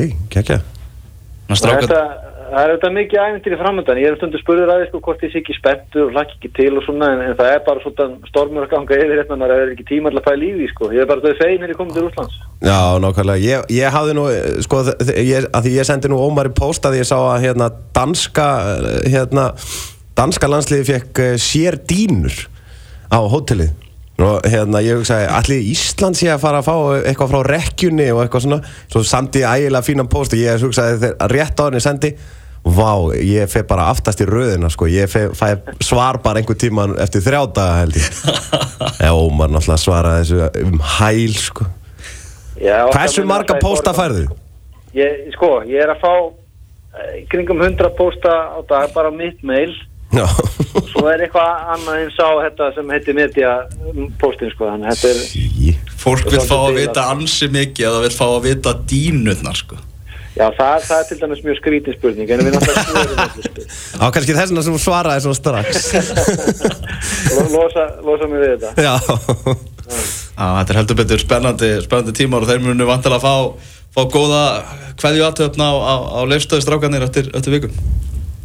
strákar, 1.61 1.85
þetta, 1.85 2.26
það 2.51 2.63
er 2.63 2.73
þetta 2.73 2.91
mikið 2.95 3.23
æfintir 3.23 3.55
í 3.55 3.59
framöndan 3.61 4.01
ég 4.01 4.09
er 4.11 4.17
stundu 4.19 4.41
spurður 4.41 4.73
að 4.73 4.81
því 4.81 4.89
sko 4.91 5.01
hvort 5.07 5.25
ég 5.27 5.33
sé 5.33 5.41
ekki 5.41 5.57
spenntur 5.57 6.05
og 6.07 6.13
hlakki 6.15 6.37
ekki 6.37 6.51
til 6.57 6.73
og 6.79 6.85
svona 6.87 7.09
en, 7.15 7.23
en 7.27 7.39
það 7.39 7.51
er 7.53 7.63
bara 7.67 7.83
svona 7.85 8.29
stormur 8.31 8.67
að 8.67 8.73
ganga 8.75 8.99
yfir 8.99 9.21
hérna 9.21 9.39
maður 9.41 9.63
er 9.65 9.73
ekki 9.75 9.87
tíma 9.91 10.13
til 10.13 10.21
að 10.23 10.45
í 10.47 10.51
því 10.57 10.69
sko. 10.73 10.91
Ég 10.95 11.05
er 11.05 11.11
bara 11.11 11.25
þau 11.25 11.41
fegin 11.41 11.67
ég 11.67 11.79
komið 11.79 11.99
til 11.99 12.07
Úslands 12.11 12.37
Já, 12.67 12.81
nákvæmlega, 13.03 13.43
ég, 13.45 13.73
ég 13.77 13.97
hafði 13.97 14.19
nú, 14.19 14.27
sko, 14.67 14.83
ég, 15.13 15.49
að 15.51 15.67
því 15.67 15.75
ég 15.77 15.89
sendi 15.89 16.13
nú 16.13 16.21
Ómari 16.25 16.53
post 16.57 16.87
að 16.89 17.01
ég 17.01 17.09
sá 17.09 17.17
að 17.19 17.43
hérna 17.47 17.71
danska, 17.97 18.51
eh, 18.77 19.09
hérna, 19.15 19.49
danska 20.19 20.51
landsliði 20.51 20.89
fekk 20.93 21.25
eh, 21.25 21.35
sér 21.41 21.81
dínur 21.89 22.47
á 23.13 23.21
hótelið 23.23 23.75
og 24.17 24.47
hérna 24.49 24.81
ég 24.85 24.97
hugsaði, 24.97 25.27
allir 25.29 25.69
Ísland 25.73 26.17
sé 26.17 26.31
að 26.33 26.41
fara 26.47 26.63
að 26.63 26.71
fá 26.71 26.77
eitthvað 27.11 27.35
frá 27.35 27.41
rekkjunni 27.53 28.09
og 28.15 28.23
eitthvað 28.23 28.47
svona, 28.47 28.59
svo 28.89 29.05
sendi 29.05 29.43
ég 29.43 29.67
ægilega 29.67 29.85
fínan 29.85 30.09
post 30.13 30.33
og 30.33 30.41
ég 30.41 30.65
hugsaði 30.65 30.99
þegar 31.03 31.35
rétt 31.35 31.61
á 31.61 31.65
henni 31.69 31.85
sendi 31.85 32.13
Vá, 32.67 33.15
ég 33.23 33.47
feg 33.47 33.63
bara 33.71 33.85
aftast 33.93 34.19
í 34.25 34.27
röðina 34.27 34.67
sko, 34.75 34.89
ég 34.91 35.07
feg, 35.07 35.37
fæ 35.39 35.77
svar 35.87 36.19
bara 36.25 36.41
einhver 36.41 36.57
tíma 36.59 36.89
eftir 36.99 37.23
þrjá 37.23 37.45
daga 37.55 37.77
held 37.85 37.99
ég. 38.01 38.09
Já, 39.05 39.13
Ómar 39.15 39.53
náttúrulega 39.55 39.79
svaraði 39.79 40.25
þessu 40.25 40.65
um 40.65 40.81
hæl 40.97 41.37
sko. 41.39 41.67
Já, 42.59 42.81
Hversu 42.91 43.23
marga 43.29 43.61
pósta 43.63 43.95
færðu? 43.95 44.27
Ég, 44.99 45.29
sko, 45.37 45.61
ég 45.69 45.85
er 45.85 45.93
að 45.95 46.03
fá 46.03 46.11
eh, 46.17 47.21
kringum 47.31 47.63
100 47.63 47.93
pósta 47.95 48.35
á 48.51 48.59
dag 48.67 48.91
bara 48.97 49.13
á 49.13 49.15
mitt 49.15 49.47
mail 49.47 49.71
Já, 50.17 50.27
svo 50.93 51.03
er 51.13 51.25
eitthvað 51.27 51.67
annað 51.75 51.99
eins 52.05 52.17
á 52.23 52.29
þetta 52.47 52.69
sem 52.77 52.93
heitir 52.95 53.17
media 53.19 53.51
postin 54.21 54.53
sko 54.55 54.71
þannig 54.71 54.95
þetta 54.95 55.11
er 55.13 55.19
sí 55.27 55.75
Fólk 56.07 56.29
vil 56.31 56.41
fá 56.47 56.55
að 56.61 56.79
vita 56.79 57.05
ansi 57.13 57.49
mikið 57.53 57.89
eða 57.91 58.01
vil 58.07 58.15
fá 58.15 58.25
að 58.31 58.45
vita 58.47 58.73
dínutnar 58.93 59.59
sko. 59.59 59.77
já 60.37 60.47
það, 60.57 60.83
það 60.87 60.99
er 61.01 61.07
til 61.11 61.19
dæmis 61.23 61.43
mjög 61.47 61.59
skrítin 61.61 61.97
spurning 61.97 62.31
en 62.35 62.43
við 62.47 62.57
náttúrulega 62.57 63.29
sko. 63.49 63.67
Á 64.01 64.05
kannski 64.15 64.37
þess 64.37 64.51
vegna 64.53 64.65
sem 64.67 64.77
þú 64.77 64.83
svaraði 64.85 65.25
svona 65.25 65.39
strax 65.41 65.69
Lo- 67.37 67.49
losa, 67.57 67.87
losa 68.07 68.29
mig 68.31 68.45
við 68.45 68.57
þetta 68.57 68.71
Já 68.87 68.95
Já, 70.37 70.47
þetta 70.59 70.73
er 70.75 70.79
heldur 70.81 70.99
betur 70.99 71.21
spennandi, 71.23 71.69
spennandi 71.85 72.13
tímar 72.19 72.45
og 72.45 72.51
þeir 72.51 72.65
munu 72.65 72.87
vantilega 72.89 73.17
að 73.17 73.25
fá, 73.25 73.71
fá 73.97 74.03
góða 74.13 74.41
kveðju 75.01 75.23
aðtöfna 75.29 75.69
á, 75.73 75.75
á, 75.81 75.95
á 76.13 76.21
leifstöðu 76.29 76.65
strákanir 76.65 77.05
eftir, 77.07 77.31
eftir 77.39 77.55
vikum. 77.55 77.79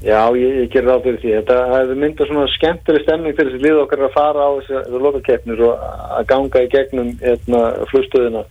Já, 0.01 0.33
ég, 0.33 0.55
ég 0.63 0.69
gerir 0.73 0.89
ráð 0.89 1.03
fyrir 1.05 1.19
því. 1.21 1.31
Þetta 1.37 1.55
hefur 1.75 1.99
myndað 2.01 2.29
svona 2.31 2.45
skemmtileg 2.55 3.03
stemning 3.05 3.35
fyrir 3.37 3.51
þessi 3.53 3.65
lið 3.67 3.81
okkar 3.83 4.05
að 4.07 4.15
fara 4.15 4.47
á 4.47 4.51
þessi 4.57 5.01
lokakeppnir 5.05 5.61
og 5.67 5.83
að 6.17 6.29
ganga 6.31 6.63
í 6.65 6.69
gegnum 6.73 7.11
hérna, 7.21 7.61
flugstöðina. 7.91 8.41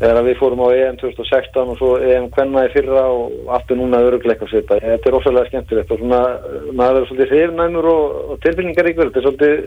Þegar 0.00 0.24
við 0.26 0.38
fórum 0.40 0.62
á 0.64 0.68
EM 0.72 0.96
2016 1.02 1.74
og 1.74 1.76
svo 1.78 1.90
EM 2.00 2.30
Kvenna 2.32 2.64
í 2.66 2.72
fyrra 2.72 3.04
og 3.12 3.52
aftur 3.58 3.78
núna 3.78 4.00
örugleika 4.02 4.48
svipa. 4.48 4.80
Þetta 4.80 5.10
er 5.10 5.18
ósæðilega 5.18 5.50
skemmtilegt 5.52 5.92
og 5.92 6.00
svona 6.00 6.22
maður 6.72 6.96
verður 6.96 7.10
svolítið 7.10 7.34
hrifnæmur 7.36 7.90
og, 7.92 8.16
og 8.32 8.40
tilbyggingaríkur. 8.46 9.12
Þetta 9.12 9.20
er 9.20 9.28
svolítið, 9.28 9.60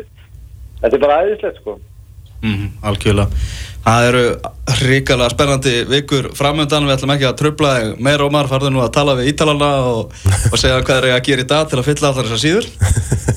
þetta 0.82 0.98
er 0.98 1.06
bara 1.06 1.22
æðislegt 1.22 1.62
sko. 1.62 1.78
Mm, 2.42 2.68
algjörlega. 2.90 3.46
Það 3.86 4.08
eru 4.10 4.22
hrikalega 4.80 5.30
spennandi 5.30 5.74
vikur 5.86 6.32
framöndan, 6.34 6.88
við 6.88 6.96
ætlum 6.96 7.12
ekki 7.14 7.28
að 7.30 7.36
tröfla 7.38 7.74
þig 7.76 8.00
meira 8.08 8.26
Ómar, 8.26 8.48
farðu 8.50 8.72
nú 8.74 8.82
að 8.82 8.96
tala 8.96 9.14
við 9.20 9.30
Ítalana 9.30 9.68
og, 9.92 10.16
og 10.50 10.56
segja 10.58 10.80
hvað 10.80 10.98
er 10.98 11.08
ég 11.12 11.18
að 11.20 11.28
gera 11.28 11.46
í 11.46 11.50
dag 11.52 11.70
til 11.70 11.78
að 11.78 11.86
fylla 11.92 12.10
allar 12.10 12.26
þessar 12.26 12.42
síður. 12.42 12.70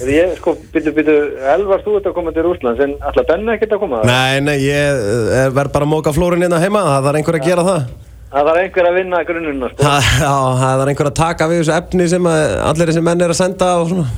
Ég, 0.08 0.32
sko, 0.38 0.54
byttu, 0.72 0.94
byttu, 0.96 1.16
Elvar, 1.52 1.82
þú 1.84 1.98
ert 1.98 2.08
að 2.08 2.14
koma 2.16 2.32
til 2.32 2.46
Rúslands 2.46 2.80
en 2.80 2.94
alltaf 3.04 3.28
Benni 3.28 3.52
ekkert 3.58 3.76
að 3.76 3.82
koma? 3.82 4.00
Nei, 4.08 4.40
nei, 4.46 4.54
ég 4.64 5.02
eh, 5.36 5.50
verð 5.52 5.74
bara 5.74 5.84
að 5.84 5.92
móka 5.92 6.14
flórin 6.16 6.46
hérna 6.46 6.62
heima 6.62 6.80
Það 6.86 7.10
þarf 7.10 7.20
einhver 7.20 7.38
að 7.40 7.48
gera 7.50 7.66
það 7.68 7.84
Það 8.32 8.48
þarf 8.48 8.62
einhver 8.62 8.88
að 8.88 8.98
vinna 9.02 9.22
grunnuna, 9.28 9.70
sko. 9.74 9.84
Það, 9.84 10.10
já, 10.22 10.32
það 10.62 10.80
þarf 10.80 10.94
einhver 10.94 11.10
að 11.12 11.16
taka 11.20 11.50
við 11.52 11.60
þessu 11.60 11.76
efni 11.76 12.08
sem 12.14 12.32
að 12.32 12.56
allir 12.70 12.92
þessi 12.92 13.04
menn 13.10 13.26
er 13.26 13.36
að 13.36 13.40
senda 13.42 13.70
og 13.82 13.92
svona 13.92 14.08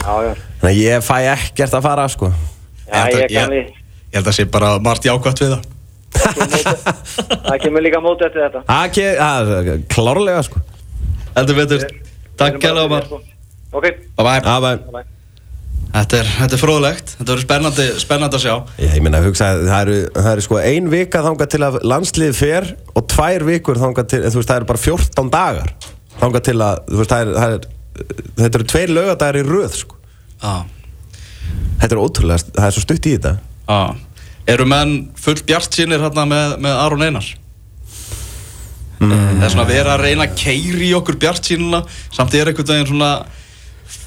Já, 0.00 0.14
já. 0.30 0.32
Þannig 0.62 0.72
að 0.72 0.80
ég 0.80 1.06
fæ 1.10 1.16
ekkert 1.34 1.76
að 1.76 1.86
fara, 1.90 2.08
sko 2.12 2.32
að-. 2.88 3.84
Ég 4.14 4.20
held 4.20 4.28
að 4.30 4.36
sé 4.36 4.44
bara 4.46 4.76
margt 4.78 5.08
jákvæmt 5.08 5.40
við 5.42 5.56
það. 5.56 5.73
Það 6.14 7.58
kemur 7.64 7.84
líka 7.84 8.00
móti 8.04 8.26
eftir 8.28 8.46
þetta. 8.46 8.64
Það 8.68 9.58
er 9.58 9.82
klárlega, 9.92 10.44
sko 10.46 10.62
Heldur 11.34 11.58
betur. 11.58 11.88
Takk 12.38 12.68
Ómar. 12.70 13.08
sko. 13.08 13.20
Ok, 13.74 13.90
Bye 14.18 14.38
bye. 14.46 15.04
Þetta 15.94 16.18
er, 16.18 16.30
þetta 16.40 16.56
er 16.56 16.58
fróðlegt, 16.58 17.10
þetta 17.20 17.30
verður 17.30 17.44
spennandi, 17.44 17.84
spennandi 18.02 18.38
að 18.38 18.42
sjá. 18.42 18.54
Ég 18.82 19.02
meina, 19.02 19.20
hugsa, 19.22 19.52
það 19.62 19.76
eru, 19.84 19.98
það 20.16 20.30
eru 20.32 20.44
sko 20.46 20.56
ein 20.58 20.88
vika 20.90 21.20
þangað 21.22 21.50
til 21.52 21.60
að 21.62 21.76
landslið 21.86 22.32
fer 22.34 22.66
og 22.98 23.04
tvær 23.12 23.44
vikur 23.46 23.78
þangað 23.78 24.08
til, 24.10 24.20
þú 24.26 24.40
veist, 24.40 24.50
það 24.50 24.58
eru 24.58 24.68
bara 24.72 24.82
14 24.82 25.30
dagar 25.30 25.70
þangað 26.18 26.46
til 26.48 26.56
að, 26.66 26.80
þú 26.88 26.98
veist, 26.98 27.14
það 27.14 27.22
er, 27.22 27.30
það 27.38 27.54
er 27.54 27.68
þetta 28.40 28.58
eru 28.58 28.68
tveir 28.72 28.94
lögadagar 28.96 29.38
í 29.38 29.44
röð, 29.46 29.78
sko 29.84 30.00
Já. 30.42 30.54
Þetta 31.84 31.92
er 31.92 32.02
ótrúlega, 32.02 32.50
það 32.58 32.66
er 32.66 32.74
svo 32.74 32.84
stutt 32.88 33.06
í 33.06 33.14
þetta 33.14 33.36
Já. 33.70 33.80
Eru 34.50 34.66
menn 34.68 35.08
full 35.16 35.40
bjart 35.46 35.72
sínir 35.72 36.02
hérna 36.02 36.26
með, 36.28 36.58
með 36.64 36.80
Aron 36.82 37.06
Einar? 37.06 37.30
Það 39.04 39.44
er 39.44 39.52
svona 39.52 39.64
að 39.64 39.72
vera 39.72 39.94
að 39.94 40.04
reyna 40.04 40.26
að 40.28 40.36
keiri 40.38 40.90
okkur 40.96 41.18
bjart 41.20 41.48
sínuna 41.48 41.82
samt 42.14 42.36
er 42.36 42.50
einhvern 42.50 42.70
veginn 42.70 42.90
svona 42.92 43.10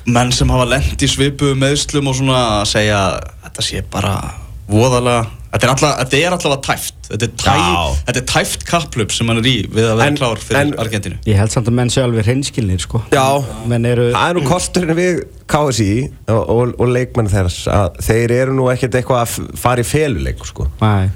menn 0.08 0.32
sem 0.34 0.50
hafa 0.54 0.68
lent 0.72 1.04
í 1.04 1.10
svipu 1.12 1.52
meðslum 1.60 2.10
og 2.10 2.16
svona 2.18 2.38
að 2.62 2.70
segja 2.72 3.02
þetta 3.44 3.66
sé 3.66 3.84
bara 3.92 4.14
voðalega 4.72 5.26
þetta 5.58 5.68
er 5.68 5.72
alltaf, 5.74 5.94
þetta 6.04 6.20
er 6.22 6.36
alltaf 6.36 6.54
að 6.54 6.62
tæft. 6.68 6.94
Þetta 7.08 7.28
er, 7.28 7.32
tæ, 7.42 7.54
Já. 7.58 7.84
þetta 8.08 8.22
er 8.22 8.26
tæft 8.32 8.66
kapplöp 8.68 9.12
sem 9.16 9.28
hann 9.32 9.38
er 9.42 9.48
í 9.50 9.54
við 9.68 9.86
að 9.88 9.96
vera 9.98 10.08
En- 10.12 10.18
klár 10.20 10.42
fyrir 10.44 10.60
en- 10.62 10.74
Argentínu. 10.84 11.18
Ég 11.26 11.36
held 11.40 11.52
samt 11.52 11.68
að 11.72 11.74
menn 11.80 11.90
sé 11.90 12.02
alveg 12.04 12.26
hreinskilnir 12.28 12.80
sko. 12.84 13.02
Já, 13.12 13.26
Menn 13.68 13.86
eru 13.86 14.12
það 14.14 14.30
er 14.30 14.40
nú 14.40 14.44
kosturinn 14.48 14.96
við 14.98 15.22
KSI 15.48 16.12
og, 16.28 16.50
og, 16.50 16.74
og 16.80 16.88
leikmenn 16.92 17.30
þess 17.32 17.68
að 17.72 17.98
þeir 18.08 18.32
eru 18.42 18.54
nú 18.54 18.68
ekkert 18.74 18.94
eitthvað 19.00 19.24
að 19.24 19.58
fara 19.58 19.82
í 19.82 19.88
feluleik, 19.88 20.46
sko. 20.46 20.68
Nei, 20.82 21.10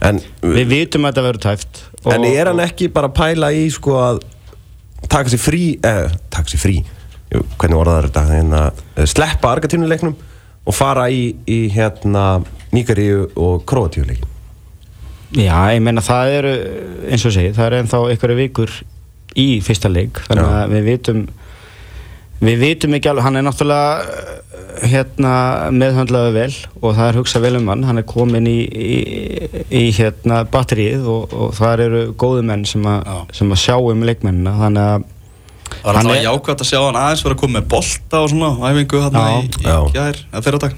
En, 0.00 0.20
Við 0.42 0.68
vitum 0.70 1.02
að 1.08 1.10
þetta 1.16 1.22
verður 1.26 1.42
tæft 1.42 1.80
og- 2.04 2.12
en 2.14 2.24
er 2.24 2.46
hann 2.46 2.60
ekki 2.62 2.86
bara 2.94 3.08
að 3.08 3.14
pæla 3.18 3.48
í, 3.50 3.64
sko, 3.74 3.96
að 3.98 4.20
taka 5.08 5.28
sér 5.32 5.40
frí, 5.42 5.78
eh, 5.82 6.08
taka 6.30 6.46
sér 6.52 6.60
frí? 6.62 6.76
Jú, 7.32 7.42
hvernig 7.58 7.76
orðaður 7.80 8.06
þetta, 8.10 8.22
hérna, 8.30 8.72
eh, 8.96 9.04
sleppa 9.10 9.50
Argentínuleiknum 9.56 10.14
og 10.68 10.76
fara 10.76 11.08
í, 11.10 11.32
í 11.48 11.60
hérna, 11.72 12.42
Níkaríu 12.74 13.30
og 13.40 13.64
Króatíuleik 13.68 14.26
Já, 15.36 15.56
ég 15.74 15.82
meina 15.84 16.04
það 16.04 16.34
eru 16.38 16.54
eins 17.08 17.24
og 17.28 17.34
segi, 17.34 17.52
það 17.56 17.66
eru 17.66 17.80
ennþá 17.82 18.04
einhverju 18.12 18.38
vikur 18.38 18.78
í 19.38 19.48
fyrsta 19.64 19.90
leik 19.92 20.22
þannig 20.28 20.46
Já. 20.46 20.54
að 20.62 20.74
við 20.76 20.88
vitum 20.92 21.26
við 22.38 22.60
vitum 22.62 22.94
ekki 22.96 23.10
alveg, 23.10 23.26
hann 23.26 23.38
er 23.38 23.44
náttúrulega 23.46 24.18
eh, 24.18 24.88
hérna 24.92 25.32
meðhöndlaðu 25.74 26.34
vel 26.36 26.52
og 26.80 26.94
það 26.94 27.04
er 27.08 27.18
hugsað 27.18 27.46
vel 27.48 27.58
um 27.58 27.70
hann. 27.72 27.84
Hann 27.88 28.00
er 28.00 28.06
komin 28.08 28.46
í, 28.46 28.58
í, 28.62 28.98
í 29.74 29.84
hérna 29.96 30.44
batterið 30.48 31.06
og, 31.10 31.34
og 31.34 31.54
það 31.58 31.84
eru 31.88 32.02
góðu 32.20 32.44
menn 32.46 32.64
sem, 32.68 32.86
a, 32.86 33.24
sem 33.34 33.50
að 33.54 33.62
sjá 33.64 33.76
um 33.78 34.04
leikmennina 34.06 34.54
þannig 34.60 34.92
að 34.94 35.06
Það 35.68 35.86
var 35.88 35.98
alltaf 36.00 36.24
jákvæmt 36.24 36.64
að 36.64 36.68
sjá 36.72 36.78
hann 36.82 36.98
aðeins 37.02 37.22
vera 37.26 37.36
að 37.36 37.40
koma 37.44 37.58
með 37.58 37.68
bolta 37.74 38.20
og 38.24 38.32
svona 38.32 38.50
æfingu 38.72 39.00
Já. 39.20 39.38
í, 39.38 39.48
í 39.62 39.94
gær, 39.94 40.20
eða 40.32 40.44
fyrir 40.48 40.58
dag 40.64 40.76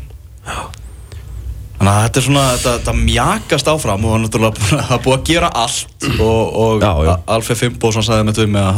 Þannig 1.81 1.95
að 1.97 2.03
þetta 2.05 2.21
er 2.21 2.25
svona, 2.27 2.45
þetta, 2.53 2.73
þetta 2.77 2.95
mjakast 3.01 3.69
áfram 3.73 4.03
og 4.05 4.13
hann 4.13 4.21
er 4.21 4.29
náttúrulega 4.29 4.59
búinn 4.61 4.81
að- 4.85 5.03
búið 5.07 5.17
að 5.17 5.27
gera 5.31 5.49
allt 5.63 6.09
og, 6.21 6.57
og 6.65 6.83
Já, 6.85 6.91
já. 7.09 7.13
Alfred 7.37 7.61
Fimboðsson 7.63 8.05
sagði 8.05 8.27
með 8.29 8.41
við 8.43 8.51
mig 8.57 8.67
að 8.67 8.77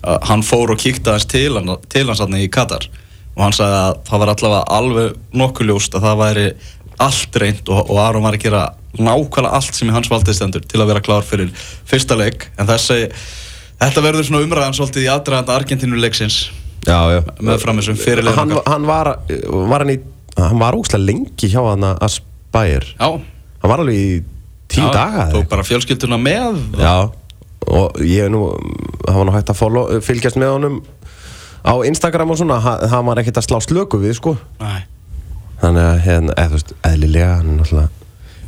að 0.00 0.28
hann 0.30 0.44
fór 0.46 0.70
og 0.76 0.78
kíkta 0.80 1.16
aðeins 1.16 1.26
til, 1.32 1.50
til 1.90 2.04
hans 2.08 2.22
í 2.38 2.50
Katar. 2.54 2.86
Og 3.34 3.42
hann 3.44 3.56
sagði 3.56 3.80
að 3.80 3.98
það 4.06 4.22
var 4.22 4.32
allavega 4.34 4.76
alveg 4.78 5.18
nokkuð 5.42 5.68
ljóst 5.72 5.96
að 5.98 6.06
það 6.06 6.20
væri 6.22 6.46
allt 7.00 7.36
reynd 7.42 7.68
og, 7.72 7.82
og 7.90 8.00
Aron 8.04 8.24
var 8.28 8.36
að 8.38 8.44
gera 8.46 8.62
nákvæmlega 9.00 9.52
allt 9.58 9.74
sem 9.76 9.90
í 9.90 9.94
hans 9.94 10.10
valdið 10.12 10.38
stendur 10.38 10.64
til 10.70 10.80
að 10.82 10.90
vera 10.92 11.02
klár 11.04 11.26
fyrir 11.26 11.50
fyrsta 11.90 12.16
leik. 12.18 12.46
En 12.60 12.70
þessi, 12.70 13.00
þetta 13.80 14.04
verður 14.04 14.28
svona 14.28 14.46
umræðan 14.46 14.76
svolítið 14.76 15.06
í 15.06 15.10
aðdraðanda 15.12 15.56
Argentínuleiksins. 15.60 16.40
Með 16.86 17.60
fram 17.60 17.80
þessum 17.80 17.98
fyrirlegum 18.00 18.38
hann, 18.40 18.54
hann 18.64 18.88
var, 18.88 19.14
var 19.68 19.84
hann 19.84 19.94
í 19.94 19.98
hann 20.38 20.60
var 20.60 20.76
ógslag 20.78 21.02
lengi 21.04 21.50
hjá 21.52 21.60
hann 21.60 21.84
að 21.90 22.14
Spire 22.14 22.94
Já, 22.94 23.08
hann 23.60 23.72
var 23.72 23.82
alveg 23.82 23.98
í 23.98 24.12
tíu 24.70 24.86
já, 24.86 24.92
daga 24.94 25.26
tók 25.34 25.50
bara 25.50 25.66
fjölskylduna 25.66 26.16
með 26.22 26.62
Já, 26.80 27.10
og 27.68 28.00
ég 28.00 28.24
er 28.24 28.32
nú 28.32 28.46
það 29.04 29.18
var 29.18 29.28
nú 29.28 29.34
hægt 29.36 29.52
að 29.52 29.60
follow, 29.60 30.00
fylgjast 30.06 30.40
með 30.40 30.54
honum 30.54 30.80
á 31.60 31.74
Instagram 31.84 32.32
og 32.32 32.40
svona. 32.40 32.58
Hann, 32.64 32.88
hann 32.88 33.06
var 33.06 33.20
ekkert 33.20 33.40
að 33.40 33.48
slá 33.50 33.58
slöku 33.60 34.00
við 34.00 34.16
sko. 34.16 34.36
Nei. 34.62 34.82
þannig 35.60 35.84
að 35.84 35.98
hérna, 36.06 36.34
eða 36.40 36.48
þú 36.48 36.56
veist, 36.56 36.70
eðlilega 36.88 37.32
hann 37.34 37.48
er 37.50 37.56
náttúrulega 37.58 37.88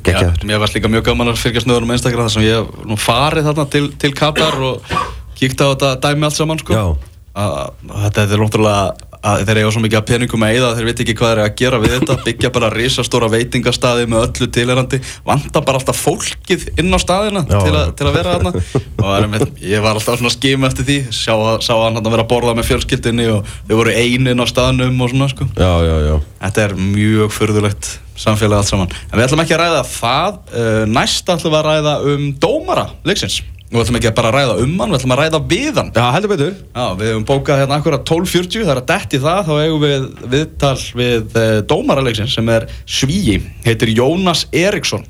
geggjaður. 0.02 0.44
mér 0.48 0.60
var 0.62 0.70
líka 0.72 0.88
mjög 0.88 1.02
gaman 1.10 1.28
að 1.28 1.42
fylgjast 1.42 1.68
með 1.68 1.76
honum 1.76 1.92
á 1.92 1.96
Instagram 1.98 2.24
þar 2.24 2.32
sem 2.32 2.46
ég 2.46 2.54
hef 2.56 2.86
nú 2.88 2.96
farið 2.96 3.48
þarna 3.50 3.66
til, 3.74 3.82
til 4.00 4.12
Katar 4.16 4.56
og 4.64 4.94
kíkt 5.42 5.64
á 5.64 5.66
þetta 5.72 5.94
dæmi 6.06 6.28
allt 6.28 6.38
saman 6.38 6.62
sko. 6.62 6.84
Þetta 7.32 8.26
er 8.28 8.40
náttúrulega 8.40 9.10
að 9.22 9.44
þeir 9.46 9.60
eiga 9.60 9.70
svo 9.70 9.82
mikið 9.84 9.98
að 10.00 10.06
peningum 10.08 10.44
að 10.44 10.56
eyða 10.56 10.68
að 10.68 10.78
þeir 10.78 10.88
veit 10.88 11.00
ekki 11.04 11.14
hvað 11.18 11.32
þeir 11.32 11.40
að 11.42 11.52
gera 11.60 11.78
við 11.82 11.92
þetta 11.94 12.16
byggja 12.24 12.50
bara 12.56 12.70
risastóra 12.72 13.28
veitingastaði 13.30 14.08
með 14.10 14.24
öllu 14.26 14.48
tilherandi 14.56 15.00
vanda 15.28 15.62
bara 15.62 15.78
alltaf 15.78 16.00
fólkið 16.02 16.66
inn 16.82 16.90
á 16.90 16.98
staðina 16.98 17.44
Já. 17.46 17.58
til, 17.62 17.74
a, 17.78 17.84
til 17.94 18.08
að 18.08 18.18
vera 18.18 18.34
þarna 18.34 18.82
og 18.98 19.12
einmitt, 19.20 19.62
ég 19.62 19.84
var 19.84 19.94
alltaf 19.94 20.18
svona 20.18 20.34
skím 20.34 20.66
eftir 20.66 20.88
því 20.88 20.98
sá, 21.14 21.34
sá 21.62 21.72
hann 21.76 22.02
að 22.02 22.10
vera 22.10 22.26
að 22.26 22.32
borða 22.34 22.56
með 22.58 22.72
fjölskyldinni 22.72 23.28
og 23.36 23.54
þau 23.70 23.76
voru 23.78 23.94
einin 23.94 24.42
á 24.42 24.46
staðnum 24.50 25.06
og 25.06 25.14
svona 25.14 25.30
sko 25.30 25.46
Já, 25.54 25.72
já, 25.86 25.96
já 26.10 26.14
Þetta 26.42 26.66
er 26.66 26.72
mjög 26.74 27.30
furðulegt 27.30 27.92
samfélag 28.18 28.60
allt 28.60 28.70
saman. 28.70 28.90
En 29.10 29.18
við 29.18 29.28
ætlum 29.28 29.42
ekki 29.44 29.54
að 29.56 29.62
ræða 29.62 29.82
það. 29.88 30.38
Uh, 30.50 30.82
næst 30.90 31.30
ætlum 31.30 31.54
við 31.54 31.58
að 31.60 31.68
ræða 31.68 31.94
um 32.10 32.24
dómara 32.42 32.86
leiksins. 33.06 33.38
Við 33.72 33.80
ætlum 33.80 33.96
ekki 33.98 34.08
að 34.10 34.16
bara 34.18 34.30
ræða 34.34 34.54
um 34.60 34.72
hann, 34.82 34.90
við 34.92 34.98
ætlum 34.98 35.14
að 35.14 35.20
ræða 35.22 35.38
við 35.48 35.78
hann. 35.80 35.90
Já, 35.96 36.04
heldur 36.12 36.30
betur 36.34 36.52
Já, 36.52 36.84
við 36.98 37.08
hefum 37.08 37.24
bókað 37.30 37.60
hérna 37.62 37.78
akkurat 37.80 38.04
12.40, 38.10 38.66
það 38.66 38.72
er 38.74 38.80
að 38.82 38.90
detti 38.90 39.20
það, 39.22 39.40
þá 39.48 39.52
eigum 39.62 39.82
við 39.86 40.06
viðtal 40.34 40.74
við 41.00 41.38
uh, 41.40 41.56
dómara 41.72 42.04
leiksins 42.04 42.36
sem 42.36 42.52
er 42.52 42.66
svíi, 42.84 43.38
heitir 43.64 43.94
Jónas 43.96 44.44
Eriksson. 44.52 45.06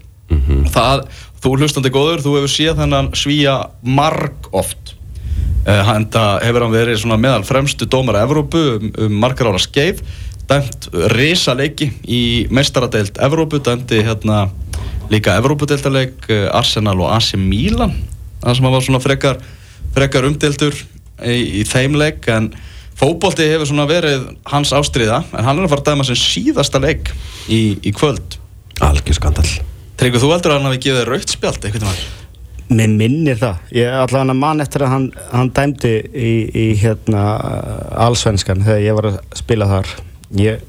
Það, 0.72 1.02
þú 1.42 1.54
hlustandi 1.58 1.92
góður, 1.92 2.22
þú 2.24 2.36
hefur 2.38 2.52
séð 2.54 2.78
þennan 2.78 3.10
svíja 3.18 3.56
marg 3.82 4.46
oft. 4.54 4.94
Uh, 5.66 5.82
hann 5.90 6.06
hefur 6.46 6.68
hann 6.68 6.76
verið 6.76 7.02
svona 7.02 7.18
meðal 7.20 7.42
fremstu 7.46 7.90
dómara 7.90 8.22
Evrópu 8.28 8.62
um, 8.76 8.94
um 8.94 9.18
margar 9.22 9.50
ára 9.50 9.60
skeið 9.62 10.00
dæmt 10.50 10.88
risa 11.14 11.54
leiki 11.54 11.90
í 12.02 12.22
meistaradeild 12.50 13.18
Evrópu, 13.22 13.60
dæmdi 13.62 14.02
hérna 14.02 14.48
líka 15.12 15.36
Evrópudeildarleik 15.38 16.26
uh, 16.30 16.48
Arsenal 16.58 16.98
og 17.02 17.12
AC 17.14 17.34
Milan 17.38 17.94
það 18.42 18.58
sem 18.58 18.68
hann 18.68 18.76
var 18.76 18.86
svona 18.86 19.02
frekar, 19.02 19.40
frekar 19.96 20.28
umdeildur 20.28 20.76
í, 20.76 21.62
í 21.62 21.64
þeim 21.68 21.98
leik 22.00 22.28
en 22.32 22.52
Fótbolti 23.02 23.46
hefur 23.48 23.66
svona 23.66 23.88
verið 23.88 24.26
hans 24.52 24.70
ástriða 24.76 25.22
en 25.32 25.46
hann 25.46 25.58
er 25.58 25.66
að 25.66 25.72
fara 25.72 25.82
að 25.82 25.88
dæma 25.90 26.06
sem 26.06 26.18
síðasta 26.20 26.82
leik 26.82 27.10
í, 27.48 27.78
í 27.80 27.94
kvöld 27.96 28.36
Algjör 28.84 29.16
skandal 29.16 29.48
Tryggur 29.98 30.22
þú 30.22 30.32
heldur 30.34 30.52
að 30.52 30.60
hann 30.60 30.68
hafi 30.70 30.82
gefið 30.86 31.08
raukt 31.08 31.32
spjald 31.32 31.64
eitthvað 31.64 31.88
maður? 31.88 32.10
Mér 32.72 32.92
minnir 32.96 33.36
það. 33.36 33.58
Ég 33.76 33.92
allavega 33.92 34.22
hann 34.22 34.40
mann 34.40 34.64
eftir 34.64 34.84
að 34.86 34.92
hann, 34.94 35.08
hann 35.32 35.50
dæmdi 35.52 35.92
í, 36.16 36.30
í 36.56 36.66
hérna 36.80 37.24
allsvenskan 38.00 38.64
þegar 38.64 38.84
ég 38.86 38.96
var 38.96 39.08
að 39.10 39.18
spila 39.36 39.68
þar. 39.68 39.90
Ég 40.40 40.62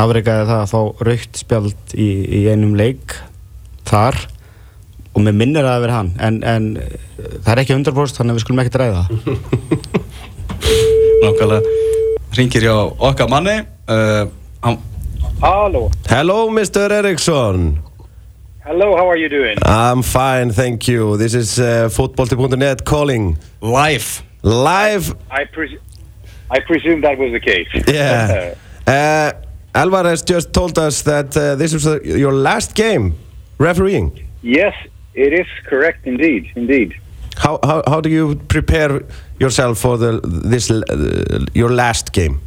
afreikaði 0.00 0.46
það 0.48 0.62
að 0.62 0.70
fá 0.72 1.04
raukt 1.08 1.42
spjald 1.42 1.94
í, 1.94 2.08
í 2.40 2.40
einum 2.48 2.72
leik 2.78 3.16
þar 3.88 4.16
og 5.12 5.20
mér 5.26 5.34
minnir 5.36 5.64
það 5.66 5.74
að 5.76 5.82
vera 5.86 5.96
hann 5.98 6.10
en, 6.28 6.38
en 6.44 6.68
það 7.44 7.52
er 7.54 7.60
ekki 7.62 7.74
100% 7.76 8.18
þannig 8.18 8.32
að 8.32 8.38
við 8.38 8.44
skulum 8.46 8.62
ekki 8.62 8.80
ræða 8.80 9.02
það. 9.02 9.10
Nákvæmlega 11.22 11.60
ringir 12.36 12.64
hjá 12.64 12.74
okkar 13.10 13.28
manni 13.30 13.58
uh, 13.92 14.24
hann, 14.64 14.78
Hello. 15.42 15.88
Hello 16.08 16.38
Mr. 16.50 16.90
Eriksson 17.00 17.78
Hello, 18.64 18.94
how 18.96 19.08
are 19.10 19.16
you 19.18 19.28
doing? 19.28 19.56
I'm 19.66 20.02
fine, 20.02 20.52
thank 20.52 20.86
you 20.88 21.16
This 21.18 21.34
is 21.34 21.58
uh, 21.58 21.88
football.net 21.90 22.84
calling 22.84 23.36
live 23.60 24.22
Live 24.42 25.14
I, 25.30 25.44
pres- 25.44 25.78
I 26.50 26.60
presume 26.60 27.00
that 27.02 27.16
was 27.18 27.32
the 27.32 27.40
case. 27.40 27.68
Yeah. 27.88 28.54
Uh, 28.84 29.30
Alvarez 29.76 30.22
just 30.22 30.52
told 30.52 30.76
us 30.76 31.02
that 31.02 31.36
uh, 31.36 31.54
this 31.54 31.72
was 31.72 31.86
uh, 31.86 32.00
your 32.02 32.32
last 32.32 32.74
game 32.74 33.14
refereeing. 33.58 34.10
yes, 34.42 34.74
it 35.14 35.32
is 35.32 35.46
correct 35.66 36.06
indeed. 36.06 36.50
Indeed. 36.54 36.94
How, 37.36 37.58
how, 37.64 37.82
how 37.86 38.00
do 38.00 38.10
you 38.10 38.36
prepare 38.48 39.02
yourself 39.40 39.78
for 39.78 39.96
the 39.96 40.20
this 40.22 40.70
uh, 40.70 41.46
your 41.54 41.70
last 41.70 42.12
game? 42.12 42.40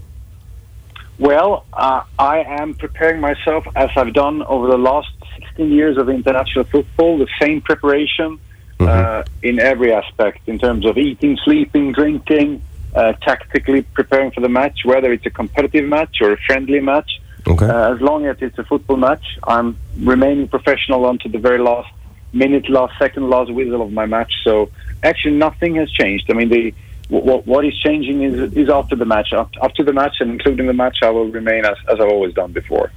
Well, 1.18 1.66
uh, 1.74 2.04
I 2.20 2.40
am 2.44 2.74
preparing 2.74 3.22
myself 3.22 3.66
as 3.76 3.90
I've 3.96 4.14
done 4.14 4.44
over 4.44 4.68
the 4.68 4.78
last 4.78 5.10
16 5.40 5.72
years 5.72 5.98
of 5.98 6.10
international 6.10 6.66
football, 6.66 7.18
the 7.18 7.28
same 7.40 7.62
preparation 7.62 8.40
uh, 8.80 9.24
in 9.42 9.60
every 9.60 9.94
aspect 9.94 10.48
in 10.48 10.60
terms 10.60 10.86
of 10.86 10.98
eating, 10.98 11.38
sleeping, 11.44 11.94
drinking, 11.94 12.62
uh, 12.94 13.14
tactically 13.14 13.82
preparing 13.82 14.32
for 14.32 14.42
the 14.42 14.50
match, 14.50 14.80
whether 14.84 15.12
it's 15.12 15.26
a 15.26 15.30
competitive 15.30 15.86
match 15.86 16.18
or 16.22 16.34
a 16.34 16.38
friendly 16.46 16.82
match. 16.82 17.22
Okay. 17.48 17.66
Uh, 17.66 17.94
as 17.94 18.02
long 18.02 18.26
as 18.26 18.38
it's 18.42 18.58
a 18.58 18.64
football 18.64 18.98
match, 18.98 19.26
I'm 19.44 19.78
remaining 20.00 20.48
professional 20.48 21.08
until 21.10 21.32
the 21.32 21.38
very 21.38 21.60
last 21.60 21.92
minute, 22.34 22.70
last 22.70 22.98
second, 23.00 23.30
last 23.30 23.52
whistle 23.52 23.82
of 23.82 23.92
my 23.92 24.06
match. 24.06 24.32
So 24.44 24.70
actually, 25.04 25.36
nothing 25.36 25.76
has 25.76 25.92
changed. 25.92 26.30
I 26.30 26.34
mean, 26.34 26.50
the 26.50 26.74
what, 27.10 27.46
what 27.46 27.66
is 27.66 27.78
changing 27.82 28.24
is 28.24 28.54
is 28.54 28.70
after 28.70 28.96
the 28.96 29.06
match. 29.06 29.34
Up, 29.34 29.52
up 29.62 29.72
the 29.76 29.94
match 29.94 30.16
and 30.20 30.32
including 30.32 30.68
the 30.68 30.74
match, 30.74 30.98
I 31.04 31.10
will 31.10 31.28
remain 31.28 31.66
as, 31.66 31.78
as 31.88 32.00
I've 32.00 32.10
always 32.10 32.34
done 32.34 32.52
before. 32.52 32.92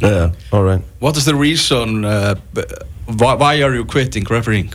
Yeah. 0.00 0.32
All 0.52 0.64
right. 0.64 0.82
What 0.98 1.16
is 1.16 1.24
the 1.24 1.34
reason 1.34 2.04
uh, 2.04 2.34
why, 3.06 3.34
why 3.34 3.62
are 3.62 3.74
you 3.74 3.84
quitting 3.84 4.24
refereeing? 4.24 4.72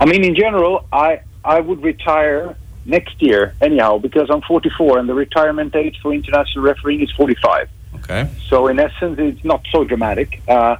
I 0.00 0.06
mean, 0.06 0.24
in 0.24 0.34
general, 0.34 0.86
I 0.92 1.20
I 1.44 1.60
would 1.60 1.82
retire 1.82 2.56
next 2.84 3.20
year 3.22 3.54
anyhow 3.60 3.98
because 3.98 4.28
I'm 4.30 4.42
44 4.42 4.98
and 4.98 5.08
the 5.08 5.14
retirement 5.14 5.74
age 5.76 5.98
for 6.02 6.12
international 6.12 6.64
refereeing 6.64 7.00
is 7.00 7.10
45. 7.12 7.68
Okay 7.96 8.28
So 8.48 8.66
in 8.66 8.80
essence, 8.80 9.18
it's 9.18 9.44
not 9.44 9.64
so 9.70 9.84
dramatic. 9.84 10.42
Uh, 10.48 10.76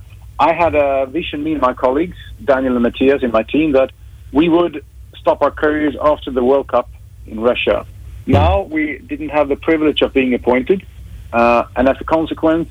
I 0.48 0.54
had 0.54 0.74
a 0.74 1.06
vision, 1.06 1.44
me 1.44 1.52
and 1.52 1.60
my 1.60 1.72
colleagues, 1.72 2.16
Daniel 2.44 2.74
and 2.74 2.82
Matthias 2.82 3.22
in 3.22 3.30
my 3.30 3.44
team, 3.44 3.72
that 3.72 3.92
we 4.32 4.48
would 4.48 4.84
stop 5.16 5.40
our 5.40 5.52
careers 5.52 5.94
after 6.02 6.32
the 6.32 6.42
World 6.42 6.66
Cup 6.66 6.90
in 7.28 7.38
Russia. 7.38 7.86
Now 8.26 8.62
we 8.62 8.98
didn't 8.98 9.28
have 9.28 9.48
the 9.48 9.54
privilege 9.54 10.02
of 10.02 10.12
being 10.12 10.34
appointed, 10.34 10.84
uh, 11.32 11.62
and 11.76 11.88
as 11.88 11.96
a 12.00 12.04
consequence, 12.04 12.68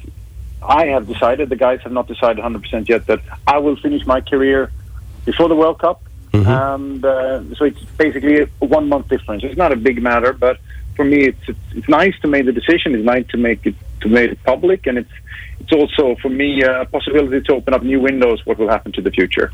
I 0.62 0.88
have 0.88 1.08
decided, 1.08 1.48
the 1.48 1.56
guys 1.56 1.80
have 1.84 1.94
not 1.94 2.08
decided 2.10 2.44
100% 2.44 2.90
yet, 2.90 3.08
that 3.08 3.22
I 3.48 3.60
will 3.60 3.78
finish 3.78 4.06
my 4.06 4.20
career 4.20 4.70
before 5.24 5.48
the 5.48 5.56
World 5.56 5.80
Cup. 5.80 6.04
And 6.34 7.06
uh, 7.06 7.56
so 7.56 7.64
it's 7.66 7.84
basically 7.98 8.42
a 8.42 8.48
one 8.66 8.90
month 8.90 9.08
difference. 9.08 9.44
It's 9.46 9.58
not 9.58 9.72
a 9.72 9.78
big 9.78 10.02
matter, 10.02 10.34
but 10.34 10.60
for 10.98 11.06
me, 11.06 11.20
it's, 11.30 11.44
it's 11.48 11.60
it's 11.78 11.90
nice 11.90 12.18
to 12.22 12.28
make 12.28 12.46
the 12.46 12.52
decision. 12.52 12.96
It's 12.96 13.06
nice 13.16 13.28
to 13.28 13.38
make 13.38 13.66
it 13.66 13.76
to 14.02 14.10
make 14.10 14.32
it 14.32 14.44
public, 14.44 14.88
and 14.88 14.98
it's 14.98 15.16
it's 15.62 15.72
also 15.72 16.16
for 16.22 16.30
me 16.30 16.64
a 16.64 16.86
possibility 16.86 17.42
to 17.42 17.54
open 17.54 17.74
up 17.74 17.84
new 17.84 18.00
windows. 18.00 18.46
What 18.46 18.58
will 18.58 18.70
happen 18.70 18.92
to 18.94 19.02
the 19.02 19.12
future? 19.12 19.52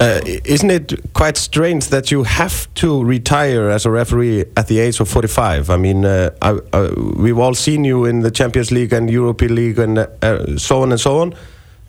Uh, 0.00 0.20
isn't 0.44 0.70
it 0.70 0.94
quite 1.12 1.36
strange 1.36 1.88
that 1.88 2.10
you 2.10 2.24
have 2.24 2.72
to 2.74 3.04
retire 3.04 3.70
as 3.70 3.86
a 3.86 3.90
referee 3.90 4.44
at 4.56 4.66
the 4.66 4.80
age 4.80 4.98
of 5.00 5.08
45? 5.08 5.70
I 5.70 5.76
mean, 5.76 6.04
uh, 6.04 6.30
I, 6.42 6.58
I, 6.72 6.90
we've 7.16 7.38
all 7.38 7.54
seen 7.54 7.84
you 7.84 8.04
in 8.04 8.20
the 8.20 8.30
Champions 8.30 8.72
League 8.72 8.92
and 8.92 9.08
European 9.08 9.54
League 9.54 9.78
and 9.78 9.98
uh, 9.98 10.06
uh, 10.20 10.56
so 10.56 10.82
on 10.82 10.90
and 10.90 11.00
so 11.00 11.20
on. 11.20 11.34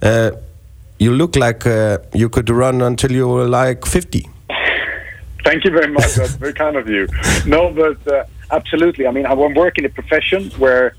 Uh, 0.02 0.32
you 1.00 1.12
look 1.12 1.36
like 1.36 1.66
uh, 1.66 1.98
you 2.14 2.30
could 2.30 2.50
run 2.50 2.82
until 2.82 3.12
you 3.12 3.28
were 3.28 3.48
like 3.48 3.84
50. 3.86 4.30
Thank 5.44 5.66
you 5.66 5.72
very 5.72 5.92
much. 5.92 6.14
That's 6.14 6.36
very 6.36 6.54
kind 6.54 6.76
of 6.76 6.88
you. 6.88 7.08
No, 7.46 7.72
but 7.72 8.08
uh, 8.08 8.26
absolutely. 8.52 9.08
I 9.08 9.12
mean, 9.12 9.26
I 9.26 9.34
work 9.34 9.78
in 9.80 9.86
a 9.86 9.90
profession 9.90 10.52
where 10.52 10.96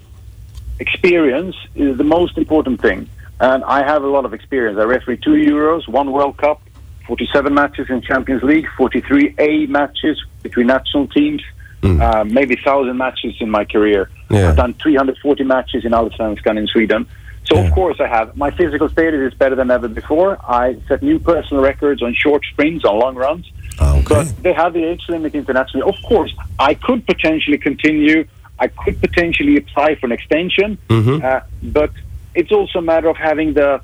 experience 0.78 1.56
is 1.74 1.96
the 1.96 2.04
most 2.04 2.38
important 2.38 2.80
thing, 2.80 3.08
and 3.40 3.64
I 3.64 3.84
have 3.84 4.02
a 4.02 4.08
lot 4.08 4.24
of 4.24 4.34
experience. 4.34 4.78
I 4.78 4.84
referee 4.84 5.18
two 5.18 5.32
Euros, 5.32 5.88
one 5.88 6.12
World 6.12 6.36
Cup, 6.36 6.62
47 7.06 7.52
matches 7.52 7.90
in 7.90 8.00
Champions 8.02 8.42
League, 8.42 8.66
43 8.76 9.34
A 9.38 9.66
matches 9.66 10.22
between 10.42 10.66
national 10.66 11.08
teams, 11.08 11.42
uh, 11.82 12.24
maybe 12.24 12.56
thousand 12.56 12.96
matches 12.96 13.34
in 13.40 13.50
my 13.50 13.64
career. 13.64 14.08
Yeah. 14.30 14.48
I've 14.48 14.56
done 14.56 14.74
340 14.74 15.44
matches 15.44 15.84
in 15.84 15.92
Allsvenskan 15.92 16.58
in 16.58 16.66
Sweden. 16.66 17.06
So 17.46 17.58
of 17.58 17.70
course 17.72 18.00
I 18.00 18.06
have. 18.06 18.36
My 18.36 18.50
physical 18.50 18.88
status 18.88 19.32
is 19.32 19.38
better 19.38 19.54
than 19.54 19.70
ever 19.70 19.86
before. 19.86 20.38
I 20.50 20.76
set 20.88 21.02
new 21.02 21.18
personal 21.18 21.62
records 21.62 22.02
on 22.02 22.14
short 22.14 22.42
sprints, 22.50 22.84
on 22.84 22.98
long 22.98 23.16
runs. 23.16 23.50
Okay. 23.80 24.02
But 24.08 24.42
they 24.42 24.54
have 24.54 24.72
the 24.72 24.82
age 24.82 25.02
limit 25.08 25.34
internationally. 25.34 25.86
Of 25.86 25.96
course, 26.02 26.34
I 26.58 26.74
could 26.74 27.06
potentially 27.06 27.58
continue. 27.58 28.26
I 28.58 28.68
could 28.68 29.00
potentially 29.00 29.56
apply 29.56 29.96
for 29.96 30.06
an 30.06 30.12
extension. 30.12 30.78
Mm-hmm. 30.88 31.24
Uh, 31.24 31.40
but 31.62 31.90
it's 32.34 32.52
also 32.52 32.78
a 32.78 32.82
matter 32.82 33.08
of 33.08 33.16
having 33.16 33.54
the, 33.54 33.80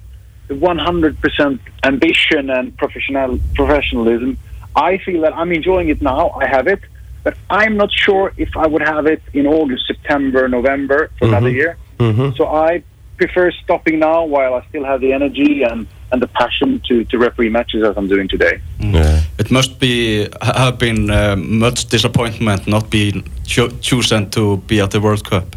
the 0.49 0.55
100% 0.55 1.61
ambition 1.85 2.51
and 2.51 2.77
professional 2.77 3.39
professionalism. 3.55 4.39
I 4.77 4.99
feel 4.99 5.23
that 5.23 5.35
I'm 5.35 5.53
enjoying 5.53 5.89
it 5.89 6.01
now. 6.01 6.31
I 6.31 6.47
have 6.49 6.66
it. 6.66 6.81
But 7.23 7.37
I'm 7.51 7.77
not 7.77 7.93
sure 7.93 8.33
if 8.37 8.57
I 8.57 8.66
would 8.66 8.83
have 8.83 9.07
it 9.07 9.23
in 9.35 9.47
August, 9.47 9.87
September, 9.87 10.49
November 10.49 11.11
for 11.18 11.29
another 11.29 11.49
mm-hmm. 11.49 11.57
year. 11.57 11.77
Mm-hmm. 11.99 12.37
So 12.37 12.47
I 12.47 12.83
prefer 13.18 13.51
stopping 13.51 13.99
now 13.99 14.25
while 14.25 14.55
I 14.55 14.64
still 14.68 14.85
have 14.85 15.03
the 15.03 15.12
energy 15.12 15.62
and, 15.62 15.87
and 16.13 16.21
the 16.21 16.27
passion 16.29 16.81
to, 16.89 17.05
to 17.05 17.19
referee 17.19 17.51
matches 17.51 17.85
as 17.85 17.97
I'm 17.97 18.09
doing 18.09 18.29
today. 18.29 18.61
Yeah. 18.79 19.23
It 19.39 19.51
must 19.51 19.79
be 19.79 20.29
have 20.43 20.79
been 20.79 21.11
uh, 21.11 21.37
much 21.37 21.87
disappointment 21.87 22.67
not 22.67 22.91
being 22.91 23.29
cho- 23.45 23.71
chosen 23.81 24.31
to 24.31 24.59
be 24.59 24.81
at 24.81 24.91
the 24.91 25.01
World 25.01 25.25
Cup. 25.25 25.57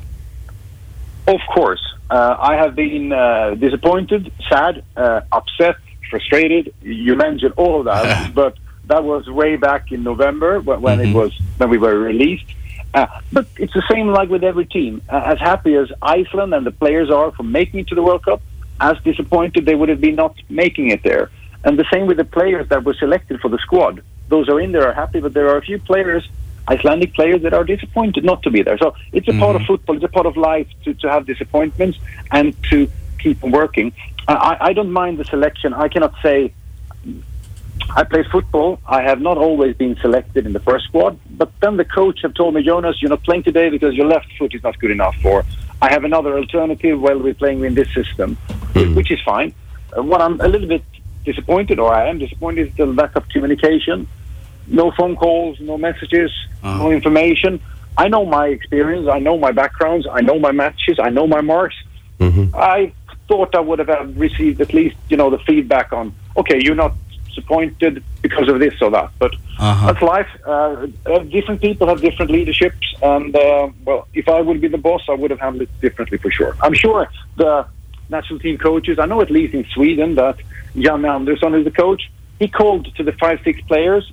Of 1.28 1.40
course, 1.54 1.82
uh, 2.10 2.36
I 2.40 2.56
have 2.56 2.76
been 2.76 3.12
uh, 3.12 3.56
disappointed, 3.56 4.32
sad, 4.50 4.84
uh, 4.96 5.22
upset, 5.32 5.78
frustrated. 6.10 6.74
You 6.82 7.16
mentioned 7.16 7.54
all 7.58 7.80
of 7.80 7.86
that, 7.86 8.34
but 8.42 8.58
that 8.86 9.04
was 9.04 9.30
way 9.30 9.56
back 9.56 9.92
in 9.92 10.04
November 10.04 10.60
when, 10.60 10.82
when 10.82 11.00
it 11.00 11.14
was 11.14 11.32
when 11.58 11.70
we 11.70 11.78
were 11.78 11.98
released. 11.98 12.46
Uh, 12.94 13.08
but 13.32 13.48
it's 13.58 13.74
the 13.74 13.84
same 13.90 14.08
like 14.08 14.30
with 14.30 14.44
every 14.44 14.66
team. 14.66 15.02
Uh, 15.10 15.22
as 15.26 15.40
happy 15.40 15.76
as 15.76 15.92
Iceland 16.02 16.54
and 16.54 16.66
the 16.66 16.72
players 16.72 17.10
are 17.10 17.32
for 17.32 17.44
making 17.44 17.80
it 17.80 17.88
to 17.88 17.96
the 17.96 18.04
World 18.04 18.24
Cup, 18.24 18.42
as 18.90 18.98
disappointed 19.04 19.66
they 19.66 19.76
would 19.80 19.90
have 19.90 20.02
been 20.02 20.16
not 20.16 20.36
making 20.50 20.90
it 20.96 21.02
there. 21.04 21.26
And 21.64 21.80
the 21.80 21.88
same 21.94 22.06
with 22.08 22.18
the 22.18 22.26
players 22.26 22.68
that 22.70 22.84
were 22.84 22.94
selected 22.94 23.40
for 23.40 23.50
the 23.50 23.58
squad. 23.60 24.04
Those 24.28 24.50
are 24.50 24.60
in 24.60 24.72
there 24.74 24.86
are 24.90 24.94
happy, 24.94 25.20
but 25.22 25.34
there 25.34 25.48
are 25.52 25.58
a 25.58 25.62
few 25.62 25.80
players, 25.80 26.28
Icelandic 26.68 27.14
players, 27.14 27.42
that 27.44 27.54
are 27.54 27.64
disappointed 27.64 28.26
not 28.26 28.44
to 28.44 28.52
be 28.52 28.62
there. 28.62 28.78
So 28.78 28.96
it's 29.14 29.28
a 29.28 29.38
part 29.44 29.56
of 29.56 29.62
mm-hmm. 29.62 29.68
football, 29.68 29.96
it's 29.96 30.06
a 30.12 30.16
part 30.20 30.26
of 30.26 30.36
life 30.36 30.68
to, 30.84 30.94
to 30.96 31.10
have 31.10 31.26
disappointments 31.26 31.98
and 32.32 32.56
to 32.72 32.90
keep 33.20 33.42
working. 33.42 33.94
I, 34.28 34.58
I 34.70 34.74
don't 34.74 34.92
mind 34.92 35.18
the 35.18 35.26
selection. 35.26 35.74
I 35.74 35.88
cannot 35.88 36.14
say 36.22 36.54
I 37.90 38.04
play 38.04 38.24
football. 38.24 38.80
I 38.86 39.02
have 39.02 39.22
not 39.22 39.38
always 39.38 39.76
been 39.76 39.96
selected 39.98 40.46
in 40.46 40.54
the 40.54 40.60
first 40.60 40.86
squad, 40.86 41.20
but 41.30 41.50
then 41.62 41.78
the 41.78 41.86
coach 41.86 42.20
have 42.24 42.34
told 42.34 42.54
me, 42.56 42.64
Jonas, 42.64 43.02
you're 43.02 43.10
not 43.10 43.24
playing 43.24 43.44
today 43.44 43.70
because 43.70 43.94
your 43.96 44.08
left 44.08 44.30
foot 44.38 44.54
is 44.54 44.64
not 44.64 44.80
good 44.80 44.92
enough. 44.92 45.16
Or 45.24 45.46
I 45.82 45.92
have 45.92 46.04
another 46.06 46.38
alternative 46.38 47.00
while 47.02 47.20
we're 47.20 47.34
playing 47.34 47.64
in 47.66 47.76
this 47.76 47.94
system, 47.94 48.38
wh- 48.74 48.96
which 48.96 49.12
is 49.12 49.20
fine. 49.22 49.54
Uh, 49.98 50.04
what 50.04 50.22
I'm 50.22 50.40
a 50.42 50.48
little 50.48 50.68
bit 50.68 50.84
disappointed, 51.26 51.80
or 51.80 51.94
I 51.94 52.10
am 52.10 52.18
disappointed, 52.20 52.68
is 52.70 52.76
the 52.76 52.86
lack 52.86 53.16
of 53.16 53.28
communication. 53.30 54.08
No 54.68 54.92
phone 54.92 55.16
calls, 55.16 55.60
no 55.60 55.78
messages, 55.78 56.32
no 56.64 56.92
information. 56.92 57.60
I 57.98 58.08
know 58.08 58.26
my 58.26 58.48
experience. 58.48 59.08
I 59.08 59.20
know 59.20 59.38
my 59.38 59.52
backgrounds. 59.52 60.08
I 60.12 60.22
know 60.22 60.40
my 60.40 60.52
matches. 60.52 60.98
I 61.00 61.10
know 61.10 61.28
my 61.28 61.42
marks. 61.42 61.76
I 62.56 62.94
thought 63.28 63.54
I 63.56 63.60
would 63.60 63.80
have 63.80 64.18
received 64.18 64.62
at 64.62 64.74
least, 64.74 64.96
you 65.10 65.18
know, 65.18 65.30
the 65.30 65.40
feedback 65.40 65.92
on, 65.94 66.14
okay, 66.38 66.60
you're 66.64 66.76
not 66.76 66.96
disappointed 67.28 68.04
because 68.22 68.48
of 68.50 68.60
this 68.60 68.74
or 68.82 68.90
that. 68.92 69.12
But 69.20 69.34
Uh-huh. 69.60 69.88
that's 69.88 70.02
life. 70.02 70.28
Uh, 70.46 70.88
uh, 71.06 71.20
different 71.38 71.62
people 71.62 71.88
have 71.88 72.00
different 72.02 72.32
leaderships, 72.32 72.88
and 73.02 73.36
uh, 73.36 73.70
well, 73.86 74.08
if 74.14 74.28
I 74.30 74.40
would 74.42 74.60
be 74.62 74.68
the 74.70 74.78
boss, 74.78 75.02
I 75.10 75.14
would 75.14 75.32
have 75.32 75.40
handled 75.40 75.64
it 75.64 75.82
differently 75.82 76.18
for 76.18 76.32
sure. 76.32 76.56
I'm 76.62 76.74
sure 76.74 77.08
the 77.38 77.66
national 78.18 78.40
team 78.40 78.58
coaches. 78.58 78.96
I 79.04 79.06
know 79.12 79.20
at 79.22 79.32
least 79.38 79.54
in 79.54 79.66
Sweden 79.76 80.10
that 80.16 80.38
Jan 80.84 81.04
Andersson 81.06 81.54
is 81.60 81.66
the 81.70 81.76
coach. 81.86 82.02
He 82.40 82.48
called 82.48 82.84
to 82.98 83.04
the 83.10 83.14
five, 83.24 83.38
six 83.48 83.56
players 83.72 84.04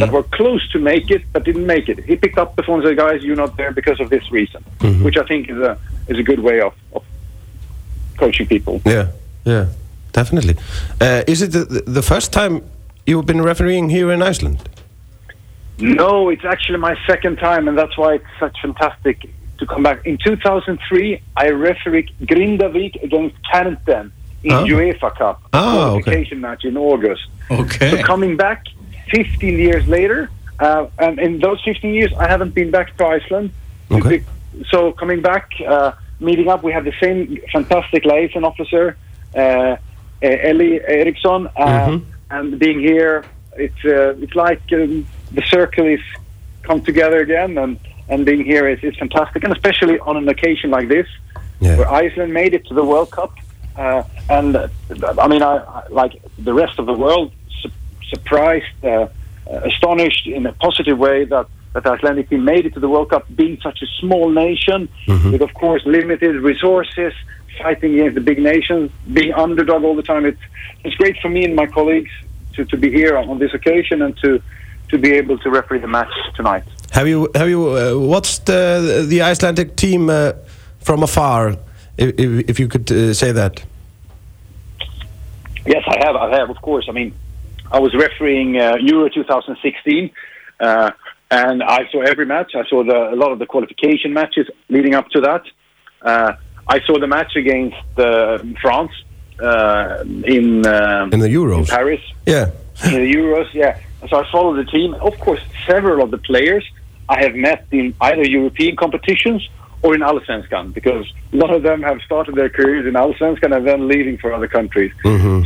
that 0.00 0.10
were 0.16 0.26
close 0.38 0.62
to 0.74 0.78
make 0.78 1.06
it 1.16 1.22
but 1.32 1.40
didn't 1.48 1.66
make 1.74 1.86
it. 1.92 1.98
He 2.10 2.14
picked 2.24 2.38
up 2.42 2.50
the 2.58 2.64
phone 2.66 2.80
and 2.80 2.88
said, 2.88 2.96
"Guys, 3.06 3.18
you're 3.26 3.42
not 3.44 3.52
there 3.60 3.72
because 3.80 3.98
of 4.04 4.08
this 4.14 4.24
reason," 4.38 4.60
which 5.06 5.16
I 5.22 5.24
think 5.30 5.42
is 5.54 5.60
a 5.70 5.72
is 6.12 6.18
a 6.18 6.26
good 6.30 6.40
way 6.48 6.58
of, 6.68 6.74
of 6.96 7.02
coaching 8.22 8.46
people. 8.54 8.74
Yeah, 8.84 9.06
yeah, 9.44 9.64
definitely. 10.12 10.56
Uh, 11.00 11.22
is 11.32 11.38
it 11.44 11.50
the, 11.56 11.64
the 11.98 12.02
first 12.12 12.28
time 12.32 12.54
you've 13.06 13.26
been 13.32 13.42
refereeing 13.52 13.88
here 13.96 14.12
in 14.12 14.20
Iceland? 14.22 14.58
No, 15.78 16.28
it's 16.28 16.44
actually 16.44 16.78
my 16.78 16.94
second 17.06 17.36
time, 17.36 17.66
and 17.68 17.76
that's 17.80 17.96
why 17.96 18.10
it's 18.18 18.32
such 18.38 18.56
fantastic 18.60 19.16
to 19.60 19.66
come 19.66 19.82
back. 19.82 20.04
In 20.04 20.18
2003, 20.18 21.20
I 21.36 21.50
refereed 21.50 22.10
Grindavik 22.22 23.02
against 23.02 23.36
Canton 23.50 24.12
in 24.42 24.52
Oh. 24.52 24.64
UEFA 24.64 25.10
Cup, 25.16 25.36
a 25.52 25.56
Ah, 25.56 25.60
okay. 25.60 26.02
qualification 26.02 26.40
match 26.40 26.64
in 26.64 26.76
August. 26.76 27.22
Okay. 27.50 27.90
So 27.90 28.02
coming 28.02 28.36
back 28.36 28.64
15 29.12 29.58
years 29.58 29.86
later, 29.86 30.30
uh, 30.58 30.86
and 30.98 31.18
in 31.18 31.38
those 31.40 31.60
15 31.64 31.94
years, 31.94 32.12
I 32.18 32.26
haven't 32.28 32.54
been 32.54 32.70
back 32.70 32.96
to 32.98 33.06
Iceland. 33.06 33.50
Okay. 33.90 34.22
So 34.70 34.92
coming 34.92 35.20
back, 35.20 35.46
uh, 35.66 35.92
meeting 36.20 36.48
up, 36.48 36.62
we 36.62 36.72
have 36.72 36.84
the 36.84 36.94
same 37.00 37.38
fantastic 37.52 38.04
liaison 38.04 38.44
officer, 38.44 38.96
uh, 39.36 39.76
Ellie 40.22 40.80
Eriksson, 40.86 41.48
uh, 41.56 41.86
Mhm. 41.88 42.02
and 42.30 42.58
being 42.58 42.80
here, 42.80 43.24
it's 43.56 43.82
uh, 43.84 44.22
it's 44.24 44.34
like 44.46 44.62
um, 44.72 45.06
the 45.32 45.42
circle 45.54 45.86
is 45.86 46.00
come 46.62 46.80
together 46.82 47.20
again, 47.20 47.56
and 47.58 47.78
and 48.10 48.26
being 48.26 48.44
here 48.44 48.68
is, 48.68 48.78
is 48.82 48.96
fantastic, 48.96 49.44
and 49.44 49.52
especially 49.52 49.98
on 50.00 50.16
an 50.16 50.28
occasion 50.28 50.70
like 50.70 50.88
this, 50.88 51.06
Yeah. 51.60 51.76
where 51.78 51.90
Iceland 51.90 52.32
made 52.32 52.52
it 52.54 52.66
to 52.68 52.74
the 52.74 52.84
World 52.84 53.10
Cup, 53.10 53.32
uh, 53.76 54.02
and 54.28 54.56
uh, 54.56 54.68
I 55.24 55.28
mean, 55.28 55.42
I, 55.42 55.56
I 55.58 55.82
like 55.90 56.12
the 56.38 56.52
rest 56.54 56.78
of 56.78 56.86
the 56.86 56.92
world, 57.04 57.32
su- 57.60 57.70
surprised, 58.08 58.66
uh, 58.82 58.88
uh, 58.88 59.08
astonished 59.70 60.26
in 60.26 60.46
a 60.46 60.52
positive 60.52 60.98
way 60.98 61.24
that 61.24 61.46
that 61.72 61.84
the 61.84 61.90
Icelandic 61.92 62.28
team 62.28 62.44
made 62.44 62.66
it 62.66 62.74
to 62.74 62.80
the 62.80 62.88
World 62.88 63.10
Cup, 63.10 63.24
being 63.36 63.56
such 63.62 63.80
a 63.80 63.86
small 64.00 64.28
nation 64.28 64.88
with, 65.06 65.40
of 65.40 65.54
course, 65.54 65.82
limited 65.86 66.34
resources, 66.34 67.12
fighting 67.62 67.94
against 67.94 68.16
the 68.16 68.20
big 68.20 68.40
nations, 68.40 68.90
being 69.12 69.32
underdog 69.34 69.84
all 69.84 69.94
the 69.94 70.02
time. 70.02 70.24
It's 70.26 70.40
it's 70.84 70.96
great 70.96 71.16
for 71.22 71.28
me 71.28 71.44
and 71.44 71.54
my 71.54 71.66
colleagues 71.66 72.10
to, 72.54 72.64
to 72.64 72.76
be 72.76 72.90
here 72.90 73.16
on 73.16 73.38
this 73.38 73.54
occasion 73.54 74.02
and 74.02 74.16
to 74.24 74.42
to 74.90 74.98
be 74.98 75.12
able 75.12 75.38
to 75.38 75.48
referee 75.58 75.78
the 75.78 75.86
match 75.98 76.12
tonight. 76.34 76.64
Have 76.90 77.06
you 77.06 77.28
have 77.34 77.48
you 77.48 77.76
uh, 77.76 77.98
watched 77.98 78.48
uh, 78.50 79.02
the 79.06 79.22
Icelandic 79.22 79.76
team 79.76 80.10
uh, 80.10 80.32
from 80.80 81.02
afar? 81.02 81.56
If, 81.96 82.18
if, 82.18 82.50
if 82.50 82.60
you 82.60 82.68
could 82.68 82.90
uh, 82.90 83.14
say 83.14 83.32
that. 83.32 83.62
Yes, 85.66 85.84
I 85.86 86.04
have. 86.04 86.16
I 86.16 86.36
have, 86.38 86.50
of 86.50 86.60
course. 86.62 86.86
I 86.88 86.92
mean, 86.92 87.14
I 87.70 87.78
was 87.78 87.94
refereeing 87.94 88.56
uh, 88.58 88.76
Euro 88.80 89.08
2016, 89.10 90.10
uh, 90.58 90.90
and 91.30 91.62
I 91.62 91.88
saw 91.92 92.00
every 92.00 92.24
match. 92.26 92.54
I 92.54 92.64
saw 92.68 92.82
the, 92.82 93.12
a 93.12 93.16
lot 93.16 93.30
of 93.30 93.38
the 93.38 93.46
qualification 93.46 94.12
matches 94.14 94.48
leading 94.68 94.94
up 94.94 95.08
to 95.10 95.20
that. 95.20 95.42
Uh, 96.02 96.32
I 96.66 96.80
saw 96.86 96.98
the 96.98 97.06
match 97.06 97.36
against 97.36 97.76
uh, 97.98 98.38
France 98.62 98.92
uh, 99.40 100.02
in, 100.24 100.66
um, 100.66 101.12
In 101.12 101.20
the 101.20 101.28
Euros. 101.28 101.68
Paris 101.68 102.00
Yeah. 102.26 102.50
in 102.84 102.92
the 102.94 103.12
Euros. 103.12 103.52
Yeah, 103.52 103.78
so 104.08 104.16
I 104.24 104.30
followed 104.32 104.56
the 104.66 104.70
team. 104.70 104.94
Of 104.94 105.18
course, 105.20 105.40
several 105.66 106.02
of 106.02 106.10
the 106.10 106.18
players 106.18 106.64
I 107.10 107.16
have 107.24 107.34
met 107.34 107.66
in 107.72 107.92
either 108.00 108.24
European 108.38 108.76
competitions 108.76 109.40
or 109.82 109.94
in 109.96 110.00
Allsvenskan 110.00 110.72
because 110.72 111.04
a 111.32 111.36
lot 111.36 111.50
of 111.52 111.62
them 111.64 111.82
have 111.82 111.98
started 112.02 112.36
their 112.36 112.48
careers 112.48 112.86
in 112.86 112.94
Allsvenskan 112.94 113.50
and 113.56 113.66
then 113.66 113.88
leaving 113.88 114.16
for 114.18 114.32
other 114.32 114.46
countries. 114.46 114.92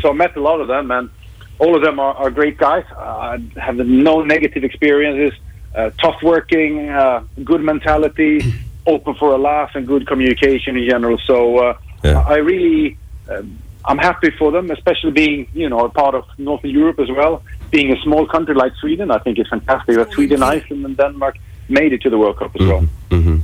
So 0.00 0.10
I 0.10 0.12
met 0.12 0.36
a 0.36 0.40
lot 0.40 0.60
of 0.60 0.68
them, 0.68 0.90
and 0.90 1.08
all 1.58 1.74
of 1.74 1.82
them 1.82 1.98
are, 1.98 2.14
are 2.14 2.30
great 2.30 2.58
guys. 2.58 2.84
Uh, 2.92 3.38
I 3.56 3.60
have 3.68 3.76
no 3.76 4.22
negative 4.22 4.62
experiences. 4.62 5.32
Uh, 5.74 5.90
tough 6.02 6.20
working, 6.22 6.90
uh, 6.90 7.24
good 7.42 7.62
mentality, 7.72 8.52
open 8.86 9.14
for 9.14 9.32
a 9.32 9.38
laugh, 9.38 9.70
and 9.74 9.86
good 9.86 10.06
communication 10.06 10.76
in 10.76 10.88
general. 10.88 11.18
So 11.26 11.36
uh, 11.58 11.78
Yeah. 12.04 12.20
I 12.34 12.36
really. 12.50 12.98
Um, 13.30 13.58
I'm 13.86 13.98
happy 13.98 14.30
for 14.38 14.50
them, 14.50 14.70
especially 14.70 15.10
being, 15.10 15.46
you 15.52 15.68
know, 15.68 15.80
a 15.80 15.90
part 15.90 16.14
of 16.14 16.24
Northern 16.38 16.70
Europe 16.70 16.98
as 17.00 17.10
well. 17.10 17.42
Being 17.70 17.92
a 17.92 18.00
small 18.00 18.24
country 18.26 18.54
like 18.54 18.72
Sweden, 18.80 19.10
I 19.10 19.18
think 19.18 19.36
it's 19.38 19.50
fantastic 19.50 19.96
that 19.96 20.10
Sweden, 20.12 20.42
Iceland, 20.42 20.86
and 20.86 20.96
Denmark 20.96 21.36
made 21.68 21.92
it 21.92 22.02
to 22.02 22.10
the 22.10 22.16
World 22.18 22.36
Cup 22.38 22.50
as 22.60 22.66
well. 22.66 22.84
hmm 23.10 23.36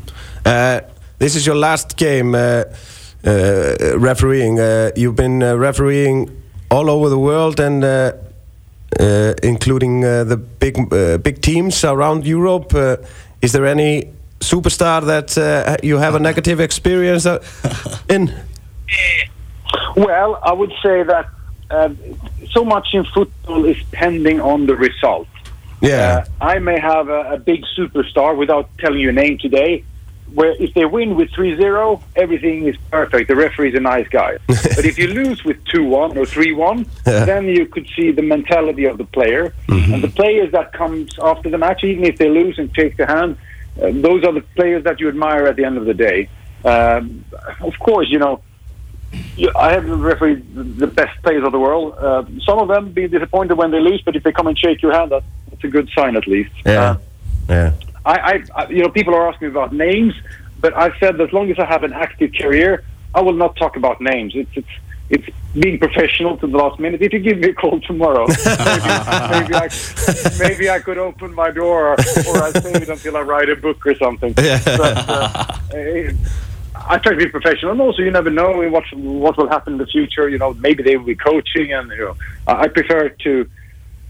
Uh, 0.47 0.81
this 1.19 1.35
is 1.37 1.45
your 1.47 1.57
last 1.57 1.97
game 1.97 2.35
uh, 2.35 2.65
uh, 3.27 3.99
refereeing. 3.99 4.59
Uh, 4.59 4.91
you've 4.97 5.17
been 5.17 5.43
uh, 5.43 5.55
refereeing 5.55 6.31
all 6.71 6.89
over 6.89 7.09
the 7.11 7.19
world 7.19 7.61
and 7.61 7.85
uh, 7.85 8.13
uh, 9.01 9.35
including 9.43 10.05
uh, 10.05 10.25
the 10.25 10.37
big 10.37 10.77
uh, 10.93 11.19
big 11.19 11.41
teams 11.41 11.85
around 11.85 12.25
Europe. 12.27 12.75
Uh, 12.75 12.97
is 13.43 13.53
there 13.53 13.67
any 13.67 14.05
superstar 14.41 15.05
that 15.05 15.37
uh, 15.37 15.77
you 15.83 15.99
have 15.99 16.15
a 16.15 16.19
negative 16.21 16.61
experience 16.63 17.27
in? 18.09 18.33
Well, 19.97 20.39
I 20.43 20.53
would 20.53 20.73
say 20.83 21.03
that 21.05 21.27
uh, 21.71 21.91
so 22.51 22.65
much 22.65 22.89
in 22.93 23.05
football 23.05 23.65
is 23.65 23.77
pending 23.93 24.41
on 24.41 24.67
the 24.67 24.75
result. 24.75 25.29
Yeah. 25.81 26.25
Uh, 26.41 26.45
I 26.45 26.59
may 26.59 26.79
have 26.79 27.09
a, 27.09 27.33
a 27.33 27.39
big 27.39 27.65
superstar 27.77 28.37
without 28.37 28.69
telling 28.79 29.01
you 29.01 29.09
a 29.11 29.13
name 29.13 29.39
today. 29.39 29.85
Where 30.35 30.53
if 30.63 30.75
they 30.75 30.85
win 30.85 31.17
with 31.17 31.31
3-0, 31.33 32.01
everything 32.15 32.67
is 32.69 32.77
perfect. 32.91 33.27
The 33.27 33.35
referee 33.35 33.71
is 33.71 33.75
a 33.75 33.81
nice 33.81 34.07
guy. 34.09 34.39
but 34.47 34.85
if 34.85 34.97
you 34.97 35.09
lose 35.09 35.43
with 35.43 35.63
2-1 35.65 36.15
or 36.17 36.25
3-1, 36.25 36.87
Yeah. 37.05 37.25
then 37.25 37.47
you 37.49 37.67
could 37.67 37.89
see 37.97 38.13
the 38.13 38.23
mentality 38.23 38.85
of 38.85 38.97
the 38.97 39.05
player. 39.07 39.53
And 39.69 40.03
the 40.05 40.09
players 40.09 40.53
that 40.53 40.73
comes 40.73 41.19
after 41.21 41.51
the 41.51 41.59
match, 41.59 41.83
even 41.83 42.05
if 42.05 42.17
they 42.19 42.29
lose 42.29 42.59
and 42.61 42.73
take 42.75 42.97
the 42.97 43.07
hand, 43.07 43.39
uh, 43.83 43.91
those 43.93 44.23
are 44.25 44.33
the 44.33 44.43
players 44.55 44.85
that 44.85 45.01
you 45.01 45.09
admire 45.09 45.47
at 45.49 45.57
the 45.57 45.65
end 45.65 45.77
of 45.79 45.87
the 45.87 45.95
day. 45.95 46.29
Um, 46.65 47.25
of 47.61 47.77
course, 47.81 48.09
you 48.09 48.21
know, 48.21 48.41
I 49.57 49.73
have 49.73 49.89
refereed 49.89 50.55
the 50.79 50.87
best 50.87 51.21
players 51.25 51.43
of 51.45 51.51
the 51.51 51.59
world. 51.59 51.95
Uh, 51.99 52.23
some 52.47 52.61
of 52.61 52.69
them 52.69 52.93
be 52.93 53.09
disappointed 53.09 53.55
when 53.55 53.73
they 53.73 53.81
lose, 53.81 54.01
but 54.03 54.15
if 54.15 54.23
they 54.23 54.31
come 54.31 54.47
and 54.47 54.57
shake 54.57 54.81
your 54.83 54.93
hand, 54.93 55.11
that, 55.11 55.25
that's 55.61 55.69
a 55.69 55.73
good 55.73 55.89
sign 55.95 56.17
at 56.17 56.27
least. 56.27 56.53
yeah. 56.65 56.73
Uh, 56.73 56.99
yeah. 57.49 57.73
I, 58.05 58.43
I, 58.55 58.69
you 58.69 58.83
know, 58.83 58.89
people 58.89 59.15
are 59.15 59.29
asking 59.29 59.49
me 59.49 59.53
about 59.53 59.75
names, 59.75 60.15
but 60.59 60.75
I've 60.77 60.95
said 60.99 61.19
that 61.19 61.29
as 61.29 61.33
long 61.33 61.51
as 61.51 61.59
I 61.59 61.67
have 61.67 61.85
an 61.85 61.93
active 61.93 62.33
career, 62.33 62.85
I 63.15 63.21
will 63.21 63.35
not 63.35 63.57
talk 63.57 63.77
about 63.77 64.01
names. 64.01 64.35
It's 64.35 64.51
it's 64.55 64.69
it's 65.11 65.37
being 65.53 65.79
professional 65.79 66.39
to 66.39 66.47
the 66.47 66.57
last 66.57 66.79
minute. 66.81 67.03
If 67.03 67.13
you 67.13 67.19
give 67.19 67.39
me 67.39 67.49
a 67.49 67.55
call 67.55 67.81
tomorrow, 67.81 68.27
maybe, 68.47 68.47
maybe 69.31 69.55
I 69.55 69.69
maybe 70.39 70.71
I 70.71 70.79
could 70.79 70.97
open 70.97 71.35
my 71.35 71.51
door, 71.51 71.89
or, 71.89 71.93
or 71.93 72.43
I 72.43 72.53
save 72.53 72.83
it 72.83 72.89
until 72.89 73.17
I 73.17 73.21
write 73.21 73.51
a 73.51 73.57
book 73.57 73.85
or 73.87 73.95
something. 73.97 74.33
Yeah. 74.39 74.63
But, 74.65 75.09
uh, 75.09 76.13
I 76.75 76.99
try 76.99 77.13
to 77.13 77.19
be 77.19 77.27
professional, 77.27 77.73
and 77.73 77.81
also 77.81 78.01
you 78.01 78.11
never 78.11 78.31
know 78.31 78.67
what 78.71 78.85
what 78.95 79.37
will 79.37 79.49
happen 79.49 79.75
in 79.75 79.79
the 79.79 79.87
future. 79.87 80.29
You 80.29 80.39
know, 80.39 80.55
maybe 80.55 80.83
they 80.83 80.97
will 80.97 81.05
be 81.05 81.17
coaching, 81.17 81.73
and 81.75 81.91
you 81.91 81.99
know, 81.99 82.17
I 82.47 82.63
I 82.63 82.69
prefer 82.69 83.11
to. 83.11 83.51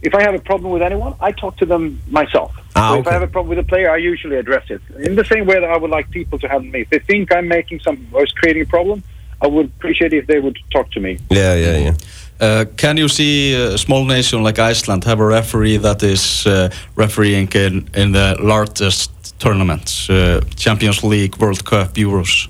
If 0.02 0.14
I 0.14 0.22
have 0.22 0.34
a 0.34 0.38
problem 0.38 0.72
with 0.72 0.82
anyone, 0.82 1.14
I 1.20 1.32
talk 1.32 1.56
to 1.58 1.66
them 1.66 2.00
myself. 2.08 2.52
Ah, 2.74 2.92
so 2.92 2.94
if 2.94 3.00
okay. 3.00 3.10
I 3.10 3.12
have 3.12 3.22
a 3.22 3.26
problem 3.26 3.50
with 3.50 3.58
a 3.58 3.68
player, 3.68 3.90
I 3.90 3.98
usually 3.98 4.36
address 4.36 4.70
it 4.70 4.80
in 4.98 5.14
the 5.16 5.24
same 5.24 5.44
way 5.46 5.60
that 5.60 5.70
I 5.70 5.76
would 5.76 5.90
like 5.90 6.10
people 6.10 6.38
to 6.38 6.48
handle 6.48 6.70
me. 6.70 6.80
If 6.80 6.90
they 6.90 7.00
think 7.00 7.32
I'm 7.34 7.48
making 7.48 7.80
some 7.80 8.06
or 8.12 8.24
is 8.24 8.32
creating 8.32 8.62
a 8.62 8.66
problem, 8.66 9.02
I 9.42 9.46
would 9.46 9.66
appreciate 9.66 10.12
if 10.12 10.26
they 10.26 10.40
would 10.40 10.58
talk 10.70 10.90
to 10.92 11.00
me. 11.00 11.18
Yeah, 11.30 11.54
yeah, 11.54 11.76
yeah. 11.78 11.94
Uh, 12.40 12.64
can 12.76 12.96
you 12.96 13.08
see 13.08 13.54
a 13.54 13.76
small 13.76 14.04
nation 14.06 14.42
like 14.42 14.58
Iceland 14.58 15.04
have 15.04 15.20
a 15.20 15.26
referee 15.26 15.76
that 15.78 16.02
is 16.02 16.46
uh, 16.46 16.70
refereeing 16.96 17.48
in, 17.52 17.88
in 17.94 18.12
the 18.12 18.36
largest 18.40 19.38
tournaments, 19.38 20.08
uh, 20.08 20.40
Champions 20.56 21.04
League, 21.04 21.36
World 21.36 21.64
Cup, 21.64 21.94
Euros? 21.94 22.48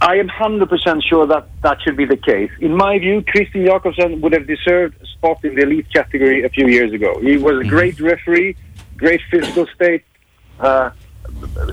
I 0.00 0.16
am 0.16 0.28
100% 0.28 1.02
sure 1.02 1.26
that 1.26 1.48
that 1.62 1.82
should 1.82 1.96
be 1.96 2.04
the 2.04 2.16
case. 2.16 2.50
In 2.60 2.76
my 2.76 2.98
view, 2.98 3.22
Christian 3.22 3.64
Jakobsen 3.66 4.20
would 4.20 4.32
have 4.32 4.46
deserved 4.46 4.94
a 5.02 5.06
spot 5.06 5.44
in 5.44 5.56
the 5.56 5.62
elite 5.62 5.92
category 5.92 6.44
a 6.44 6.48
few 6.48 6.68
years 6.68 6.92
ago. 6.92 7.18
He 7.20 7.36
was 7.36 7.66
a 7.66 7.68
great 7.68 7.98
referee, 7.98 8.56
great 8.96 9.20
physical 9.30 9.66
state, 9.74 10.04
uh, 10.60 10.90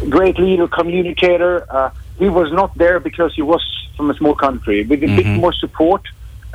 great 0.09 0.39
leader, 0.39 0.67
communicator. 0.67 1.65
Uh, 1.69 1.91
he 2.17 2.27
was 2.29 2.51
not 2.51 2.75
there 2.77 2.99
because 2.99 3.33
he 3.35 3.43
was 3.43 3.61
from 3.95 4.09
a 4.09 4.15
small 4.15 4.33
country. 4.33 4.83
With 4.85 5.03
a 5.03 5.07
bit 5.07 5.27
more 5.27 5.53
support, 5.53 6.01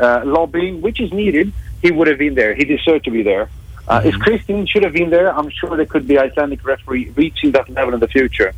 uh, 0.00 0.22
lobbying, 0.24 0.80
which 0.82 1.00
is 1.00 1.12
needed, 1.12 1.52
he 1.82 1.92
would 1.92 2.08
have 2.08 2.18
been 2.18 2.34
there. 2.34 2.54
He 2.54 2.64
deserved 2.64 3.04
to 3.04 3.10
be 3.12 3.22
there. 3.22 3.48
Uh, 3.86 4.02
If 4.04 4.14
Christian 4.18 4.66
should 4.66 4.82
have 4.82 4.92
been 4.92 5.10
there, 5.10 5.32
I'm 5.36 5.50
sure 5.50 5.76
there 5.76 5.86
could 5.86 6.06
be 6.08 6.18
Icelandic 6.18 6.64
referee 6.64 7.10
reaching 7.14 7.52
that 7.52 7.68
level 7.68 7.94
in 7.94 8.00
the 8.00 8.08
future. 8.08 8.52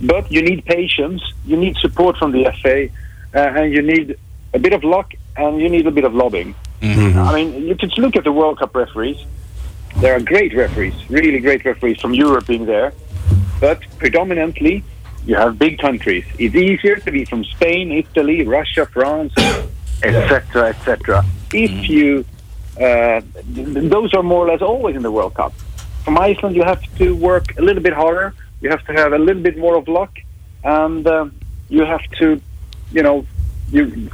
But 0.00 0.30
you 0.30 0.42
need 0.42 0.64
patience, 0.64 1.22
you 1.44 1.56
need 1.56 1.76
support 1.76 2.16
from 2.16 2.32
the 2.32 2.44
FA, 2.62 2.88
uh, 3.34 3.38
and 3.60 3.72
you 3.72 3.82
need 3.82 4.16
a 4.54 4.58
bit 4.58 4.72
of 4.72 4.84
luck, 4.84 5.12
and 5.36 5.60
you 5.60 5.68
need 5.68 5.86
a 5.86 5.90
bit 5.90 6.04
of 6.04 6.14
lobbying. 6.14 6.54
I 7.18 7.34
mean, 7.34 7.66
you 7.66 7.74
could 7.74 7.96
look 7.98 8.14
at 8.16 8.24
the 8.24 8.32
World 8.32 8.58
Cup 8.60 8.74
referees. 8.74 9.18
There 9.96 10.14
are 10.14 10.20
great 10.20 10.54
referees, 10.54 10.94
really 11.10 11.40
great 11.40 11.64
referees 11.64 12.00
from 12.00 12.14
Europe 12.14 12.46
being 12.46 12.66
there, 12.66 12.92
but 13.60 13.80
predominantly 13.98 14.84
you 15.26 15.34
have 15.34 15.58
big 15.58 15.78
countries. 15.78 16.24
It's 16.38 16.54
easier 16.54 16.96
to 16.96 17.10
be 17.10 17.24
from 17.24 17.44
Spain, 17.44 17.90
Italy, 17.90 18.46
Russia, 18.46 18.86
France, 18.86 19.32
etc., 20.02 20.68
etc. 20.68 21.24
If 21.52 21.88
you, 21.88 22.24
uh, 22.80 23.20
th- 23.54 23.90
those 23.90 24.14
are 24.14 24.22
more 24.22 24.46
or 24.46 24.48
less 24.52 24.62
always 24.62 24.94
in 24.94 25.02
the 25.02 25.10
World 25.10 25.34
Cup. 25.34 25.52
From 26.04 26.16
Iceland, 26.16 26.54
you 26.54 26.62
have 26.62 26.80
to 26.98 27.14
work 27.16 27.58
a 27.58 27.62
little 27.62 27.82
bit 27.82 27.92
harder. 27.92 28.34
You 28.60 28.70
have 28.70 28.84
to 28.86 28.92
have 28.92 29.12
a 29.12 29.18
little 29.18 29.42
bit 29.42 29.56
more 29.56 29.76
of 29.76 29.86
luck, 29.88 30.18
and 30.64 31.06
um, 31.06 31.34
you 31.68 31.84
have 31.84 32.02
to, 32.18 32.40
you 32.92 33.02
know, 33.02 33.26
you 33.70 34.10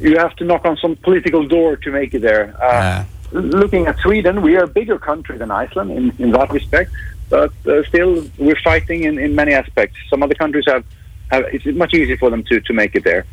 you 0.00 0.16
have 0.16 0.34
to 0.36 0.44
knock 0.44 0.64
on 0.64 0.76
some 0.78 0.96
political 0.96 1.46
door 1.46 1.76
to 1.76 1.90
make 1.90 2.14
it 2.14 2.22
there. 2.22 2.54
Uh, 2.60 2.72
Yeah. 2.72 3.04
Looking 3.32 3.86
at 3.86 3.96
Sweden, 4.00 4.42
we 4.42 4.56
are 4.56 4.64
a 4.64 4.72
bigger 4.80 4.98
country 4.98 5.38
than 5.38 5.50
Iceland 5.52 5.92
in, 5.92 6.12
in 6.18 6.30
that 6.32 6.50
respect, 6.50 6.90
but 7.28 7.52
uh, 7.64 7.84
still 7.84 8.24
we're 8.38 8.60
fighting 8.64 9.04
in, 9.04 9.18
in 9.18 9.36
many 9.36 9.52
aspects. 9.52 9.96
Some 10.08 10.24
other 10.24 10.34
countries 10.34 10.64
have, 10.66 10.84
have 11.30 11.44
it's 11.52 11.64
much 11.66 11.94
easier 11.94 12.16
for 12.16 12.28
them 12.28 12.42
to, 12.44 12.60
to 12.60 12.72
make 12.72 12.96
it 12.96 13.04
there. 13.04 13.24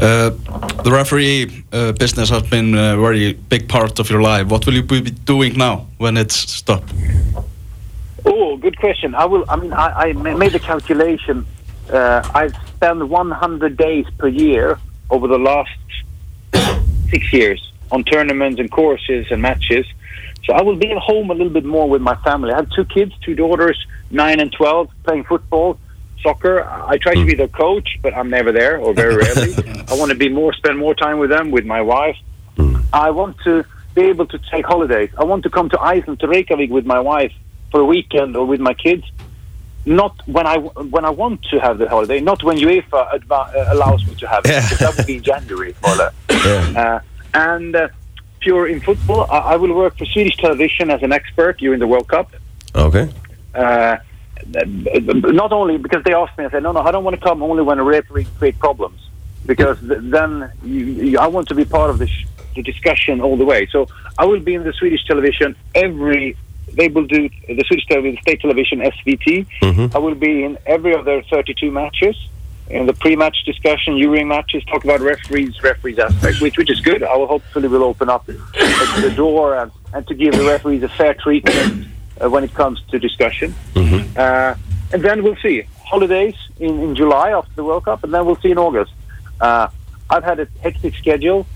Uh, 0.00 0.30
the 0.82 0.90
referee 0.90 1.64
uh, 1.72 1.92
business 1.92 2.30
has 2.30 2.42
been 2.48 2.74
a 2.74 2.96
very 2.96 3.34
big 3.34 3.68
part 3.68 4.00
of 4.00 4.10
your 4.10 4.22
life. 4.22 4.46
What 4.48 4.66
will 4.66 4.74
you 4.74 4.82
be 4.82 5.00
doing 5.02 5.56
now 5.58 5.86
when 5.98 6.16
it's 6.16 6.34
stopped? 6.34 6.92
Oh, 8.24 8.56
good 8.56 8.78
question. 8.78 9.14
I 9.14 9.24
will. 9.24 9.44
I 9.48 9.56
mean, 9.56 9.72
I, 9.72 9.88
I 10.08 10.12
made 10.12 10.52
the 10.52 10.58
calculation. 10.58 11.46
Uh, 11.90 12.22
I've 12.34 12.54
spent 12.68 13.08
100 13.08 13.76
days 13.76 14.06
per 14.18 14.28
year 14.28 14.78
over 15.10 15.26
the 15.26 15.38
last 15.38 15.70
six 17.10 17.32
years 17.32 17.72
on 17.90 18.04
tournaments 18.04 18.60
and 18.60 18.70
courses 18.70 19.26
and 19.30 19.42
matches. 19.42 19.86
So 20.44 20.54
I 20.54 20.62
will 20.62 20.76
be 20.76 20.90
at 20.90 20.98
home 20.98 21.30
a 21.30 21.34
little 21.34 21.52
bit 21.52 21.64
more 21.64 21.88
with 21.88 22.00
my 22.02 22.14
family. 22.16 22.52
I 22.52 22.56
have 22.56 22.70
two 22.70 22.84
kids, 22.84 23.12
two 23.22 23.34
daughters, 23.34 23.78
nine 24.10 24.40
and 24.40 24.52
12, 24.52 24.88
playing 25.04 25.24
football, 25.24 25.78
soccer. 26.22 26.62
I 26.64 26.98
try 26.98 27.14
to 27.14 27.24
be 27.24 27.34
their 27.34 27.48
coach, 27.48 27.98
but 28.02 28.14
I'm 28.14 28.30
never 28.30 28.52
there 28.52 28.78
or 28.78 28.94
very 28.94 29.16
rarely. 29.16 29.54
I 29.88 29.94
want 29.94 30.10
to 30.10 30.16
be 30.16 30.28
more, 30.28 30.52
spend 30.54 30.78
more 30.78 30.94
time 30.94 31.18
with 31.18 31.30
them, 31.30 31.50
with 31.50 31.66
my 31.66 31.82
wife. 31.82 32.16
I 32.92 33.10
want 33.10 33.38
to 33.44 33.64
be 33.94 34.02
able 34.02 34.26
to 34.26 34.38
take 34.50 34.64
holidays. 34.64 35.10
I 35.18 35.24
want 35.24 35.42
to 35.42 35.50
come 35.50 35.68
to 35.70 35.80
Iceland, 35.80 36.20
to 36.20 36.28
Reykjavik 36.28 36.70
with 36.70 36.86
my 36.86 37.00
wife 37.00 37.32
for 37.70 37.80
a 37.80 37.84
weekend 37.84 38.36
or 38.36 38.44
with 38.46 38.60
my 38.60 38.74
kids. 38.74 39.04
Not 39.86 40.14
when 40.28 40.46
I 40.46 40.58
when 40.58 41.04
I 41.06 41.10
want 41.10 41.42
to 41.44 41.58
have 41.58 41.78
the 41.78 41.88
holiday, 41.88 42.20
not 42.20 42.42
when 42.42 42.58
UEFA 42.58 43.00
adva- 43.18 43.54
uh, 43.56 43.74
allows 43.74 44.06
me 44.06 44.14
to 44.16 44.28
have 44.28 44.44
it. 44.44 44.48
because 44.62 44.78
that 44.78 44.96
would 44.96 45.06
be 45.06 45.16
in 45.16 45.22
January, 45.22 45.74
more 45.82 45.94
or 45.94 45.96
less. 45.96 46.14
Uh, 46.76 47.00
and 47.34 47.74
uh, 47.76 47.88
pure 48.40 48.66
in 48.68 48.80
football, 48.80 49.26
I, 49.30 49.38
I 49.52 49.56
will 49.56 49.74
work 49.74 49.96
for 49.96 50.04
Swedish 50.04 50.36
television 50.36 50.90
as 50.90 51.02
an 51.02 51.12
expert 51.12 51.58
during 51.58 51.80
the 51.80 51.86
World 51.86 52.08
Cup. 52.08 52.30
Okay. 52.74 53.08
Uh, 53.54 53.96
not 54.46 55.52
only 55.52 55.76
because 55.78 56.02
they 56.04 56.12
asked 56.14 56.36
me, 56.38 56.44
I 56.44 56.50
said, 56.50 56.62
no, 56.62 56.72
no, 56.72 56.80
I 56.80 56.90
don't 56.90 57.04
want 57.04 57.16
to 57.18 57.22
come 57.22 57.42
only 57.42 57.62
when 57.62 57.78
a 57.78 57.84
referee 57.84 58.26
create 58.38 58.58
problems, 58.58 59.00
because 59.46 59.78
th- 59.80 60.00
then 60.02 60.50
you, 60.64 60.84
you, 61.10 61.18
I 61.18 61.26
want 61.26 61.48
to 61.48 61.54
be 61.54 61.64
part 61.64 61.90
of 61.90 61.98
the, 61.98 62.06
sh- 62.06 62.26
the 62.54 62.62
discussion 62.62 63.20
all 63.20 63.36
the 63.36 63.44
way. 63.44 63.66
So 63.70 63.88
I 64.18 64.24
will 64.26 64.40
be 64.40 64.54
in 64.54 64.62
the 64.64 64.72
Swedish 64.74 65.04
television 65.06 65.56
every. 65.74 66.36
They 66.74 66.88
will 66.88 67.06
do 67.06 67.28
the 67.48 67.64
Swedish 67.66 67.86
television, 67.86 68.20
state 68.22 68.40
television 68.40 68.80
SVT. 68.80 69.46
I 69.94 69.98
will 69.98 70.14
be 70.14 70.44
in 70.44 70.58
every 70.66 70.94
of 70.94 71.04
their 71.04 71.22
32 71.22 71.70
matches. 71.70 72.16
In 72.68 72.86
the 72.86 72.92
pre-match 72.92 73.36
discussion, 73.44 73.96
during 73.96 74.28
matches, 74.28 74.62
talk 74.66 74.84
about 74.84 75.00
referees, 75.00 75.60
referees 75.60 75.98
aspect, 75.98 76.40
which 76.40 76.56
which 76.56 76.70
is 76.70 76.80
good. 76.80 77.02
I 77.02 77.16
will 77.16 77.26
hopefully 77.26 77.66
will 77.66 77.82
open 77.82 78.08
up 78.08 78.26
the, 78.26 79.12
door 79.16 79.56
and, 79.56 79.72
and 79.92 80.06
to 80.06 80.14
give 80.14 80.34
the 80.36 80.44
referees 80.44 80.84
a 80.84 80.88
fair 80.88 81.14
treatment 81.14 81.88
uh, 82.20 82.30
when 82.30 82.44
it 82.44 82.54
comes 82.54 82.80
to 82.90 82.98
discussion. 83.00 83.54
Uh, 84.16 84.54
and 84.92 85.02
then 85.02 85.24
we'll 85.24 85.36
see 85.36 85.64
holidays 85.84 86.36
in, 86.60 86.80
in 86.80 86.94
July 86.94 87.30
after 87.30 87.52
the 87.56 87.64
World 87.64 87.84
Cup, 87.84 88.04
and 88.04 88.14
then 88.14 88.24
we'll 88.24 88.36
see 88.36 88.52
in 88.52 88.58
August. 88.58 88.92
Uh, 89.40 89.66
I've 90.08 90.24
had 90.24 90.38
a 90.38 90.46
hectic 90.62 90.94
schedule. 90.94 91.46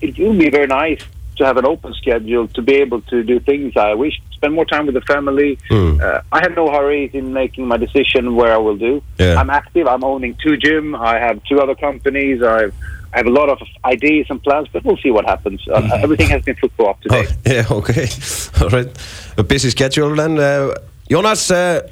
It 0.00 0.18
will 0.18 0.38
be 0.38 0.48
very 0.48 0.66
nice 0.66 1.02
to 1.36 1.44
have 1.44 1.58
an 1.58 1.66
open 1.66 1.92
schedule 1.94 2.48
to 2.48 2.62
be 2.62 2.76
able 2.76 3.02
to 3.02 3.22
do 3.22 3.40
things 3.40 3.76
I 3.76 3.94
wish, 3.94 4.20
spend 4.36 4.54
more 4.54 4.64
time 4.64 4.86
with 4.86 4.94
the 4.94 5.00
family. 5.02 5.58
Uh, 5.70 6.20
I 6.30 6.40
have 6.42 6.54
no 6.54 6.70
hurry 6.70 7.10
in 7.12 7.32
making 7.32 7.66
my 7.66 7.76
decision 7.76 8.36
where 8.36 8.52
I 8.52 8.58
will 8.58 8.76
do. 8.76 9.02
Yeah. 9.18 9.40
I'm 9.40 9.50
active. 9.50 9.86
I'm 9.88 10.04
owning 10.04 10.36
two 10.42 10.56
gym. 10.56 10.94
I 10.94 11.18
have 11.18 11.42
two 11.44 11.58
other 11.60 11.74
companies. 11.74 12.42
I've, 12.42 12.74
I 13.12 13.16
have 13.20 13.26
a 13.26 13.30
lot 13.40 13.48
of 13.48 13.58
ideas 13.84 14.26
and 14.30 14.42
plans, 14.42 14.68
but 14.72 14.84
we'll 14.84 14.98
see 14.98 15.10
what 15.10 15.24
happens. 15.24 15.66
Uh, 15.68 15.98
everything 16.04 16.28
has 16.28 16.42
been 16.42 16.56
football 16.56 16.90
up 16.90 17.00
to 17.02 17.08
Oh, 17.14 17.22
date. 17.22 17.36
yeah, 17.46 17.78
okay. 17.80 18.06
All 18.60 18.68
right. 18.68 18.88
A 19.36 19.42
busy 19.42 19.70
schedule 19.70 20.14
then. 20.14 20.38
Uh, 20.38 20.74
Jonas, 21.10 21.50
uh, 21.50 21.88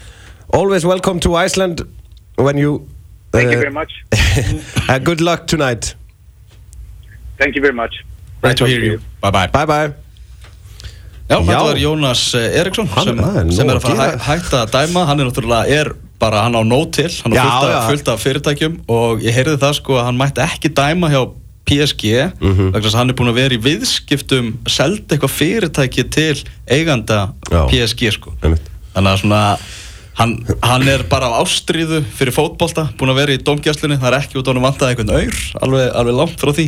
always 0.52 0.84
welcome 0.84 1.18
to 1.20 1.34
Iceland 1.34 1.82
when 2.36 2.58
you. 2.58 2.88
Thank 3.32 3.50
you 3.50 3.58
uh, 3.58 3.60
very 3.60 3.72
much. 3.72 3.92
uh, 4.88 4.98
good 4.98 5.20
luck 5.20 5.46
tonight. 5.46 5.94
Thank 7.38 7.56
you 7.56 7.62
very 7.62 7.74
much. 7.74 8.04
Great 8.42 8.56
to 8.58 8.66
hear 8.66 8.80
to 8.80 8.86
you. 8.86 9.00
Bye 9.20 9.30
bye. 9.30 9.46
Bye 9.46 9.66
bye. 9.66 10.03
Já, 11.28 11.38
þetta 11.40 11.60
var 11.64 11.78
Jónas 11.80 12.22
eh, 12.36 12.58
Eriksson 12.60 12.88
sem, 12.92 13.20
er 13.24 13.52
sem 13.56 13.70
er 13.70 13.78
að 13.78 13.80
að 13.80 13.86
fara 13.88 14.08
að 14.12 14.26
hætta 14.28 14.58
að 14.66 14.72
dæma. 14.74 15.04
Hann 15.08 15.20
er 15.22 15.30
náttúrulega, 15.30 15.78
er 15.80 15.92
bara, 16.20 16.42
hann 16.44 16.58
á 16.58 16.62
nót 16.68 16.92
til. 16.98 17.08
Hann 17.24 17.32
á 17.32 17.40
Já, 17.40 17.78
fullt, 17.88 18.10
af, 18.12 18.20
fyrirtækjum. 18.24 18.74
Og 18.92 19.24
ég 19.24 19.32
heyrði 19.38 19.56
það 19.62 19.78
sko 19.80 19.96
að 20.00 20.04
hann 20.10 20.20
mætti 20.20 20.44
ekki 20.44 20.70
dæma 20.76 21.08
hjá 21.14 21.22
PSG 21.64 22.04
Mhm. 22.44 22.66
vegna 22.74 22.84
þess 22.84 22.92
að 22.92 22.98
hann 23.00 23.10
er 23.10 23.16
búin 23.16 23.30
að 23.32 23.38
vera 23.40 23.56
í 23.56 23.62
viðskiptum 23.64 24.50
seldi 24.68 25.16
eitthvað 25.16 25.32
fyrirtæki 25.32 26.04
til 26.12 26.42
eiganda 26.68 27.32
Já. 27.48 27.62
PSG 27.72 28.10
sko. 28.12 28.34
Einmitt. 28.44 28.68
þannig 28.94 29.10
að 29.14 29.20
svona 29.22 29.40
hann, 30.20 30.34
hann 30.62 30.88
er 30.92 31.02
bara 31.08 31.26
af 31.32 31.46
ástríðu 31.48 32.02
fyrir 32.14 32.36
fótbolta 32.36 32.84
búin 32.98 33.10
að 33.10 33.16
vera 33.22 33.32
í 33.32 33.40
domgjastlunni, 33.42 33.96
það 33.98 34.12
er 34.12 34.18
ekki 34.20 34.38
út 34.38 34.46
á 34.46 34.52
hann 34.52 34.62
vantaði 34.62 34.92
einhvern 34.92 35.14
aur, 35.16 35.40
alveg, 35.64 35.88
alveg 36.02 36.14
langt 36.20 36.36
frá 36.44 36.52
því 36.52 36.66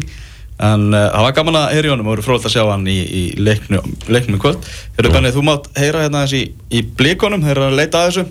en 0.56 0.88
uh, 0.94 1.06
það 1.12 1.24
var 1.26 1.36
gaman 1.36 1.58
að 1.60 1.72
heyra 1.74 1.88
í 1.88 1.92
honum 1.92 2.08
og 2.08 2.14
voru 2.14 2.24
fróðilegt 2.24 2.48
að 2.48 2.54
sjá 2.54 2.70
hann 2.70 2.86
í, 2.88 2.96
í 3.04 3.22
leiknu, 3.36 3.80
leiknum 4.08 4.38
í 4.38 4.42
kvöld. 4.42 4.68
Þegar 4.96 5.16
Benni, 5.16 5.32
þú 5.34 5.46
mátt 5.46 5.70
heyra 5.76 6.04
hérna 6.06 6.24
þessi 6.24 6.42
í, 6.42 6.52
í 6.78 6.84
blikonum, 6.96 7.44
þeir 7.44 7.56
eru 7.56 7.66
að 7.70 7.80
leita 7.80 8.02
að 8.02 8.10
þessu. 8.10 8.26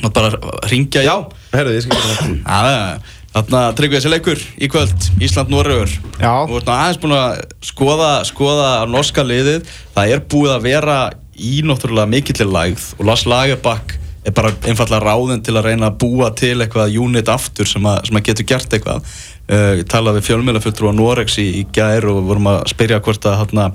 Mátt 0.00 0.16
bara 0.16 0.52
ringja 0.70 1.02
Já, 1.04 1.14
herðu, 1.52 1.74
ég 1.76 1.86
skal 1.86 1.98
gera 1.98 2.18
það. 2.20 2.36
Já, 2.40 3.16
þarna 3.34 3.62
tryggum 3.78 3.96
við 3.96 4.00
þessi 4.00 4.12
leikur 4.14 4.44
í 4.58 4.68
kvöld 4.70 5.08
Ísland-Norröður 5.22 5.92
Já. 6.18 6.32
Þú 6.50 6.56
ert 6.60 6.70
nú 6.70 6.74
aðeins 6.74 7.00
búin 7.02 7.16
að 7.18 7.42
skoða, 7.68 8.12
skoða 8.26 8.70
norska 8.90 9.26
liðið. 9.26 9.68
Það 9.94 10.14
er 10.14 10.22
búið 10.32 10.54
að 10.54 10.64
vera 10.66 11.00
í 11.40 11.60
náttúrulega 11.66 12.10
mikillir 12.10 12.50
lægð 12.50 12.86
og 12.98 13.06
Lars 13.08 13.26
Lagerbakk 13.28 13.96
er 14.26 14.34
bara 14.36 14.52
einfallega 14.68 15.00
ráðinn 15.00 15.44
til 15.44 15.54
að 15.56 15.70
reyna 15.70 15.88
að 15.88 16.00
búa 16.02 16.28
til 16.36 16.56
eitthvað 16.60 16.96
unit 17.00 17.30
aftur 17.32 17.68
sem 17.68 17.86
að, 17.88 18.02
sem 18.08 18.18
að 18.18 18.26
getur 18.28 18.48
gert 18.50 18.74
eitthvað 18.76 19.14
uh, 19.50 19.72
Ég 19.80 19.86
talaði 19.90 20.20
við 20.20 20.28
fjölmiðlafulltrú 20.30 20.90
á 20.90 20.94
Norex 20.96 21.38
í, 21.42 21.46
í 21.60 21.62
gær 21.74 22.06
og 22.10 22.22
vorum 22.28 22.50
að 22.52 22.60
spyrja 22.72 23.00
hvort 23.04 23.28
að 23.28 23.38
hérna, 23.42 23.70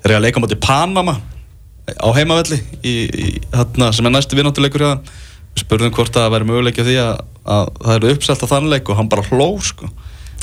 þeir 0.00 0.10
eru 0.10 0.18
að 0.18 0.26
leika 0.26 0.40
á 0.40 0.44
móti 0.44 0.60
Panama 0.62 1.16
á 1.88 2.08
heimavelli 2.16 2.60
í, 2.82 2.94
í, 3.08 3.30
hérna, 3.54 3.90
sem 3.96 4.08
er 4.08 4.14
næstu 4.14 4.38
vinnáttuleikur 4.38 4.84
hjá 4.84 4.92
þeim. 4.92 5.16
Við 5.48 5.64
spurðum 5.64 5.96
hvort 5.96 6.14
að 6.14 6.26
það 6.26 6.34
væri 6.36 6.48
möguleik 6.50 6.78
á 6.78 6.84
því 6.86 7.00
að, 7.02 7.24
að 7.48 7.72
það 7.80 7.96
eru 7.96 8.14
uppselt 8.14 8.44
á 8.44 8.50
þann 8.52 8.70
leik 8.72 8.88
og 8.92 9.00
hann 9.00 9.10
bara 9.10 9.26
hló 9.30 9.48
sko. 9.64 9.88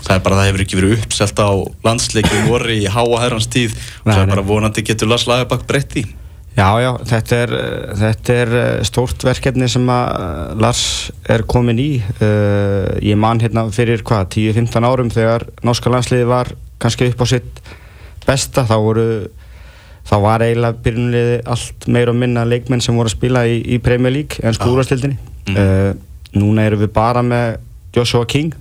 það 0.02 0.16
er 0.18 0.24
bara 0.26 0.36
að 0.36 0.42
það 0.42 0.50
hefur 0.50 0.64
ekki 0.66 0.80
verið 0.80 1.00
uppselt 1.00 1.40
á 1.40 1.50
landsleiki 1.86 2.44
voru 2.50 2.76
í 2.76 2.86
háa 2.90 3.22
herrans 3.22 3.48
tíð. 3.48 3.78
Og 4.04 4.12
það 4.12 4.22
er 4.24 4.32
bara 4.34 4.48
vonandi 4.50 4.86
getur 4.86 5.12
Lars 5.12 5.28
Lagerbakk 5.30 5.68
breytt 5.70 5.98
í 6.02 6.06
Já, 6.56 6.68
já, 6.80 6.92
þetta 7.04 7.40
er, 7.44 7.54
þetta 8.00 8.36
er 8.42 8.54
uh, 8.56 8.68
stórt 8.88 9.26
verkefni 9.28 9.68
sem 9.72 9.90
að 9.92 10.06
uh, 10.16 10.54
Lars 10.64 10.84
er 11.28 11.44
komin 11.52 11.82
í. 11.84 11.90
Uh, 12.22 12.96
Ég 13.04 13.20
man 13.20 13.42
hérna 13.44 13.66
fyrir 13.76 14.06
hvað, 14.08 14.30
10-15 14.38 14.88
árum 14.88 15.12
þegar 15.12 15.50
norska 15.68 15.92
landsliði 15.92 16.30
var 16.30 16.54
kannski 16.80 17.10
upp 17.12 17.24
á 17.24 17.28
sitt 17.28 17.60
besta, 18.26 18.64
þá 18.64 18.76
voru 18.80 19.08
þá 20.06 20.16
var 20.22 20.44
eiginlega 20.46 20.80
byrjunliði 20.86 21.38
allt 21.50 21.88
meira 21.92 22.14
og 22.14 22.20
minna 22.22 22.46
leikmenn 22.48 22.84
sem 22.84 22.96
voru 22.96 23.10
að 23.10 23.18
spila 23.18 23.46
í, 23.50 23.60
í 23.76 23.80
Premier 23.84 24.14
League 24.14 24.40
en 24.46 24.56
skúrastildinni. 24.56 25.18
Uh, 25.52 25.92
núna 26.40 26.70
erum 26.70 26.86
við 26.86 26.92
bara 26.96 27.24
með 27.26 27.60
Joshua 27.96 28.26
King 28.30 28.56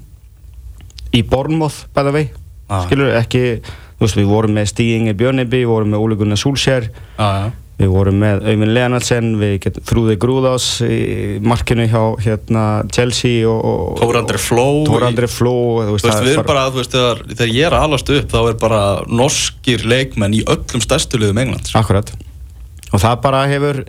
í 1.14 1.22
Bournemouth, 1.22 1.84
by 1.94 2.02
the 2.02 2.14
way. 2.14 2.30
Ah. 2.66 2.84
Skilur, 2.88 3.12
ekki, 3.20 3.60
þú 3.98 4.06
veist, 4.06 4.18
við 4.18 4.30
vorum 4.30 4.56
með 4.58 4.70
Stig 4.72 4.96
Inge 4.96 5.14
Björneby, 5.18 5.62
við 5.62 5.70
vorum 5.70 5.94
með 5.94 6.06
Ole 6.06 6.18
Gunnar 6.18 6.40
Solskjær, 6.40 6.88
já, 6.90 7.28
já. 7.38 7.52
Við 7.74 7.90
vorum 7.90 8.20
með 8.22 8.44
Auðvin 8.46 8.70
Leonardsen, 8.70 9.32
við 9.40 9.54
getum 9.64 9.86
Frúði 9.88 10.14
Grúðás 10.22 10.68
í 10.86 11.40
markinu 11.42 11.88
hjá 11.90 12.02
hérna, 12.22 12.62
Chelsea 12.94 13.48
og, 13.50 13.96
Tór-Andri 13.98 14.38
Fló 14.38 14.66
Tór-Andri 14.86 15.26
Fló 15.30 15.56
Þú 15.82 15.96
veist, 15.96 16.06
við 16.22 16.36
erum 16.36 16.46
bara, 16.46 16.68
þú 16.70 16.82
veist, 16.84 16.94
þegar, 16.94 17.24
þegar 17.32 17.52
ég 17.56 17.66
er 17.66 17.74
að 17.74 17.86
alast 17.88 18.14
upp 18.14 18.30
þá 18.30 18.40
er 18.44 18.56
bara 18.62 18.80
norskir 19.10 19.86
leikmenn 19.90 20.38
í 20.38 20.44
öllum 20.46 20.86
stærstu 20.86 21.18
liðum 21.18 21.42
Englands. 21.42 21.74
Akkurat. 21.78 22.14
Og 22.94 23.02
það 23.02 23.20
bara 23.26 23.44
hefur 23.50 23.82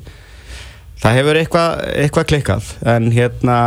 það 1.06 1.18
hefur 1.20 1.40
eitthvað, 1.44 1.82
eitthvað 2.02 2.30
klikkað. 2.32 2.70
En 2.90 3.10
hérna 3.14 3.58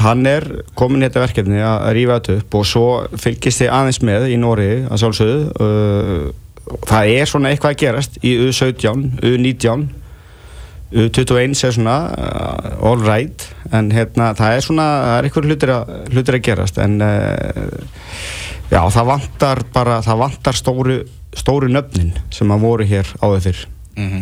hann 0.00 0.28
er 0.28 0.46
komin 0.78 1.04
í 1.04 1.10
þetta 1.10 1.26
verkefni 1.26 1.60
að 1.60 1.88
að 1.90 1.96
rífa 1.98 2.20
þetta 2.20 2.38
upp 2.40 2.56
og 2.60 2.68
svo 2.72 2.86
fylgist 3.20 3.60
þið 3.62 3.74
aðeins 3.76 4.00
með 4.08 4.30
í 4.30 4.38
Nóri 4.40 4.70
að 4.86 5.02
sjálfsögðu 5.04 5.66
uh, 5.66 6.30
það 6.88 7.14
er 7.14 7.30
svona 7.30 7.50
eitthvað 7.52 7.74
að 7.74 7.80
gerast 7.84 8.20
í 8.24 8.34
U17, 8.48 9.06
U19 9.22 9.88
U21 10.90 11.54
er 11.54 11.74
svona 11.76 11.96
uh, 12.10 12.86
all 12.90 13.02
right 13.06 13.44
en 13.70 13.92
hérna 13.94 14.32
það 14.38 14.56
er 14.56 14.64
svona, 14.66 14.86
það 15.04 15.16
er 15.18 15.28
eitthvað 15.28 15.50
hlutir 15.50 15.72
hlutir 16.10 16.38
að 16.38 16.46
gerast 16.48 16.80
en 16.82 16.96
uh, 17.06 17.74
já 18.70 18.80
það 18.96 19.10
vantar 19.12 19.62
bara, 19.74 20.00
það 20.02 20.22
vantar 20.24 20.58
stóru, 20.58 20.96
stóru 21.38 21.70
nöfnin 21.70 22.10
sem 22.34 22.50
að 22.50 22.64
voru 22.66 22.88
hér 22.90 23.12
áður 23.22 23.44
fyrr 23.50 23.66
Mhm. 24.00 24.20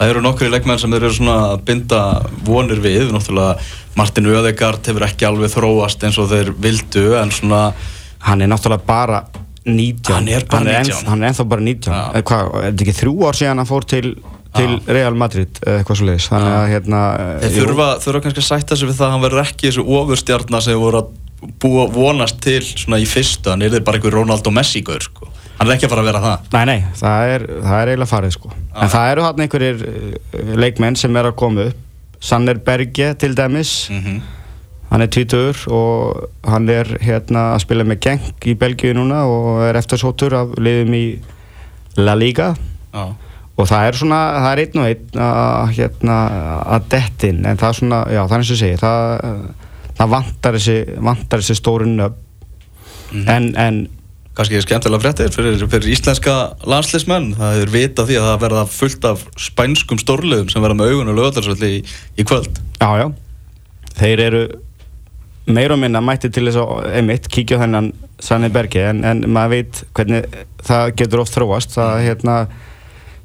Það 0.00 0.10
eru 0.10 0.20
nokkri 0.24 0.48
leikmenn 0.48 0.78
sem 0.80 0.90
þeir 0.90 1.02
eru 1.04 1.12
svona 1.12 1.34
að 1.52 1.64
binda 1.68 1.98
vonir 2.46 2.78
við, 2.80 3.10
náttúrulega 3.12 3.58
Martin 4.00 4.30
Öðegard 4.32 4.86
hefur 4.88 5.04
ekki 5.04 5.26
alveg 5.28 5.52
þróast 5.52 6.06
eins 6.08 6.16
og 6.18 6.30
þeir 6.30 6.54
vildu 6.56 7.02
en 7.20 7.30
svona 7.36 7.58
hann 8.24 8.40
er 8.40 8.48
náttúrulega 8.48 8.86
bara 8.88 9.18
19 9.66 10.14
Hann 10.14 10.28
er 10.28 10.44
hann 10.50 10.66
er 10.66 10.78
19. 10.80 10.92
enn- 10.96 11.08
hann 11.12 11.22
er 11.22 11.28
ennþá 11.32 11.48
bara 11.48 11.60
19 11.60 11.92
Já. 11.92 12.02
Eh, 12.14 12.22
hvað, 12.22 12.52
er 12.64 12.68
þetta 12.72 12.84
ekki 12.86 12.94
þrjú 13.00 13.14
ár 13.28 13.36
síðan 13.40 13.60
hann 13.60 13.68
fór 13.68 13.84
til, 13.84 14.14
til 14.56 14.70
Já. 14.76 14.92
Real 14.96 15.14
Madrid 15.20 15.60
eða 15.66 15.82
eitthvað 15.82 16.00
svo 16.00 16.06
leiðis 16.08 16.28
þannig 16.32 16.54
að 16.60 16.68
hérna 16.74 17.00
þeir 17.42 17.56
jú, 17.58 17.64
þurfa, 17.66 17.88
þurfa 18.04 18.22
kannski 18.26 18.40
að 18.44 18.48
sætta 18.48 18.76
sig 18.80 18.88
við 18.88 18.96
það 19.00 19.06
að 19.08 19.12
hann 19.16 19.24
verður 19.26 19.42
ekki 19.44 19.68
þessu 19.68 19.84
ofurstjarnar 20.00 20.64
sem 20.64 20.80
voru 20.80 21.02
að 21.02 21.12
búa 21.60 21.84
vonast 21.92 22.40
til 22.44 22.60
svona 22.64 22.98
í 23.00 23.06
fyrstu, 23.08 23.48
hann 23.52 23.62
er 23.64 23.78
bara 23.80 23.96
einhver 24.00 24.12
Ronaldo 24.12 24.50
Messi 24.52 24.82
gaur, 24.84 25.00
sko. 25.00 25.28
hann 25.58 25.68
er 25.70 25.76
ekki 25.76 25.86
að 25.88 25.92
fara 25.94 26.02
að 26.02 26.08
vera 26.10 26.20
það. 26.24 26.50
Nei, 26.52 26.64
nei, 26.68 26.80
það 27.00 27.30
er, 27.34 27.46
það 27.64 27.78
er 27.80 27.92
eiginlega 27.92 28.10
farið 28.10 28.34
sko. 28.36 28.50
En 28.76 28.88
það 28.92 29.12
eru 29.12 29.22
hann 29.24 29.40
einhverjir 29.46 29.86
eh, 29.88 30.50
leikmenn 30.60 30.96
sem 31.00 31.16
er 31.16 31.30
að 31.30 31.36
koma 31.40 31.64
upp. 31.70 31.78
Sanner 32.20 32.58
Berge 32.60 33.14
til 33.16 33.32
dæmis. 33.34 33.88
Mm 33.92 34.20
Hann 34.90 35.04
er 35.04 35.10
20 35.14 35.66
og 35.70 36.28
hann 36.50 36.68
er 36.68 36.88
hérna 37.04 37.52
að 37.54 37.60
spila 37.64 37.84
með 37.86 38.00
Genk 38.06 38.46
í 38.50 38.56
Belgíu 38.58 38.94
núna 38.98 39.20
og 39.30 39.60
er 39.68 39.78
eftirsóttur 39.78 40.34
af 40.34 40.56
liðum 40.58 40.94
í 40.98 41.04
La 42.00 42.14
Liga. 42.18 42.54
Já. 42.94 43.04
og 43.60 43.66
það 43.68 43.86
er 43.86 43.96
svona, 44.00 44.18
það 44.40 44.50
er 44.56 44.60
einn 44.64 44.80
og 44.80 44.86
einn 44.88 45.20
að, 45.20 45.72
hérna, 45.76 46.14
að 46.74 46.84
dettin 46.94 47.42
en 47.46 47.58
það 47.60 47.68
er 47.68 47.76
svona, 47.76 47.98
já 48.10 48.20
það 48.24 48.32
er 48.32 48.42
eins 48.42 48.50
og 48.54 48.58
segi 48.60 48.78
það, 48.80 49.42
það 49.98 50.10
vantar 50.14 50.56
þessi, 50.56 50.76
vantar 51.10 51.42
þessi 51.44 51.56
stórun 51.60 51.96
Mhm. 53.10 53.28
en, 53.28 53.46
en 53.58 53.78
kannski 54.38 54.60
skemmtilega 54.62 55.02
fréttir 55.02 55.32
fyrir, 55.34 55.58
fyrir 55.66 55.90
íslenska 55.90 56.34
landsleismenn 56.70 57.32
það 57.34 57.62
er 57.64 57.72
vita 57.74 58.04
því 58.06 58.18
að 58.20 58.26
það 58.28 58.42
verða 58.44 58.60
fullt 58.70 59.06
af 59.10 59.24
spænskum 59.36 59.98
stórliðum 59.98 60.50
sem 60.52 60.62
verða 60.62 60.78
með 60.78 60.92
augun 60.94 61.10
og 61.10 61.18
lögadarsvelli 61.18 61.70
í, 61.80 61.80
í 62.22 62.26
kvöld. 62.30 62.60
Já 62.78 62.90
já, 63.02 63.06
þeir 63.98 64.22
eru 64.28 64.42
meira 65.54 65.76
og 65.76 65.82
minna 65.82 66.02
mætti 66.04 66.30
til 66.32 66.46
þess 66.48 66.60
að 66.62 66.88
einmitt 67.00 67.28
kíkja 67.32 67.60
á 67.60 67.62
þennan 67.64 67.92
Sanni 68.20 68.50
Bergi 68.52 68.82
en, 68.84 69.04
en 69.04 69.24
maður 69.32 69.54
veit 69.54 69.82
hvernig 69.96 70.26
það 70.66 70.92
getur 71.00 71.22
oft 71.22 71.36
þróast 71.36 71.76
það 71.76 72.02
hérna 72.04 72.36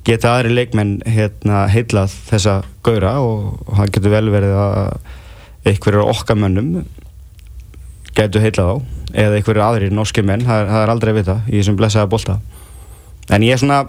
geta 0.05 0.35
aðri 0.35 0.53
leikmenn 0.53 0.97
hérna 1.09 1.65
heillað 1.71 2.13
þessa 2.29 2.59
gaura 2.85 3.15
og, 3.25 3.55
það 3.71 3.93
getur 3.97 4.13
vel 4.13 4.27
verið 4.33 4.59
að 4.61 4.99
einhverjur 5.65 6.11
okkar 6.13 6.39
mönnum 6.39 6.85
getur 8.15 8.43
heillað 8.43 8.69
á 8.69 8.75
eða 9.25 9.39
einhverjur 9.39 9.65
aðrir 9.65 9.95
norski 9.95 10.23
menn, 10.25 10.45
það 10.45 10.61
er, 10.61 10.71
það 10.71 10.83
er 10.83 10.93
aldrei 10.93 11.11
að 11.11 11.19
vita 11.19 11.37
í 11.49 11.57
þessum 11.57 11.79
blessaða 11.79 12.11
bolta 12.11 12.39
en 13.33 13.45
ég 13.45 13.55
er 13.55 13.61
svona, 13.61 13.81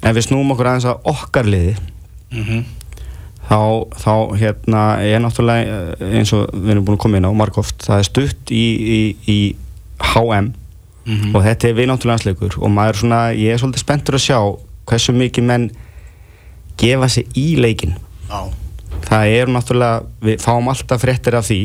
ef 0.00 0.16
við 0.16 0.26
snúum 0.26 0.54
okkur 0.54 0.70
aðeins 0.70 0.88
að 0.88 1.10
okkar 1.12 1.48
liði 1.50 1.74
mm 1.76 2.44
-hmm. 2.44 2.62
Þá, 3.50 3.58
þá 3.98 4.12
hérna 4.38 4.84
er 5.02 5.20
náttúrulega 5.24 5.82
eh, 5.98 6.16
eins 6.20 6.32
og 6.36 6.46
við 6.54 6.76
erum 6.76 6.86
búin 6.86 6.96
að 7.00 7.04
koma 7.04 7.20
inn 7.20 7.28
á 7.28 7.32
margóft, 7.34 7.82
það 7.84 7.98
er 8.04 8.08
stutt 8.08 8.54
í, 8.54 8.64
í, 8.78 9.00
í 9.26 9.38
HM 10.14 10.52
Mhm. 11.10 11.30
og 11.34 11.42
þetta 11.42 11.68
er 11.70 11.76
vináttúrlandsleikur 11.78 12.58
og 12.60 12.70
maður 12.70 12.98
svona, 13.00 13.18
ég 13.32 13.54
er 13.54 13.58
svolítið 13.58 13.80
spenntur 13.82 14.14
að 14.18 14.20
sjá 14.26 14.36
hversu 14.90 15.14
mikið 15.16 15.46
menn 15.48 15.64
gefa 16.78 17.08
sig 17.08 17.26
í 17.40 17.56
leikin 17.56 17.94
Já. 18.28 18.44
það 19.08 19.32
er 19.40 19.46
náttúrulega, 19.50 20.04
við 20.20 20.44
fáum 20.44 20.68
alltaf 20.68 21.00
fréttir 21.02 21.34
af 21.38 21.48
því 21.48 21.58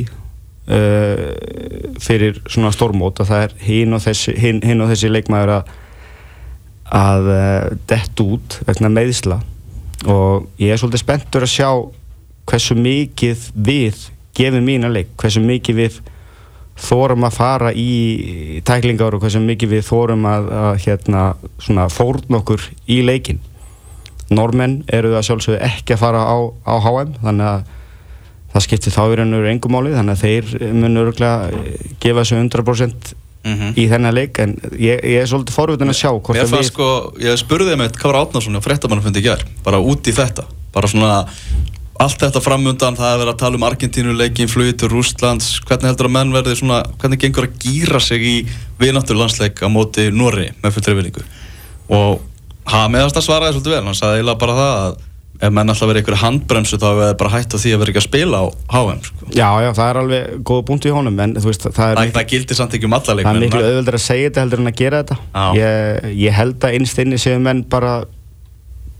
uh, 0.71 1.99
fyrir 1.99 2.39
svona 2.47 2.71
stórmót 2.73 3.19
og 3.21 3.27
það 3.27 3.43
er 3.43 3.57
hinn 3.67 3.93
og 3.93 4.01
þessi, 4.07 4.38
hin, 4.39 4.61
hin 4.63 4.81
og 4.81 4.89
þessi 4.93 5.11
leikmaður 5.11 5.57
að 5.59 5.73
að 6.95 7.29
uh, 7.36 7.69
dett 7.91 8.23
út 8.23 8.59
vegna 8.69 8.89
meðisla 8.93 9.41
og 10.04 10.50
ég 10.62 10.74
er 10.74 10.82
svolítið 10.82 11.04
spenntur 11.04 11.46
að 11.46 11.54
sjá 11.54 11.70
hversu 12.46 12.76
mikið 12.78 13.48
við 13.56 14.04
gefum 14.36 14.68
mína 14.68 14.91
leik, 14.91 15.16
hversu 15.20 15.41
mikið 15.43 15.80
við 15.80 16.00
þórum 16.76 17.24
að 17.24 17.38
fara 17.38 17.72
í 17.72 18.60
tæklingar 18.68 19.16
og 19.16 19.24
hversu 19.24 19.39
mikið 19.39 19.78
við 19.78 19.86
þórum 19.88 20.26
að, 20.28 20.50
að 20.60 20.72
hérna, 20.84 21.26
svona 21.64 21.88
fórn 21.91 22.39
okkur 22.41 22.66
í 22.91 23.00
leikin 23.08 23.39
normenn 24.34 24.82
eru 24.91 25.14
það 25.14 25.28
sjálfsögðu 25.30 25.62
ekki 25.68 25.96
að 25.96 26.02
fara 26.02 26.24
á, 26.26 26.38
á 26.66 26.76
HM 26.82 27.14
þannig 27.22 27.50
að 27.52 27.74
það 28.56 28.66
skiptir 28.66 28.96
þá 28.96 29.04
í 29.06 29.18
raun 29.20 29.36
og 29.36 29.41
veru 29.43 29.52
engum 29.52 29.76
máli 29.76 29.93
þannig 29.93 30.16
að 30.16 30.24
þeir 30.26 30.74
mun 30.80 31.02
örgulega 31.04 31.64
gefa 32.04 32.24
þessu 32.24 32.39
100% 32.39 33.14
Mhm. 33.46 33.76
í 33.78 33.86
þennan 33.91 34.16
leik 34.18 34.39
en 34.41 34.56
ég, 34.74 34.98
ég 35.06 35.22
er 35.22 35.30
svolítið 35.30 35.54
forvitin 35.54 35.91
að 35.93 36.00
sjá 36.00 36.10
hvort 36.10 36.39
að 36.41 36.50
fannst 36.50 36.74
sko, 36.74 37.14
ég 37.22 37.38
spurði 37.38 37.78
eitt 37.78 38.00
Kára 38.02 38.24
Átnarsson 38.26 38.58
og 38.58 38.66
fréttamannafundi 38.66 39.22
í 39.22 39.28
gær, 39.28 39.46
bara 39.64 39.78
út 39.78 40.10
í 40.10 40.14
þetta 40.16 40.48
bara 40.74 40.89
svona, 40.89 41.28
allt 42.02 42.20
þetta 42.26 42.41
framundan 42.43 42.98
það 42.98 43.14
er 43.14 43.20
verið 43.22 43.34
að 43.36 43.41
tala 43.43 43.60
um 43.60 43.68
Argentínuleikin 43.70 44.50
til 44.50 44.89
Rústlands, 44.89 45.62
hvernig 45.64 45.91
heldur 45.91 46.10
að 46.10 46.16
menn 46.18 46.34
verði 46.34 46.58
svona, 46.60 46.82
hvernig 47.00 47.22
gengur 47.22 47.48
að 47.48 47.60
gýra 47.64 48.02
sig 48.02 48.22
í 48.26 48.36
vináttur 48.82 49.16
landsleik 49.16 49.62
á 49.62 49.70
móti 49.70 50.10
Nóri 50.12 50.50
með 50.64 50.80
fullri 50.80 50.98
vinningu 50.98 51.24
og 51.89 52.22
hafa 52.66 52.89
meðast 52.89 53.22
að 53.22 53.28
svaraði 53.28 53.60
svolítið 53.60 53.78
vel, 53.78 53.86
hann 53.86 53.96
sagði 54.02 54.20
eiginlega 54.20 54.41
bara 54.41 54.58
það 54.58 54.74
að 54.82 54.98
ef 55.36 55.51
menn 55.51 55.71
alltaf 55.71 55.89
verið 55.89 56.01
einhverju 56.03 56.21
handbremsu 56.21 56.79
þá 56.79 56.88
er 57.09 57.15
bara 57.19 57.31
hætt 57.33 57.55
á 57.55 57.57
því 57.59 57.73
að 57.75 57.81
vera 57.81 57.93
ekki 57.93 58.01
að 58.01 58.07
spila 58.07 58.41
á 58.41 58.45
HM 58.71 58.99
sko. 59.03 59.29
Já, 59.36 59.49
já, 59.65 59.69
það 59.75 59.89
er 59.89 59.99
alveg 60.01 60.36
góða 60.47 60.65
búnt 60.69 60.88
í 60.88 60.93
honum 60.95 61.21
en 61.25 61.36
þú 61.36 61.49
veist, 61.49 61.67
það 61.67 61.91
er, 61.91 61.99
það, 61.99 62.11
það 62.17 62.27
gildir 62.33 62.59
samt 62.59 62.77
ekki 62.77 62.89
um 62.89 62.95
alla 62.95 63.05
það 63.05 63.13
er 63.13 63.19
leikmenn 63.21 63.43
miklu 63.43 63.63
auðveldur 63.65 63.99
að 63.99 64.05
segja 64.05 64.29
þetta 64.29 64.45
heldur 64.45 64.63
en 64.63 64.71
að 64.71 64.77
gera 64.81 65.01
þetta. 65.03 65.17
Ég, 65.59 66.11
ég 66.23 66.38
held 66.39 66.67
að 66.69 66.77
innst 66.79 67.01
inni 67.03 67.19
séu 67.21 67.41
menn 67.43 67.63
bara 67.71 67.95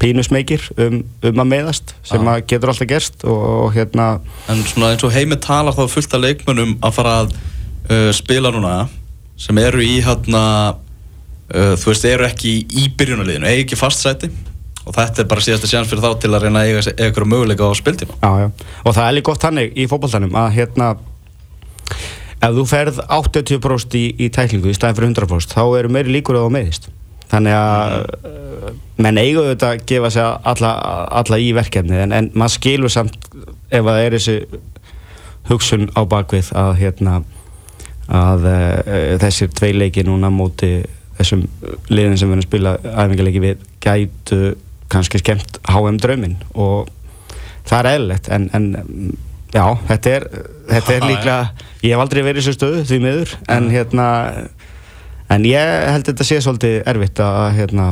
pínusmeikir 0.02 0.64
um, 0.82 1.02
um 1.24 1.42
að 1.44 1.52
meðast 1.52 1.96
sem 2.06 2.28
að 2.28 2.42
getur 2.52 2.72
alltaf 2.74 2.90
gerst 2.90 3.24
og, 3.24 3.44
og 3.66 3.76
hérna 3.76 4.08
En 4.52 4.64
svona 4.68 4.92
eins 4.94 5.06
og 5.08 5.14
heimi 5.16 5.38
talar 5.40 5.76
þá 5.76 5.86
fullt 5.92 6.18
af 6.18 6.24
leikmönnum 6.26 6.76
að 6.84 6.98
fara 6.98 7.14
að 7.24 7.36
uh, 7.38 8.10
spila 8.16 8.52
núna 8.52 8.74
sem 9.40 9.58
eru 9.64 9.84
í 9.84 10.02
hérna 10.04 10.44
uh, 10.76 11.76
þú 11.80 11.92
veist, 11.92 12.10
eru 12.10 12.28
ekki 12.28 12.58
í, 12.68 12.90
byrjunarliðinu, 12.98 13.48
eigi 13.48 13.66
ekki 13.66 13.80
fast 13.80 14.04
sæti 14.04 14.32
og 14.86 14.96
þetta 14.96 15.24
er 15.24 15.30
bara 15.32 15.44
síðasta 15.46 15.70
sjans 15.70 15.90
fyrir 15.90 16.06
þá 16.06 16.22
til 16.22 16.32
að 16.34 16.46
reyna 16.46 16.62
að 16.62 16.70
eiga 16.70 16.84
eiga 16.86 17.08
eitthvað 17.08 17.32
möguleika 17.32 17.70
á 17.70 17.74
spiltíma 17.78 18.18
Já, 18.22 18.32
já. 18.46 18.48
Og 18.86 18.96
það 18.96 19.08
er 19.08 19.18
líka 19.18 19.30
gott 19.32 19.46
þannig 19.46 19.74
í 19.76 19.88
fótballtanum 19.92 20.38
að 20.42 20.52
hérna 20.60 20.92
ef 22.46 22.54
þú 22.58 22.66
ferð 22.70 23.02
80% 23.08 23.98
í, 23.98 24.06
í 24.22 24.30
tæklingu 24.34 24.70
í 24.70 24.78
staðin 24.78 25.00
fyrir 25.00 25.14
100% 25.16 25.56
þá 25.56 25.64
eru 25.80 25.92
meiri 25.96 26.14
líkur 26.14 26.40
að 26.40 26.48
þú 26.48 26.54
meðist 26.58 26.90
þannig 27.32 27.58
að 27.58 27.96
mm. 27.96 28.82
menn 29.02 29.22
eigu 29.22 29.42
auðvitað 29.42 29.72
að 29.72 29.86
gefa 29.90 30.12
sig 30.14 30.50
alla, 30.52 30.74
alla 31.22 31.40
í 31.42 31.52
verkefni 31.58 32.02
en, 32.04 32.14
en 32.14 32.30
maður 32.38 32.58
skilur 32.60 32.94
samt 32.94 33.18
ef 33.74 33.82
að 33.82 33.90
það 33.90 34.04
er 34.04 34.18
þessi 34.18 34.38
hugsun 35.50 35.90
á 35.94 36.02
bakvið 36.10 36.52
að 36.58 36.72
hérna 36.82 37.16
að 38.06 38.46
uh, 38.50 39.16
þessir 39.22 39.50
tvei 39.58 39.72
leiki 39.74 40.06
núna 40.06 40.30
móti 40.34 40.78
þessum 41.18 41.46
liðin 41.90 42.20
sem 42.20 42.30
verður 42.30 42.44
að 42.44 42.50
spila 42.50 42.76
æfingarleiki 42.84 43.42
við 43.42 43.66
gætu 43.82 44.40
kannski 44.92 45.22
skemmt 45.22 45.60
HM 45.70 46.00
drauminn 46.02 46.38
og 46.54 46.92
það 47.66 47.80
er 47.80 47.92
eðlilegt 47.94 48.30
en, 48.34 48.50
en 48.54 48.68
já, 49.54 49.66
þetta 49.90 50.16
er, 50.18 50.28
þetta 50.70 50.98
er 50.98 51.08
líklega 51.12 51.40
ég 51.86 51.96
hef 51.96 52.04
aldrei 52.04 52.22
verið 52.26 52.42
í 52.42 52.46
þessu 52.46 52.58
stöðu 52.60 52.84
því 52.90 53.02
miður 53.06 53.38
en 53.56 53.72
hérna 53.74 54.10
en 55.34 55.48
ég 55.48 55.88
held 55.90 56.06
þetta 56.10 56.28
sé 56.28 56.42
svolítið 56.44 56.82
erfitt 56.90 57.22
að 57.24 57.48
hérna 57.60 57.88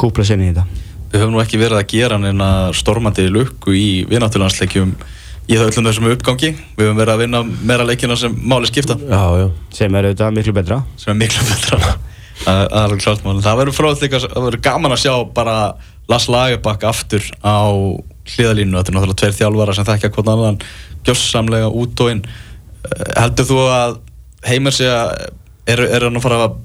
kúpla 0.00 0.26
sinni 0.26 0.50
í 0.50 0.54
þetta. 0.54 0.66
Við 1.12 1.22
höfum 1.22 1.36
nú 1.36 1.42
ekki 1.42 1.60
verið 1.60 1.80
að 1.80 1.92
gera 1.92 2.18
neina 2.20 2.48
stormandi 2.76 3.28
lukku 3.30 3.74
í 3.76 3.88
vinátturlandsleikjum 4.10 4.96
í 5.46 5.54
það 5.54 5.68
öllum 5.70 5.86
þessum 5.88 6.08
uppgangi. 6.10 6.50
Við 6.76 6.88
höfum 6.88 6.98
verið 7.00 7.14
að 7.14 7.22
vinna 7.22 7.42
meira 7.46 7.86
leikina 7.86 8.18
sem 8.18 8.34
máli 8.34 8.68
skipta. 8.68 8.98
Já, 8.98 9.22
já. 9.40 9.46
Sem 9.78 9.94
er 9.94 10.10
auðvitað 10.10 10.36
miklu 10.36 10.56
betra. 10.56 10.80
Sem 11.00 11.14
er 11.14 11.20
miklu 11.22 11.46
betra. 11.48 11.80
Það 12.46 12.90
verður 13.62 14.58
gaman 14.60 14.92
að 14.92 15.00
sjá 15.06 15.14
bara 15.34 15.54
Lars 16.10 16.28
Lagerbakk 16.30 16.86
aftur 16.86 17.24
á 17.42 17.70
hliðalínu, 18.26 18.76
þetta 18.78 18.92
er 18.92 18.96
náttúrulega 18.96 19.20
tveir 19.22 19.38
þjálfara 19.38 19.76
sem 19.76 19.86
þekkja 19.86 20.12
hvort 20.14 20.30
annan 20.32 20.60
gjössamlega 21.06 21.70
út 21.70 22.02
og 22.02 22.12
inn. 22.12 22.22
Eh, 22.86 23.08
heldur 23.20 23.48
þú 23.50 23.58
að 23.70 23.98
heimir 24.46 24.74
sé 24.74 24.90
að 24.90 25.12
er, 25.66 25.82
er 25.82 26.06
hann 26.06 26.18
að 26.18 26.26
fara 26.26 26.44
að 26.46 26.60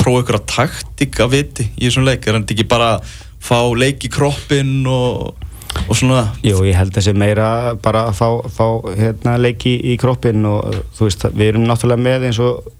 prófa 0.00 0.24
ykkur 0.24 0.40
að 0.40 0.48
taktík 0.54 1.20
að 1.20 1.34
viti 1.36 1.68
í 1.76 1.86
þessum 1.86 2.08
leik, 2.08 2.24
er 2.24 2.38
hann 2.38 2.48
ekki 2.48 2.68
bara 2.68 2.94
að 2.96 3.14
fá 3.40 3.60
leik 3.76 4.04
í 4.04 4.12
kroppin 4.12 4.80
og 4.88 5.46
og 5.86 5.96
svona? 5.96 6.24
Jú, 6.44 6.62
ég 6.66 6.76
held 6.78 6.94
þessi 6.94 7.14
meira 7.16 7.74
bara 7.82 8.08
að 8.10 8.18
fá, 8.18 8.28
fá 8.50 8.66
hérna, 8.98 9.36
leiki 9.40 9.76
í 9.92 9.96
kroppin 10.00 10.44
og 10.48 10.82
þú 10.96 11.06
veist, 11.06 11.26
við 11.34 11.52
erum 11.52 11.66
náttúrulega 11.68 12.04
með 12.04 12.26
eins 12.28 12.40
og 12.42 12.70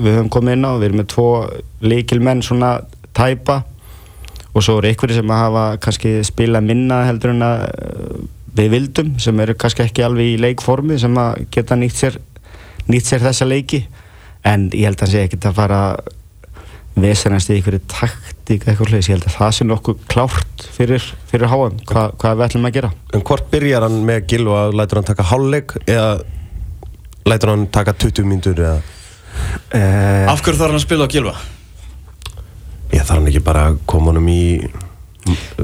við 0.00 0.16
höfum 0.16 0.30
komið 0.32 0.56
inn 0.56 0.68
á, 0.68 0.72
við 0.78 0.86
erum 0.88 1.00
með 1.02 1.10
tvo 1.14 1.28
leikilmenn 1.84 2.42
svona 2.46 2.72
tæpa 3.16 3.62
og 4.50 4.64
svo 4.64 4.78
eru 4.80 4.90
ykkur 4.90 5.14
sem 5.14 5.30
að 5.30 5.42
hafa 5.44 5.64
kannski 5.84 6.14
spila 6.26 6.62
minna 6.64 7.04
heldur 7.08 7.34
en 7.34 7.46
að 7.46 7.66
uh, 7.70 8.20
við 8.58 8.72
vildum 8.74 9.12
sem 9.22 9.42
eru 9.44 9.54
kannski 9.58 9.84
ekki 9.86 10.04
alveg 10.04 10.32
í 10.34 10.38
leikformi 10.42 10.98
sem 11.00 11.18
að 11.22 11.44
geta 11.54 11.78
nýtt 11.78 11.98
sér, 12.00 12.16
nýtt 12.90 13.10
sér 13.10 13.22
þessa 13.28 13.46
leiki. 13.46 13.84
En 14.46 14.70
ég 14.72 14.88
held 14.88 14.96
að 14.96 15.04
það 15.04 15.12
sé 15.12 15.22
ekkert 15.26 15.46
að 15.50 15.58
fara 15.60 15.80
vesenast 17.00 17.50
í 17.50 17.56
einhverju 17.58 17.80
taktík 17.90 18.64
eitthvað 18.66 18.90
hlutis, 18.90 19.08
ég 19.08 19.16
held 19.16 19.28
að 19.28 19.36
það 19.36 19.52
sé 19.56 19.66
nokkuð 19.68 20.00
klárt 20.10 20.64
fyrir, 20.74 21.04
fyrir 21.30 21.52
HM, 21.52 21.78
Hva, 21.88 22.08
hvað 22.18 22.40
við 22.40 22.46
ætlum 22.48 22.66
að 22.68 22.76
gera? 22.76 22.90
En 23.14 23.24
hvort 23.28 23.46
byrjar 23.52 23.86
hann 23.86 24.00
með 24.08 24.26
Gilva? 24.32 24.64
Að 24.66 24.76
lætur 24.80 25.00
hann 25.00 25.08
taka 25.12 25.28
hálfleik 25.30 25.76
eða 25.84 26.10
lætur 27.30 27.54
hann 27.54 27.68
taka 27.72 27.94
20 27.94 28.26
mínútur 28.26 28.64
eða? 28.64 28.80
Uh, 29.70 30.26
Af 30.32 30.42
hverju 30.42 30.58
þarf 30.58 30.72
hann 30.72 30.80
að 30.80 30.86
spila 30.88 31.06
á 31.06 31.12
Gilva? 31.14 31.36
Ég 32.92 33.02
þarf 33.04 33.18
hann 33.18 33.28
ekki 33.30 33.42
bara 33.46 33.68
að 33.70 33.78
koma 33.90 34.12
honum 34.12 34.28
í 34.32 34.40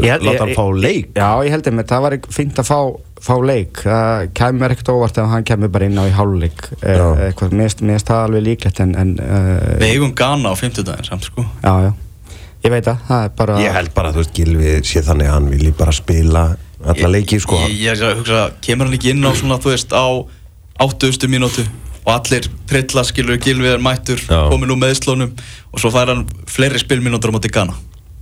Ég- 0.02 0.20
láta 0.22 0.44
hann 0.44 0.54
fá 0.54 0.64
leik. 0.76 1.12
Já, 1.16 1.30
ég 1.46 1.50
held 1.50 1.66
einmitt, 1.66 1.88
það 1.88 2.02
var 2.04 2.16
fint 2.30 2.58
að 2.60 2.66
fá, 2.68 2.80
fá 3.24 3.34
leik. 3.40 3.80
Það 3.82 4.26
kemur 4.36 4.74
ekkert 4.74 4.90
óvart 4.92 5.18
ef 5.18 5.30
hann 5.32 5.46
kemur 5.48 5.70
bara 5.72 5.86
inn 5.88 5.96
á 5.98 6.04
í 6.04 6.12
hálfleik. 6.12 6.66
Eh, 6.82 6.96
Já. 6.96 7.06
eitthvað, 7.30 7.54
mér 7.56 7.72
finnst 7.72 8.10
það 8.10 8.24
alveg 8.26 8.44
líklegt 8.44 8.80
en, 8.84 8.92
en 9.00 9.14
uh, 9.18 9.78
Við 9.80 9.94
eigum 9.94 10.12
Ghana 10.14 10.52
á 10.52 10.54
50 10.60 10.84
daginn 10.86 11.08
samt 11.08 11.24
sko. 11.24 11.46
Já, 11.64 11.72
já, 11.88 11.92
ég 12.66 12.70
veit 12.76 12.84
það 12.84 13.00
það 13.08 13.24
er 13.24 13.32
bara, 13.40 13.58
ég 13.64 13.72
held 13.80 13.94
bara, 13.96 14.12
þú 14.12 14.22
veist, 14.22 14.34
Gilvi 14.36 14.76
sé 14.84 15.02
þannig 15.08 15.30
að 15.30 15.34
hann 15.38 15.50
vilji 15.56 15.72
bara 15.80 15.96
spila 15.96 16.44
alla 16.86 17.08
leiki, 17.16 17.40
sko. 17.40 17.56
Ég, 17.64 17.80
ég, 17.80 18.04
ég 18.04 18.20
hugsa, 18.20 18.44
kemur 18.60 18.86
hann 18.90 18.98
ekki 19.00 19.14
inn 19.16 19.24
á 19.24 19.32
svona, 19.32 19.56
þú 19.58 19.72
veist, 19.72 19.96
á 19.96 20.06
80. 20.84 21.26
mínútu 21.32 21.64
og 22.06 22.12
allir 22.14 22.46
trilla 22.70 23.02
skilur 23.06 23.38
Gilvi 23.42 23.72
er 23.72 23.82
mættur, 23.82 24.22
komin 24.30 24.70
úr 24.70 24.78
meðslónum 24.78 25.32
og 25.72 25.82
svo 25.82 25.90
fær 25.94 26.12
hann 26.12 26.22
fleiri 26.50 26.78
spilmínútur 26.82 27.34
á 27.34 27.36
móti 27.36 27.50
Ghana. 27.52 27.74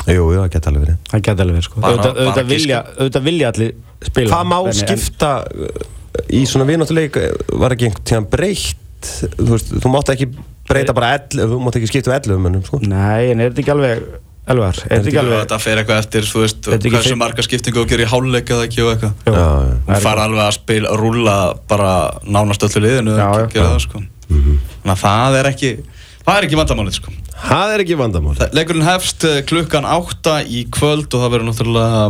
Jú, 0.04 0.24
jú, 0.32 0.38
það 0.40 0.48
geta 0.52 0.70
alveg 0.70 0.84
verið. 0.84 0.96
Það 1.10 1.24
geta 1.26 1.44
alveg 1.44 1.58
verið 1.58 1.66
sko. 1.66 1.82
Auðvitað, 1.84 2.48
vilja, 2.48 2.80
vilja 3.24 3.52
allir 3.52 3.70
spila 4.04 4.32
Hvað 4.32 4.48
má 4.50 4.56
skipta 4.76 5.30
uh, 5.44 5.84
í 6.28 6.42
svona 6.48 6.66
vináttuleik 6.68 7.16
var 7.60 7.76
ekki 7.76 7.88
einhvern 7.88 8.08
tíðan 8.10 8.28
breytt? 8.32 9.12
Þú 9.36 9.48
veist, 9.52 9.72
þú 9.84 9.92
mátt 9.92 10.12
ekki 10.12 10.28
breyta 10.68 10.96
bara 10.96 11.14
11, 11.18 11.48
þú 11.52 11.60
mátt 11.64 11.80
ekki 11.80 11.90
skipta 11.92 12.12
um 12.12 12.16
11 12.18 12.44
mönnum, 12.44 12.64
sko. 12.68 12.80
Nei, 12.84 13.32
en 13.32 13.40
er 13.40 13.52
þetta 13.52 13.64
ekki 13.64 13.74
alveg 13.74 14.04
Elvar, 14.44 14.76
er 14.84 14.98
þetta 15.00 15.08
ekki 15.08 15.20
alveg 15.22 15.38
Þetta 15.44 15.58
fer 15.64 15.80
eitthvað 15.80 16.00
eftir, 16.02 16.26
þú 16.28 16.42
veist, 16.42 16.66
er 16.68 16.74
ekki 16.76 16.90
hversu 16.92 17.12
fimm- 17.14 17.22
marga 17.24 17.44
skiptingu 17.46 17.80
og 17.80 17.88
gerir 17.88 18.04
í 18.04 18.10
háluleik 18.10 18.50
eða 18.52 18.66
ekki 18.68 18.82
og 18.84 18.90
eitthvað. 18.92 19.14
Já, 19.24 19.32
já. 19.40 19.96
er 19.96 20.04
fara 20.04 20.26
alveg 20.28 20.42
að 20.44 20.54
spila, 20.58 20.90
að 20.92 21.00
rúlla 21.00 21.36
bara 21.70 21.92
nánast 22.28 22.66
öllu 22.68 22.82
liðinu 22.84 23.14
að 23.16 23.24
já. 23.24 23.48
gera 23.54 23.70
það 23.72 23.82
sko. 23.86 24.02
Þannig 24.28 24.92
að 24.94 25.00
það 25.04 25.38
er 25.40 25.48
ekki, 25.54 25.70
það 26.26 26.36
er 26.36 26.48
ekki 26.48 26.58
vandamálið 26.60 26.98
sko. 27.00 27.14
Það 27.44 27.72
er 27.74 27.82
ekki 27.82 27.96
vandamál 27.98 28.36
Það- 28.38 28.52
Leikurinn 28.54 28.86
hefst 28.86 29.24
eh, 29.26 29.40
klukkan 29.48 29.88
átta 29.90 30.36
í 30.46 30.60
kvöld 30.70 31.08
og 31.16 31.24
það 31.24 31.32
verður 31.34 31.48
náttúrulega 31.48 32.04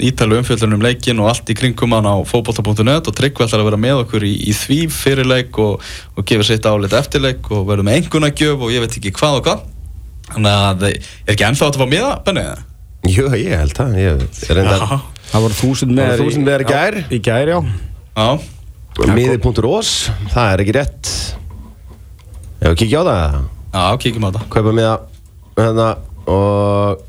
ítælu 0.00 0.38
umfjöldun 0.40 0.72
um 0.78 0.80
leikin 0.86 1.20
og 1.20 1.28
allt 1.28 1.50
í 1.50 1.56
kringum 1.58 1.92
hann 1.92 2.06
á 2.08 2.16
fótbolta.net 2.24 3.10
og 3.10 3.14
Tryggvi 3.18 3.44
ætlar 3.44 3.60
að 3.60 3.68
vera 3.68 3.80
með 3.82 4.00
okkur 4.06 4.24
í, 4.24 4.32
í 4.48 4.54
því 4.56 4.78
fyrir 4.94 5.28
leik 5.28 5.58
og, 5.60 5.82
og 6.16 6.24
gefa 6.24 6.46
sitt 6.48 6.64
álit 6.70 6.94
eftir 6.96 7.20
leik 7.20 7.50
og 7.50 7.66
verður 7.68 7.84
með 7.90 7.98
enguna 8.00 8.30
gjöf 8.32 8.62
og 8.64 8.72
ég 8.72 8.80
veit 8.86 8.96
ekki 8.96 9.12
hvað 9.18 9.40
og 9.40 9.44
hvað 9.50 9.66
Þannig 10.34 10.56
að 10.56 10.84
er 10.88 10.96
ekki 11.34 11.46
ennþá 11.48 11.66
að 11.66 11.76
það 11.76 11.82
var 11.82 11.90
miða, 11.94 12.10
Benni? 12.26 12.44
Jú, 13.10 13.26
ég 13.40 13.54
held 13.56 13.76
það 13.78 13.94
ég, 14.00 14.24
ég 14.44 14.52
reyndar, 14.58 14.82
Já, 14.84 14.98
Það 15.30 15.44
voru 15.46 15.56
þúsund 15.60 15.94
með 15.94 16.10
Það 16.10 16.16
voru 16.20 16.26
þúsund 16.28 16.48
meðar 16.48 16.64
í 16.64 16.68
gær. 16.70 16.98
Í 17.00 17.20
gær, 17.26 17.52
já. 17.52 17.58
Já, 18.20 18.28
miði.os 19.14 19.92
það 20.34 20.52
er 20.52 20.64
ekki 20.64 20.76
rétt. 20.76 21.12
Við 22.60 22.76
kíkja 22.82 23.00
á 23.00 23.04
það. 23.08 23.38
Já, 23.70 23.84
kíkjum 24.04 24.26
á 24.26 24.30
það. 24.34 24.44
Kaupa 24.52 24.74
miða 24.76 24.94
hérna, 25.56 25.88
og 26.26 27.06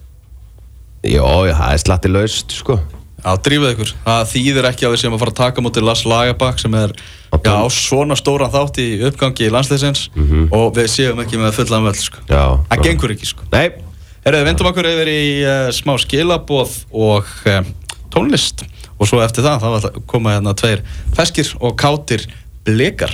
Jó, 1.02 1.26
já, 1.50 1.56
það 1.58 1.72
er 1.74 1.82
slatti 1.82 2.10
laust, 2.14 2.54
sko 2.62 2.76
Já, 3.22 3.36
drífið 3.46 3.74
ykkur. 3.76 3.92
Það 4.06 4.22
þýðir 4.32 4.68
ekki 4.72 4.88
að 4.88 4.94
við 4.96 5.02
séum 5.04 5.16
að 5.16 5.22
fara 5.22 5.34
að 5.34 5.40
taka 5.42 5.64
mútið 5.66 5.86
Lars 5.86 6.02
Lagerbakk 6.10 6.62
sem 6.62 6.74
er 6.80 6.94
já, 6.98 7.54
á 7.54 7.66
svona 7.70 8.18
stóran 8.18 8.52
þátt 8.54 8.80
í 8.82 8.88
uppgangi 9.08 9.46
í 9.46 9.52
landsleisins 9.54 10.08
og 10.52 10.74
við 10.76 10.90
séum 10.90 11.22
ekki 11.22 11.38
með 11.38 11.54
fullan 11.60 11.86
völd 11.86 12.02
sko. 12.02 12.24
Já, 12.30 12.44
Það 12.72 12.84
gengur 12.88 13.14
ekki 13.16 13.30
sko. 13.30 13.46
Við 14.26 14.44
vendum 14.46 14.70
okkur 14.70 14.90
yfir 14.90 15.10
í 15.10 15.22
uh, 15.46 15.70
smá 15.74 15.96
skilaboð 16.02 16.76
og 16.94 17.30
uh, 17.50 17.62
tónlist 18.14 18.66
og 19.02 19.08
svo 19.10 19.22
eftir 19.24 19.46
það 19.46 19.62
þá 19.64 19.68
ætla 19.70 19.92
að 19.92 20.02
koma 20.10 20.36
hérna 20.36 20.54
tveir 20.58 20.84
feskir 21.18 21.54
og 21.60 21.74
kátir 21.82 22.28
blikar 22.66 23.14